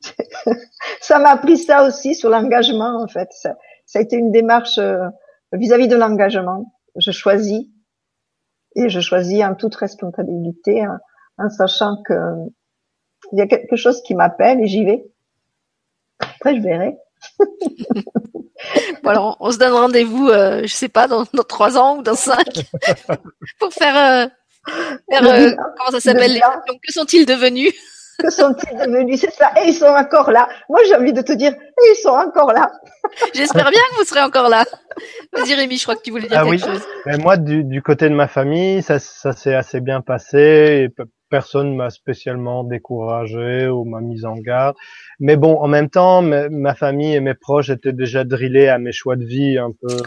[1.01, 3.29] ça m'a appris ça aussi sur l'engagement en fait.
[3.31, 4.79] Ça, ça, a été une démarche
[5.53, 6.65] vis à -vis de l'engagement
[6.95, 7.67] je choisis
[8.75, 10.97] et je choisis en toute responsabilité, en,
[11.37, 12.13] en sachant que
[13.31, 15.05] il y a quelque chose qui m'appelle et j'y vais.
[16.45, 16.95] Après, je verrai.
[19.03, 22.03] bon alors, on se donne rendez-vous, euh, je sais pas, dans, dans trois ans ou
[22.03, 22.69] dans cinq,
[23.59, 24.27] pour faire, euh,
[25.09, 26.39] faire euh, comment ça s'appelle
[26.85, 27.73] Que sont-ils devenus?
[28.17, 29.19] Que sont-ils devenus?
[29.21, 29.51] C'est ça.
[29.61, 30.47] Et ils sont encore là.
[30.69, 32.71] Moi, j'ai envie de te dire, et ils sont encore là.
[33.33, 34.65] J'espère bien que vous serez encore là.
[35.33, 36.85] Vas-y Rémi, je crois que tu voulais dire ah quelque chose.
[37.05, 40.89] Mais moi, du, du, côté de ma famille, ça, ça s'est assez bien passé.
[40.89, 44.75] Et personne m'a spécialement découragé ou m'a mis en garde.
[45.19, 48.91] Mais bon, en même temps, ma famille et mes proches étaient déjà drillés à mes
[48.91, 49.97] choix de vie un peu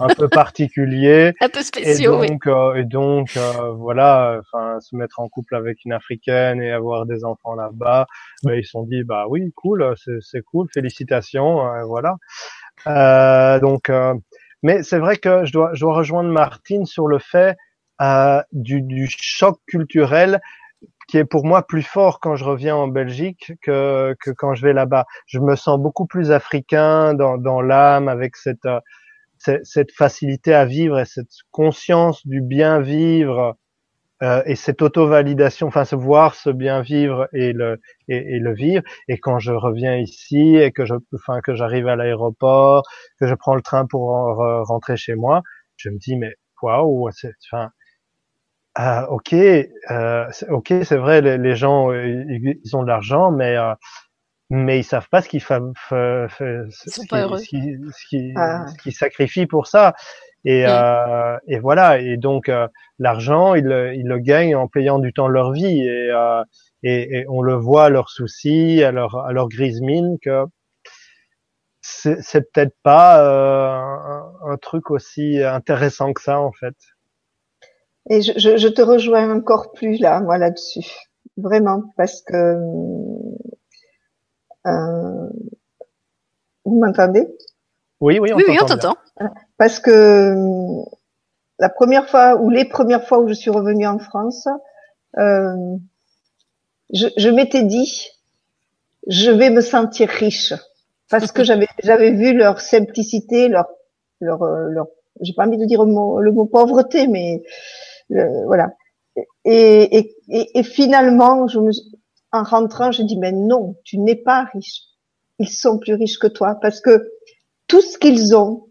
[0.00, 1.32] un peu particuliers.
[1.40, 5.54] un peu spéciaux, et donc, euh, et donc euh, voilà, enfin, se mettre en couple
[5.54, 8.06] avec une africaine et avoir des enfants là-bas,
[8.42, 12.16] ben, ils se sont dit bah oui, cool, c'est cool, félicitations, euh, voilà.
[13.60, 13.90] donc,
[14.62, 17.56] mais c'est vrai que je dois je dois rejoindre Martine sur le fait
[18.52, 20.40] du, du choc culturel
[21.08, 24.62] qui est pour moi plus fort quand je reviens en Belgique que, que quand je
[24.62, 25.06] vais là-bas.
[25.26, 28.80] Je me sens beaucoup plus africain dans, dans l'âme avec cette, euh,
[29.64, 33.56] cette, facilité à vivre et cette conscience du bien vivre
[34.22, 38.82] euh, et cette auto-validation, enfin se voir ce bien vivre et le et, le vivre.
[39.08, 42.84] Et quand je reviens ici et que je, enfin que j'arrive à l'aéroport,
[43.20, 44.10] que je prends le train pour
[44.66, 45.42] rentrer chez moi,
[45.76, 47.70] je me dis mais waouh, enfin
[48.76, 52.24] ah, ok, euh, ok, c'est vrai, les, gens, euh,
[52.64, 53.72] ils, ont de l'argent, mais euh,
[54.50, 55.50] mais ils savent pas ce qu'ils ce
[58.92, 59.94] sacrifient pour ça.
[60.46, 62.00] Et, euh, et voilà.
[62.00, 62.50] Et donc
[62.98, 63.64] l'argent, ils,
[63.96, 65.80] ils, le gagnent en payant du temps de leur vie.
[65.80, 66.10] Et,
[66.82, 70.44] et, et, on le voit à leurs soucis, à leur à leur grise mine que
[71.80, 76.74] c'est peut-être pas un, un truc aussi intéressant que ça en fait.
[78.10, 80.86] Et je, je, je, te rejoins encore plus là, moi là-dessus,
[81.38, 83.36] vraiment, parce que euh,
[84.64, 85.30] vous
[86.80, 87.28] m'entendez?
[88.00, 88.96] Oui, oui, on oui, on t'entend.
[89.56, 90.34] Parce que
[91.58, 94.48] la première fois ou les premières fois où je suis revenue en France,
[95.18, 95.76] euh,
[96.92, 98.08] je, je m'étais dit,
[99.06, 100.54] je vais me sentir riche,
[101.10, 103.66] parce que j'avais j'avais vu leur simplicité, leur
[104.20, 104.86] leur leur
[105.20, 107.42] j'ai pas envie de dire le mot, le mot pauvreté, mais
[108.08, 108.70] voilà.
[109.44, 111.70] Et, et, et, finalement, je me,
[112.34, 114.82] en rentrant, je dis mais non, tu n'es pas riche.
[115.38, 117.10] Ils sont plus riches que toi parce que
[117.68, 118.66] tout ce qu'ils ont,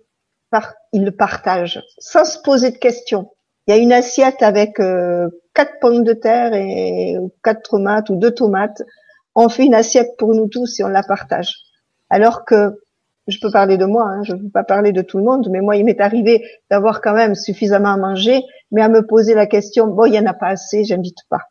[0.91, 3.31] ils le partagent sans se poser de questions.
[3.65, 8.17] Il y a une assiette avec euh, quatre pommes de terre et quatre tomates ou
[8.17, 8.83] deux tomates.
[9.33, 11.55] On fait une assiette pour nous tous et on la partage.
[12.09, 12.77] Alors que
[13.27, 15.47] je peux parler de moi, hein, je ne peux pas parler de tout le monde,
[15.49, 18.41] mais moi, il m'est arrivé d'avoir quand même suffisamment à manger,
[18.71, 21.43] mais à me poser la question, bon, il y en a pas assez, j'invite pas.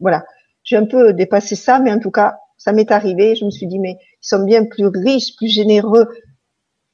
[0.00, 0.24] Voilà.
[0.70, 3.34] J'ai un peu dépassé ça, mais en tout cas, ça m'est arrivé.
[3.34, 6.06] Je me suis dit, mais ils sont bien plus riches, plus généreux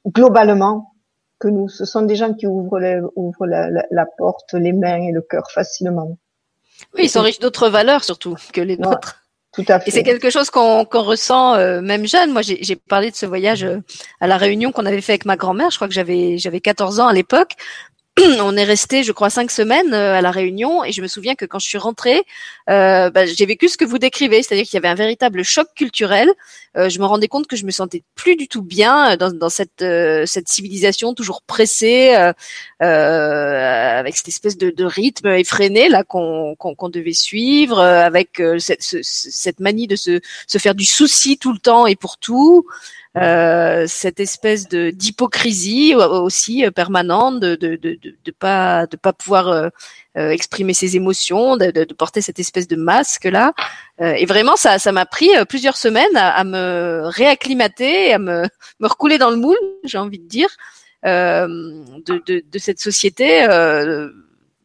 [0.07, 0.95] globalement
[1.39, 1.69] que nous.
[1.69, 5.51] Ce sont des gens qui ouvrent, ouvrent la, la, porte, les mains et le cœur
[5.53, 6.17] facilement.
[6.95, 9.23] Oui, ils sont riches d'autres valeurs surtout que les nôtres.
[9.53, 9.91] Tout à fait.
[9.91, 12.33] Et c'est quelque chose qu'on ressent euh, même jeune.
[12.33, 13.81] Moi, j'ai parlé de ce voyage euh,
[14.21, 15.71] à la Réunion qu'on avait fait avec ma grand-mère.
[15.71, 17.53] Je crois que j'avais j'avais 14 ans à l'époque.
[18.41, 21.35] on est resté, je crois, cinq semaines euh, à la Réunion, et je me souviens
[21.35, 22.23] que quand je suis rentrée,
[22.71, 25.67] euh, bah, j'ai vécu ce que vous décrivez, c'est-à-dire qu'il y avait un véritable choc
[25.75, 26.33] culturel.
[26.79, 30.49] Euh, je me rendais compte que je me sentais plus du tout bien dans, cette
[30.49, 32.15] civilisation toujours pressée,
[32.81, 40.21] avec cette espèce de, rythme effréné là qu'on devait suivre, avec cette, manie de se
[40.59, 42.67] faire du souci tout le temps et pour tout.
[43.17, 49.15] Euh, cette espèce de d'hypocrisie aussi euh, permanente de de, de de pas de pas
[49.15, 49.71] pouvoir euh,
[50.15, 53.55] exprimer ses émotions, de, de, porter cette espèce de masque là.
[54.01, 58.45] et vraiment, ça ça m'a pris plusieurs semaines à, me réacclimater, à me
[58.81, 60.49] me recouler dans le moule, j'ai envie de dire,
[61.03, 63.47] de, de, de cette société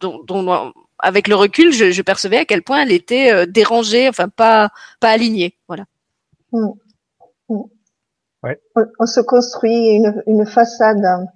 [0.02, 4.30] dont, dont avec le recul, je, je, percevais à quel point elle était dérangée, enfin
[4.30, 4.69] pas
[4.99, 5.86] pas alignée, voilà.
[6.52, 6.72] Mmh.
[8.43, 11.27] On, se construit une, une façade.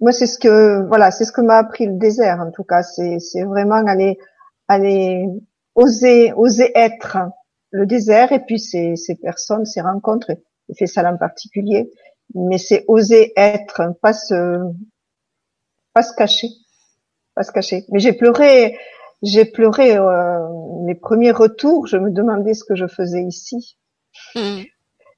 [0.00, 2.40] Moi, c'est ce que voilà, c'est ce que m'a appris le désert.
[2.40, 4.18] En tout cas, c'est c'est vraiment aller
[4.68, 5.26] aller
[5.74, 7.18] oser oser être
[7.70, 10.30] le désert et puis ces ces personnes, ces rencontres.
[10.68, 11.90] Il fait ça en particulier,
[12.34, 14.60] mais c'est oser être, pas se
[15.92, 16.48] pas se cacher,
[17.34, 17.84] pas se cacher.
[17.90, 18.78] Mais j'ai pleuré,
[19.22, 20.38] j'ai pleuré euh,
[20.86, 21.86] les premiers retours.
[21.86, 23.78] Je me demandais ce que je faisais ici.
[24.34, 24.62] Mmh.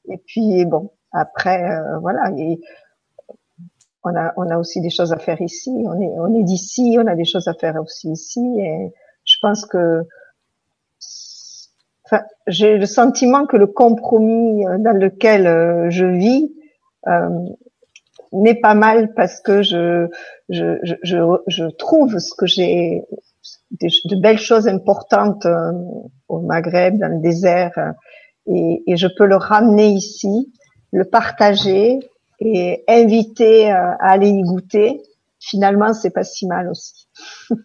[0.08, 2.30] Et puis bon, après euh, voilà,
[4.04, 5.70] on a on a aussi des choses à faire ici.
[5.70, 8.40] On est on est d'ici, on a des choses à faire aussi ici.
[8.58, 8.92] Et
[9.24, 10.06] je pense que
[12.10, 16.52] Enfin, j'ai le sentiment que le compromis euh, dans lequel euh, je vis
[17.06, 17.28] euh,
[18.32, 20.08] n'est pas mal parce que je
[20.48, 21.16] je, je,
[21.46, 23.04] je trouve ce que j'ai
[23.70, 25.46] de, belles choses importantes
[26.28, 27.72] au Maghreb, dans le désert,
[28.46, 30.52] et, je peux le ramener ici,
[30.92, 31.98] le partager
[32.40, 35.02] et inviter euh, à aller y goûter.
[35.38, 37.06] Finalement, c'est pas si mal aussi.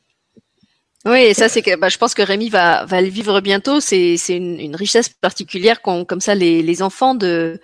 [1.07, 3.79] Oui, et ça c'est que bah, je pense que Rémi va le vivre bientôt.
[3.79, 7.59] C'est une, richesse particulière qu'ont comme ça les enfants de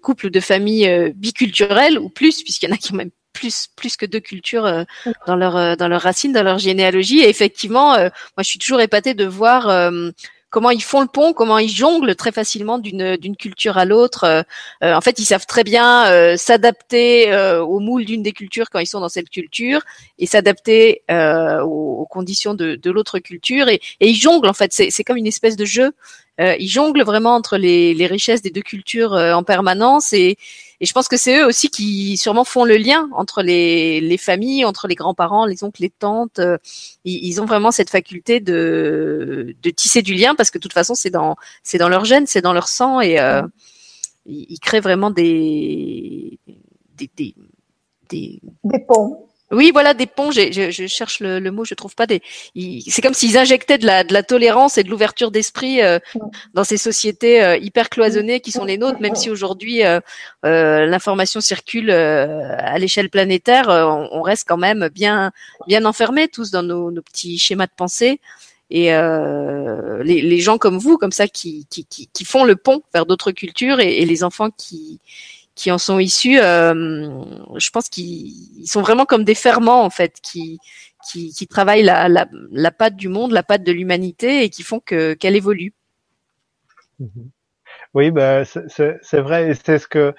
[0.00, 3.66] couples de familles euh, biculturelles ou plus, puisqu'il y en a qui ont même plus
[3.74, 4.84] plus que deux cultures euh,
[5.26, 7.18] dans leur dans leurs racines, dans leur généalogie.
[7.18, 9.90] Et effectivement, moi je suis toujours épatée de voir
[10.56, 14.24] comment ils font le pont, comment ils jonglent très facilement d'une culture à l'autre.
[14.24, 14.42] Euh,
[14.82, 17.30] euh, en fait, ils savent très bien euh, s'adapter
[17.60, 19.82] au moule d'une des cultures quand ils sont dans cette culture
[20.18, 24.72] et s'adapter aux, conditions de, de l'autre culture et, et, ils jonglent en fait.
[24.72, 25.92] C'est comme une espèce de jeu.
[26.38, 30.36] Ils jonglent vraiment entre les, les richesses des deux cultures en permanence et
[30.80, 34.18] et je pense que c'est eux aussi qui sûrement font le lien entre les, les
[34.18, 36.38] familles, entre les grands-parents, les oncles, les tantes.
[36.38, 36.58] Euh,
[37.04, 40.94] ils, ont vraiment cette faculté de, de tisser du lien parce que de toute façon
[40.94, 43.42] c'est dans c'est dans leur gène, c'est dans leur sang et euh,
[44.26, 46.38] ils, ils, créent vraiment des
[46.94, 47.34] des, des,
[48.10, 49.28] des, des ponts.
[49.52, 50.32] Oui, voilà, des ponts.
[50.32, 52.20] Je, je cherche le, le, mot, je trouve pas des.
[52.88, 56.00] C'est comme s'ils injectaient de la, de la tolérance et de l'ouverture d'esprit euh,
[56.52, 59.00] dans ces sociétés euh, hyper cloisonnées qui sont les nôtres.
[59.00, 60.00] Même si aujourd'hui euh,
[60.42, 65.30] l'information circule à l'échelle planétaire, on, reste quand même bien,
[65.68, 68.20] bien enfermés tous dans nos, nos petits schémas de pensée.
[68.68, 72.82] Et les, les, gens comme vous, comme ça, qui, qui, qui, qui font le pont
[72.92, 74.98] vers d'autres cultures et, et les enfants qui
[75.56, 77.24] qui en sont issus, euh,
[77.56, 80.60] je pense qu'ils sont vraiment comme des ferments en fait, qui
[81.12, 84.80] qui, travaillent la, la, la patte du monde, la patte de l'humanité et qui font
[84.80, 85.72] que qu'elle évolue.
[86.98, 87.30] Mhm.
[87.94, 90.14] Oui, bah, c'est vrai, c'est ce que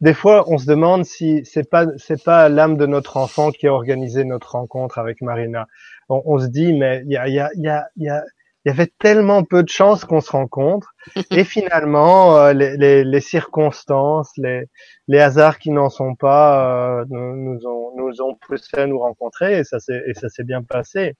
[0.00, 3.68] des fois on se demande si c'est pas c'est pas l'âme de notre enfant qui
[3.68, 5.68] a organisé notre rencontre avec Marina.
[6.08, 7.50] On, se dit mais il y a il y a
[7.96, 8.24] il y a
[8.64, 10.94] il y avait tellement peu de chances qu'on se rencontre
[11.30, 14.66] et finalement euh, les, les, les, circonstances, les,
[15.08, 19.58] les hasards qui n'en sont pas euh, nous, ont nous ont poussé à nous rencontrer
[19.58, 21.16] et ça s'est et ça s'est bien passé.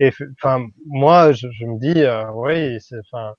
[0.00, 3.34] Et enfin moi je, je me dis euh, oui enfin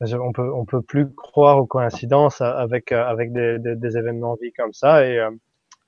[0.00, 4.40] on peut on peut plus croire aux coïncidences avec avec des, des, des événements de
[4.42, 5.26] vie comme ça et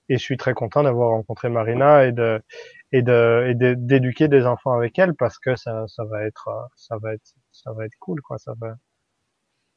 [0.09, 2.41] et je suis très content d'avoir rencontré Marina et de
[2.93, 7.35] et d'éduquer des enfants avec elle parce que ça ça va être ça va être
[7.53, 8.39] ça va être cool quoi.
[8.39, 8.77] Ça va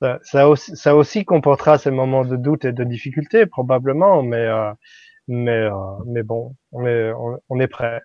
[0.02, 4.38] ça, ça aussi ça aussi comportera ces moments de doute et de difficulté probablement mais
[4.48, 4.72] euh,
[5.28, 5.72] mais euh,
[6.08, 7.12] mais bon on est
[7.50, 8.02] on est prêt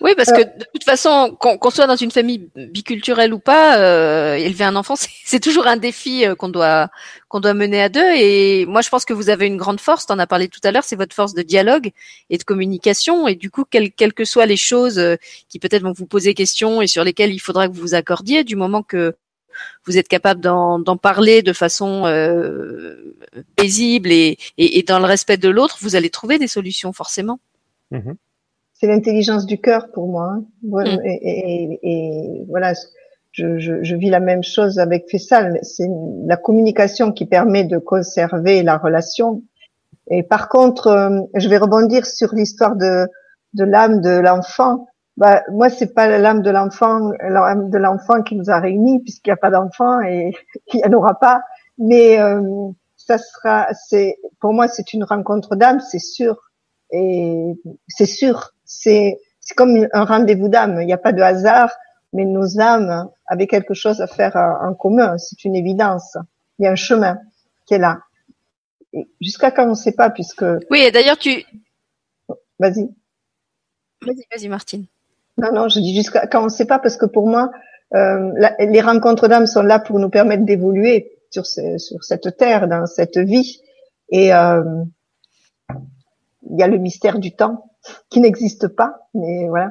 [0.00, 4.34] oui, parce que de toute façon, qu'on soit dans une famille biculturelle ou pas, euh,
[4.34, 4.94] élever un enfant,
[5.24, 6.88] c'est toujours un défi euh, qu'on doit
[7.28, 8.14] qu'on doit mener à deux.
[8.16, 10.06] Et moi, je pense que vous avez une grande force.
[10.08, 11.90] en as parlé tout à l'heure, c'est votre force de dialogue
[12.30, 13.28] et de communication.
[13.28, 15.16] Et du coup, quelles que soient les choses euh,
[15.48, 18.42] qui peut-être vont vous poser question et sur lesquelles il faudra que vous vous accordiez,
[18.42, 19.14] du moment que
[19.84, 23.14] vous êtes capable d'en parler de façon euh,
[23.56, 27.40] paisible et, et, dans le respect de l'autre, vous allez trouver des solutions forcément.
[27.92, 28.14] Mm-hmm.
[28.80, 30.32] C'est l'intelligence du cœur pour moi.
[30.32, 30.44] Hein.
[30.62, 31.00] Mm.
[31.04, 32.72] Et, et, voilà,
[33.30, 35.58] je, je, je, vis la même chose avec Fessal.
[35.62, 35.88] C'est
[36.24, 39.42] la communication qui permet de conserver la relation.
[40.10, 43.06] Et par contre, euh, je vais rebondir sur l'histoire de,
[43.52, 44.86] de l'âme de l'enfant.
[45.18, 49.28] Bah, moi, c'est pas l'âme de l'enfant, l'âme de l'enfant qui nous a réunis, puisqu'il
[49.28, 50.32] n'y a pas d'enfant et
[50.72, 51.42] il n'y en aura pas.
[51.76, 52.40] Mais euh,
[52.96, 56.50] ça sera, c'est pour moi, c'est une rencontre d'âme, c'est sûr.
[56.92, 57.52] Et
[57.88, 60.80] c'est sûr, c'est c'est comme un rendez-vous d'âme.
[60.80, 61.70] Il n'y a pas de hasard,
[62.12, 65.18] mais nos âmes avaient quelque chose à faire en commun.
[65.18, 66.16] C'est une évidence.
[66.58, 67.18] Il y a un chemin
[67.66, 67.98] qui est là.
[69.20, 70.44] Jusqu'à quand on ne sait pas, puisque.
[70.70, 71.44] Oui, et d'ailleurs tu.
[72.60, 72.88] Vas-y.
[74.02, 74.86] Vas-y, vas-y, Martine.
[75.36, 77.50] Non, non, je dis jusqu'à quand on ne sait pas parce que pour moi,
[77.94, 78.30] euh,
[78.60, 83.18] les rencontres d'âmes sont là pour nous permettre d'évoluer sur, sur cette terre, dans cette
[83.18, 83.60] vie.
[84.10, 84.84] Et euh,
[86.50, 87.69] il y a le mystère du temps
[88.10, 89.70] qui n'existe pas, mais voilà.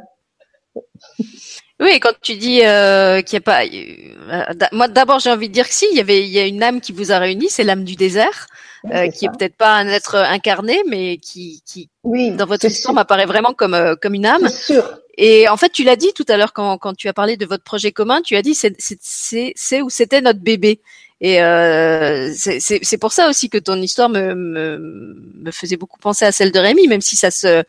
[1.80, 5.53] Oui, quand tu dis euh, qu'il n'y a pas, euh, moi d'abord j'ai envie de
[5.53, 7.49] dire que si, il y avait, il y a une âme qui vous a réuni,
[7.49, 8.48] c'est l'âme du désert,
[8.94, 12.94] euh, qui est peut-être pas un être incarné, mais qui, qui oui, dans votre histoire
[12.94, 14.49] m'apparaît vraiment comme euh, comme une âme.
[14.49, 14.99] Sûr.
[15.18, 17.45] Et en fait, tu l'as dit tout à l'heure quand, quand tu as parlé de
[17.45, 20.81] votre projet commun, tu as dit c'est c'est c'est où c'était notre bébé.
[21.22, 26.26] Et euh, c'est pour ça aussi que ton histoire me, me, me faisait beaucoup penser
[26.26, 27.64] à celle de Rémi, même si ça se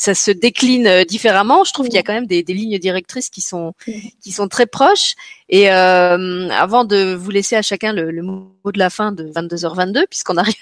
[0.00, 1.62] ça se décline euh, différemment.
[1.62, 3.74] Je trouve qu'il y a quand même des, des, lignes directrices qui sont
[4.22, 5.14] qui sont très proches.
[5.50, 9.24] Et euh, avant de vous laisser à chacun le, le mot de la fin de
[9.24, 10.54] 22h22, puisqu'on arrive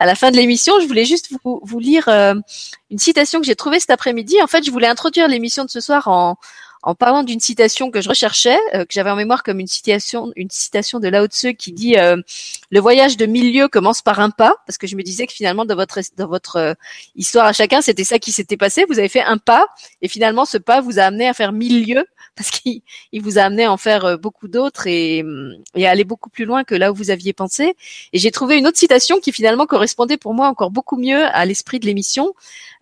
[0.00, 2.34] à, la fin de l'émission, je voulais juste vous, vous lire euh,
[2.90, 4.42] une citation que j'ai trouvée cet après-midi.
[4.42, 6.36] En fait, je voulais introduire l'émission de ce soir en
[6.82, 10.32] en parlant d'une citation que je recherchais, euh, que j'avais en mémoire comme une citation,
[10.36, 12.16] une citation de Lao Tzu qui dit euh,
[12.70, 15.64] le voyage de mille commence par un pas, parce que je me disais que finalement
[15.64, 16.74] dans votre dans votre euh,
[17.14, 18.84] histoire à chacun, c'était ça qui s'était passé.
[18.88, 19.66] Vous avez fait un pas,
[20.00, 22.06] et finalement ce pas vous a amené à faire mille lieues,
[22.36, 22.82] parce qu'il
[23.20, 25.24] vous a amené à en faire beaucoup d'autres et,
[25.74, 27.74] et à aller beaucoup plus loin que là où vous aviez pensé.
[28.12, 31.44] Et j'ai trouvé une autre citation qui finalement correspondait pour moi encore beaucoup mieux à
[31.44, 32.32] l'esprit de l'émission,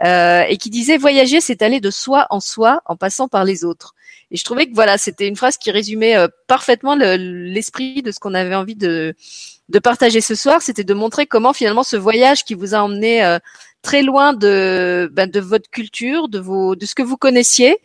[0.02, 3.94] et qui disait voyager, c'est aller de soi en soi en passant par les autres.
[4.30, 8.20] Et je trouvais que voilà, c'était une phrase qui résumait euh, parfaitement l'esprit de ce
[8.20, 9.14] qu'on avait envie de,
[9.68, 10.62] de partager ce soir.
[10.62, 13.38] C'était de montrer comment finalement ce voyage qui vous a emmené euh,
[13.82, 17.78] très loin de, ben, de votre culture, de, vos, de ce que vous connaissiez,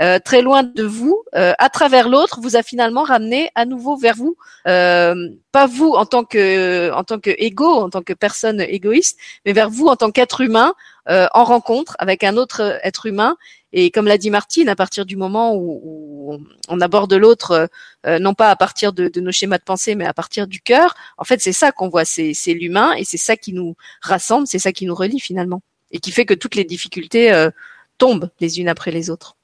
[0.00, 3.96] euh, très loin de vous, euh, à travers l'autre, vous a finalement ramené à nouveau
[3.96, 4.36] vers vous.
[4.68, 9.18] Euh, pas vous en tant que en tant que égo, en tant que personne égoïste,
[9.44, 10.74] mais vers vous en tant qu'être humain
[11.10, 13.36] en rencontre avec un autre être humain.
[13.72, 16.38] Et comme l'a dit Martine, à partir du moment où,
[16.68, 17.68] on aborde l'autre,
[18.06, 20.94] non pas à partir de, de, nos schémas de pensée, mais à partir du cœur,
[21.16, 24.58] en fait, c'est ça qu'on voit, c'est l'humain, et c'est ça qui nous rassemble, c'est
[24.58, 25.62] ça qui nous relie finalement,
[25.92, 27.48] et qui fait que toutes les difficultés
[27.96, 29.37] tombent les unes après les autres.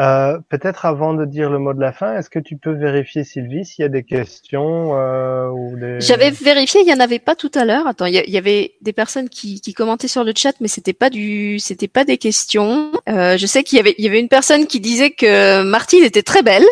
[0.00, 3.24] Euh, peut-être avant de dire le mot de la fin, est-ce que tu peux vérifier
[3.24, 6.00] Sylvie s'il y a des questions euh, ou des...
[6.00, 7.88] J'avais vérifié, il y en avait pas tout à l'heure.
[7.88, 11.10] Attends, il y, avait des personnes qui, qui, commentaient sur le chat, mais c'était pas
[11.10, 12.92] du, c'était pas des questions.
[13.08, 16.04] Euh, je sais qu'il y avait, il y avait une personne qui disait que Martine
[16.04, 16.66] était très belle,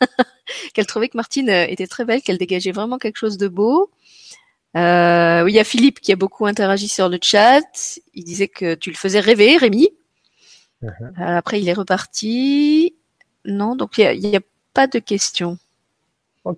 [0.74, 3.92] qu'elle trouvait que Martine euh, était très belle, qu'elle dégageait vraiment quelque chose de beau.
[4.76, 7.62] Euh, oui, il y a Philippe qui a beaucoup interagi sur le chat.
[8.14, 9.90] Il disait que tu le faisais rêver, Rémi.
[10.84, 11.20] Uh-huh.
[11.20, 12.94] Euh, après, il est reparti.
[13.44, 14.40] Non, donc il n'y a,
[14.72, 15.58] pas de questions.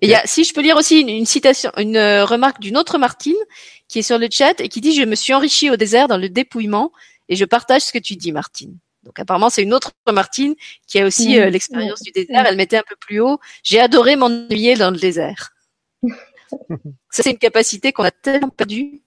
[0.01, 3.35] Y a, si je peux lire aussi une, citation, une euh, remarque d'une autre Martine
[3.87, 6.17] qui est sur le chat et qui dit je me suis enrichie au désert dans
[6.17, 6.91] le dépouillement
[7.29, 8.75] et je partage ce que tu dis Martine.
[9.03, 10.55] Donc apparemment c'est une autre Martine
[10.87, 12.45] qui a aussi euh, l'expérience du désert.
[12.47, 13.39] Elle mettait un peu plus haut.
[13.63, 15.51] J'ai adoré m'ennuyer dans le désert.
[16.03, 19.01] Ça c'est une capacité qu'on a tellement perdue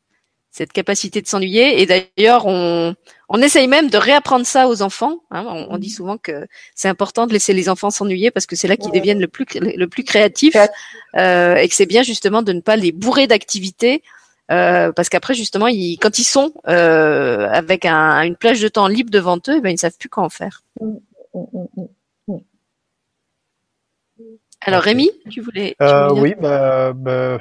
[0.60, 1.80] cette capacité de s'ennuyer.
[1.80, 2.94] Et d'ailleurs, on,
[3.30, 5.20] on essaye même de réapprendre ça aux enfants.
[5.30, 5.42] Hein.
[5.70, 5.94] On, dit mhm.
[5.94, 9.20] souvent que c'est important de laisser les enfants s'ennuyer parce que c'est là qu'ils deviennent
[9.20, 10.58] le plus le plus créatifs
[11.16, 14.02] euh, et que c'est bien justement de ne pas les bourrer d'activités.
[14.50, 18.86] Euh, parce qu'après justement, ils, quand ils sont euh, avec un, une plage de temps
[18.86, 20.62] libre devant eux, eh ben ils ne savent plus quoi en faire.
[20.78, 20.96] Mm,
[21.34, 21.86] mm,
[22.28, 22.38] mm,
[24.60, 27.38] Alors Rémi, tu voulais, tu voulais Oui, bah, bah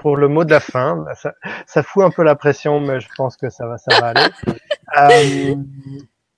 [0.00, 0.96] pour le mot de la fin.
[0.96, 1.34] Bah, ça,
[1.66, 4.30] ça, fout un peu la pression, mais je pense que ça va, ça va aller.
[4.98, 5.54] euh,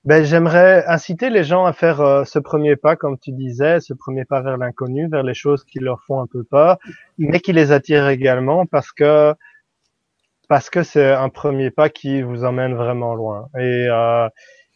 [0.04, 3.94] ben, j'aimerais inciter les gens à faire euh, ce premier pas, comme tu disais, ce
[3.94, 6.78] premier pas vers l'inconnu, vers les choses qui leur font un peu peur,
[7.18, 9.34] mais qui les attirent également parce que
[10.48, 13.48] parce que c'est un premier pas qui vous emmène vraiment loin.
[13.56, 14.28] Et, euh,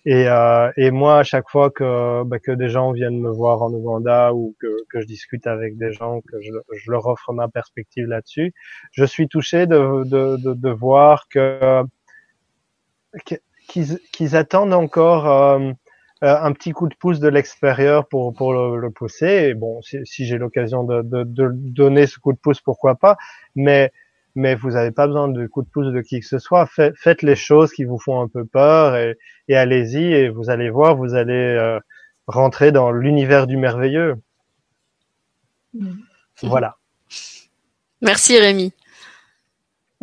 [0.06, 3.62] Et, euh, et moi, à chaque fois que, bah, que des gens viennent me voir
[3.62, 7.32] en Ouganda ou que, que je discute avec des gens, que je, je leur offre
[7.32, 8.54] ma perspective là-dessus,
[8.92, 11.82] je suis touché de, de, de, de voir que
[13.68, 15.72] qu'ils qu'ils attendent encore euh,
[16.22, 19.48] euh, un petit coup de pouce de l'extérieur pour pour le, le, pousser.
[19.50, 22.94] Et bon, si, si j'ai l'occasion de, de, de donner ce coup de pouce, pourquoi
[22.94, 23.16] pas.
[23.56, 23.90] Mais
[24.36, 26.66] mais vous n'avez pas besoin de coup de pouce de qui que ce soit.
[26.66, 29.18] Faites, les choses qui vous font un peu peur et,
[29.48, 31.80] et allez-y et vous allez voir, vous allez euh,
[32.26, 34.16] rentrer dans l'univers du merveilleux.
[35.74, 35.94] Mmh.
[36.42, 36.76] Voilà.
[38.02, 38.72] Merci Rémi.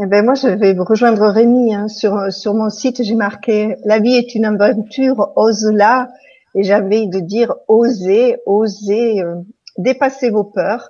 [0.01, 1.75] Eh ben moi, je vais vous rejoindre Rémi.
[1.75, 1.87] Hein.
[1.87, 6.09] Sur, sur mon site, j'ai marqué «La vie est une aventure, ose-la».
[6.55, 9.35] Et j'avais de dire «Osez, osez euh,
[9.77, 10.89] dépasser vos peurs»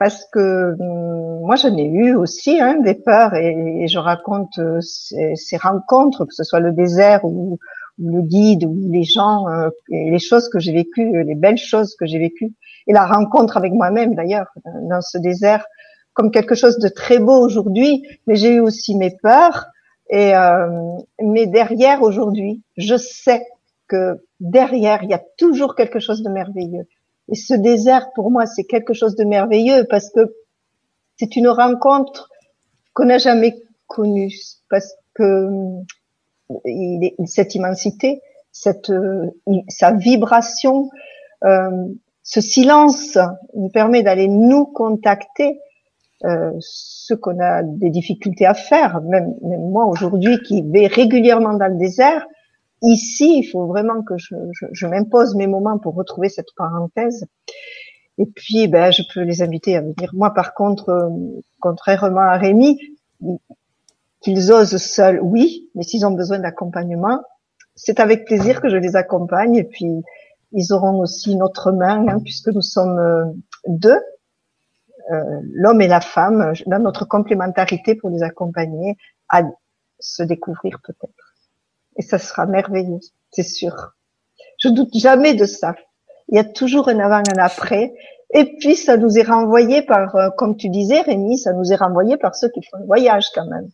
[0.00, 4.80] parce que hum, moi j'en ai eu aussi hein, des peurs et, je raconte euh,
[4.80, 7.58] ces, rencontres, que ce soit le désert ou,
[7.98, 11.94] le guide ou les gens, euh, et les choses que j'ai vécues, les belles choses
[11.96, 12.54] que j'ai vécues,
[12.86, 15.66] et la rencontre avec moi-même d'ailleurs dans ce désert
[16.14, 19.66] comme quelque chose de très beau aujourd'hui, mais j'ai eu aussi mes peurs.
[20.08, 23.46] Et euh, mais derrière aujourd'hui, je sais
[23.86, 26.86] que derrière il y a toujours quelque chose de merveilleux.
[27.30, 30.34] Et ce désert, pour moi, c'est quelque chose de merveilleux parce que
[31.16, 32.28] c'est une rencontre
[32.92, 34.32] qu'on n'a jamais connue.
[34.68, 35.48] Parce que
[37.26, 38.20] cette immensité,
[38.52, 38.92] cette,
[39.68, 40.90] sa vibration,
[41.44, 41.70] euh,
[42.22, 43.18] ce silence
[43.54, 45.60] nous permet d'aller nous contacter,
[46.24, 49.00] euh, ce qu'on a des difficultés à faire.
[49.02, 52.26] Même moi aujourd'hui qui vais régulièrement dans le désert,
[52.82, 57.26] ici, il faut vraiment que je, je, je m'impose mes moments pour retrouver cette parenthèse.
[58.18, 60.10] Et puis, ben, je peux les inviter à venir.
[60.12, 61.08] Moi, par contre, euh,
[61.58, 62.78] contrairement à Rémi,
[64.20, 67.20] qu'ils osent seuls, oui, mais s'ils ont besoin d'accompagnement,
[67.74, 69.56] c'est avec plaisir que je les accompagne.
[69.56, 69.90] Et puis,
[70.52, 73.24] ils auront aussi notre main, hein, puisque nous sommes euh,
[73.66, 74.00] deux,
[75.10, 78.96] euh, l'homme et la femme, dans notre complémentarité pour les accompagner
[79.28, 79.42] à
[79.98, 81.29] se découvrir peut-être
[81.96, 83.00] et ça sera merveilleux,
[83.30, 83.94] c'est sûr.
[84.58, 85.74] Je doute jamais de ça.
[86.28, 87.94] Il y a toujours un avant, un après.
[88.32, 91.76] Et puis, ça nous est renvoyé par, euh, comme tu disais, Rémi, ça nous est
[91.76, 93.68] renvoyé par ceux qui font le voyage quand même.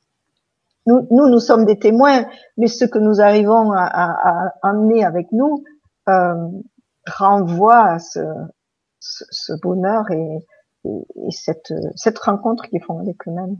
[0.86, 2.26] Nous, nous, nous sommes des témoins,
[2.56, 5.64] mais ce que nous arrivons à, à, à emmener avec nous
[6.08, 6.48] euh,
[7.06, 8.20] renvoie à ce,
[9.00, 10.38] ce, ce bonheur et,
[10.84, 10.88] et,
[11.26, 13.58] et, cette, cette rencontre qu'ils font avec eux-mêmes.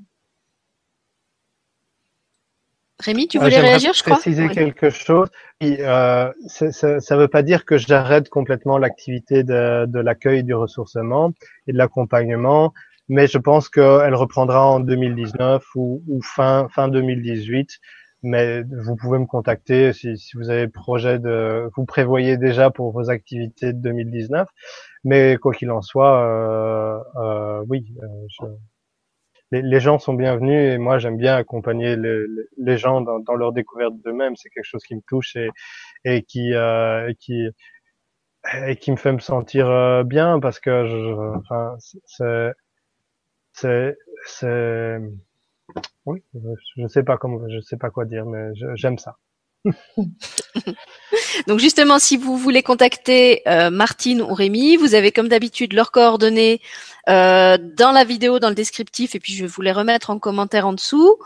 [2.99, 4.17] Rémi, tu voulais réagir, je crois?
[4.17, 5.29] préciser quelque chose.
[5.63, 11.33] Euh, ça ne veut pas dire que j'arrête complètement l'activité de, de l'accueil, du ressourcement
[11.67, 12.73] et de l'accompagnement,
[13.09, 17.79] mais je pense qu'elle reprendra en 2019 ou, ou, fin fin 2018.
[18.23, 22.91] Mais vous pouvez me contacter si, si vous avez projet de, vous prévoyez déjà pour
[22.93, 24.49] vos activités de 2019.
[25.05, 28.47] Mais quoi qu'il en soit, euh, euh, oui, euh, je,
[29.63, 34.37] les, gens sont bienvenus et moi j'aime bien accompagner les, gens dans, leur découverte d'eux-mêmes.
[34.37, 35.51] C'est quelque chose qui me touche et,
[36.55, 42.53] euh, qui me fait me sentir euh, bien parce que je,
[43.53, 43.97] c'est
[46.07, 49.17] je sais pas comment je sais pas quoi dire mais j'aime ça.
[51.47, 55.91] Donc justement, si vous voulez contacter euh, Martine ou Rémi, vous avez comme d'habitude leurs
[55.91, 56.61] coordonnées
[57.09, 60.19] euh, dans la vidéo, dans le descriptif, et puis je vais vous les remettre en
[60.19, 61.17] commentaire en dessous.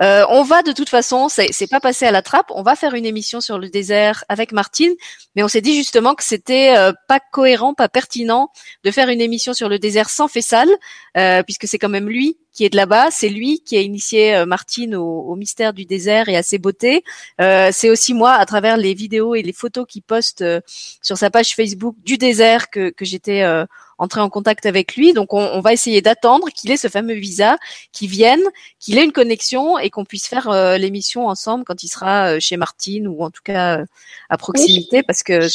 [0.00, 2.94] Euh, on va de toute façon, c'est pas passé à la trappe, on va faire
[2.94, 4.94] une émission sur le désert avec Martine,
[5.34, 8.50] mais on s'est dit justement que c'était euh, pas cohérent, pas pertinent
[8.84, 10.68] de faire une émission sur le désert sans Fessal,
[11.16, 14.36] euh, puisque c'est quand même lui qui est de là-bas, c'est lui qui a initié
[14.36, 17.02] euh, Martine au, au, mystère du désert et à ses beautés.
[17.38, 20.44] c'est aussi moi, à travers les vidéos et les photos qu'il poste
[21.02, 23.42] sur sa page Facebook du désert, que, que j'étais
[23.98, 25.12] entrer en contact avec lui.
[25.12, 27.58] Donc on, on va essayer d'attendre qu'il ait ce fameux visa,
[27.92, 28.42] qu'il vienne,
[28.80, 32.40] qu'il ait une connexion et qu'on puisse faire euh, l'émission ensemble quand il sera euh,
[32.40, 33.84] chez Martine ou en tout cas euh,
[34.28, 35.46] à proximité, parce que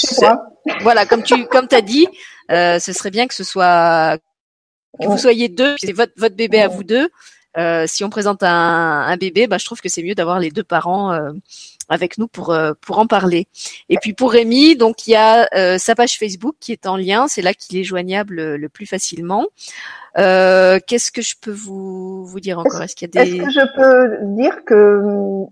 [0.82, 2.08] voilà, comme tu comme as dit,
[2.50, 4.18] ce serait bien que ce soit
[5.00, 7.10] que vous soyez deux, c'est votre votre bébé à vous deux.
[7.88, 10.64] Si on présente un, un bébé, bah, je trouve que c'est mieux d'avoir les deux
[10.64, 11.18] parents
[11.90, 13.48] avec nous pour euh, pour en parler.
[13.90, 16.96] Et puis pour Rémi, donc il y a euh, sa page Facebook qui est en
[16.96, 19.46] lien, c'est là qu'il est joignable le plus facilement.
[20.18, 22.82] Euh, Qu'est-ce que je peux vous vous dire encore?
[22.82, 25.02] Est-ce qu'il y a des Est-ce que je peux dire que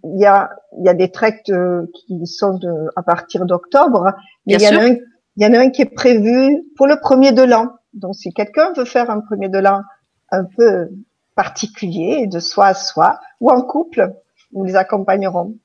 [0.03, 4.13] il y a il y a des tracts euh, qui sont de, à partir d'octobre,
[4.45, 4.95] mais il y, en a un,
[5.35, 7.71] il y en a un qui est prévu pour le premier de l'an.
[7.93, 9.81] Donc si quelqu'un veut faire un premier de l'an
[10.29, 10.89] un peu
[11.37, 14.11] particulier, de soi à soi, ou en couple,
[14.51, 15.55] nous les accompagnerons.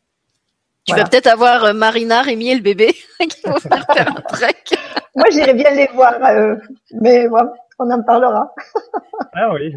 [0.85, 4.65] Tu vas peut-être avoir euh, Marina, Rémi et le bébé qui vont faire un trek.
[5.16, 6.57] Moi, j'irai bien les voir, euh,
[7.01, 7.27] mais
[7.78, 8.55] on en parlera.
[9.35, 9.74] ah oui.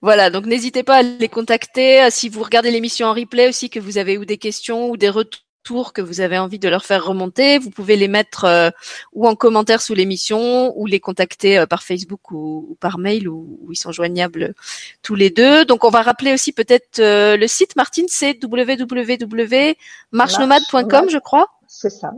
[0.00, 2.08] voilà, donc n'hésitez pas à les contacter.
[2.10, 5.10] Si vous regardez l'émission en replay aussi, que vous avez ou des questions ou des
[5.10, 5.43] retours
[5.92, 8.68] que vous avez envie de leur faire remonter, vous pouvez les mettre euh,
[9.12, 13.58] ou en commentaire sous l'émission ou les contacter euh, par Facebook ou, par mail où,
[13.70, 14.54] ils sont joignables
[15.02, 15.64] tous les deux.
[15.64, 21.48] Donc on va rappeler aussi peut-être euh, le site Martine, c'est www.marchenomade.com je crois.
[21.66, 22.12] C'est ça.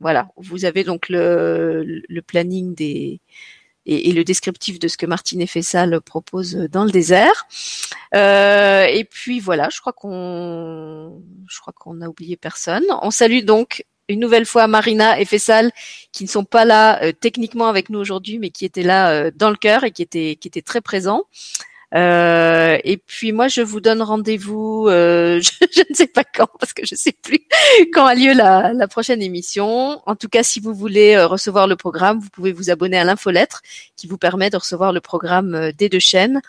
[0.00, 3.20] Voilà, vous avez donc le, le planning des
[3.86, 7.46] et, le descriptif de ce que Martine Fessal propose dans le désert.
[8.14, 12.84] Euh, et puis voilà, je crois qu'on, je crois qu'on a oublié personne.
[13.02, 15.72] On salue donc une nouvelle fois Marina et Fessal
[16.12, 19.30] qui ne sont pas là euh, techniquement avec nous aujourd'hui, mais qui étaient là euh,
[19.34, 21.24] dans le cœur et qui étaient qui étaient très présents.
[21.94, 25.40] Euh, et puis moi, je vous donne rendez-vous, euh,
[25.72, 27.40] je, ne sais pas quand, parce que je ne sais plus
[27.92, 30.00] quand a lieu la, la, prochaine émission.
[30.06, 33.04] En tout cas, si vous voulez euh, recevoir le programme, vous pouvez vous abonner à
[33.04, 33.62] l'infolettre
[33.96, 36.40] qui vous permet de recevoir le programme euh, des deux chaînes.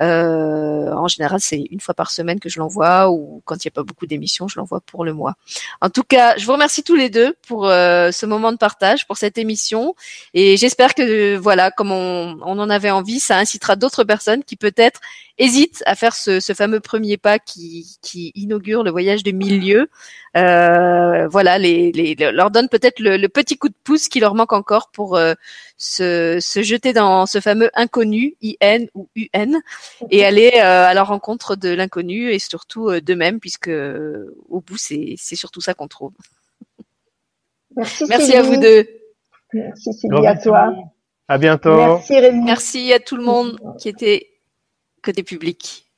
[0.00, 3.70] Euh, en général, c'est une fois par semaine que je l'envoie ou quand il n'y
[3.70, 5.34] a pas beaucoup d'émissions, je l'envoie pour le mois.
[5.80, 9.06] En tout cas, je vous remercie tous les deux pour euh, ce moment de partage,
[9.06, 9.94] pour cette émission
[10.32, 14.56] et j'espère que voilà, comme on, on en avait envie, ça incitera d'autres personnes qui
[14.56, 14.89] peut-être
[15.38, 19.86] hésitent à faire ce, ce, fameux premier pas qui, qui inaugure le voyage de mille.
[20.36, 24.34] Euh, voilà, les, les, leur donne peut-être le, le, petit coup de pouce qui leur
[24.34, 25.34] manque encore pour euh,
[25.76, 29.60] se, se, jeter dans ce fameux inconnu, IN ou UN,
[30.10, 34.60] et aller euh, à la rencontre de l'inconnu et surtout euh, d'eux-mêmes, puisque euh, au
[34.60, 36.12] bout, c'est surtout ça qu'on trouve.
[37.76, 38.86] Merci, Merci à vous deux.
[39.52, 40.74] Merci Sylvie, à toi.
[41.28, 41.76] À bientôt.
[41.76, 42.44] Merci Rémi.
[42.44, 44.30] Merci à tout le monde qui était
[45.02, 45.89] côté public.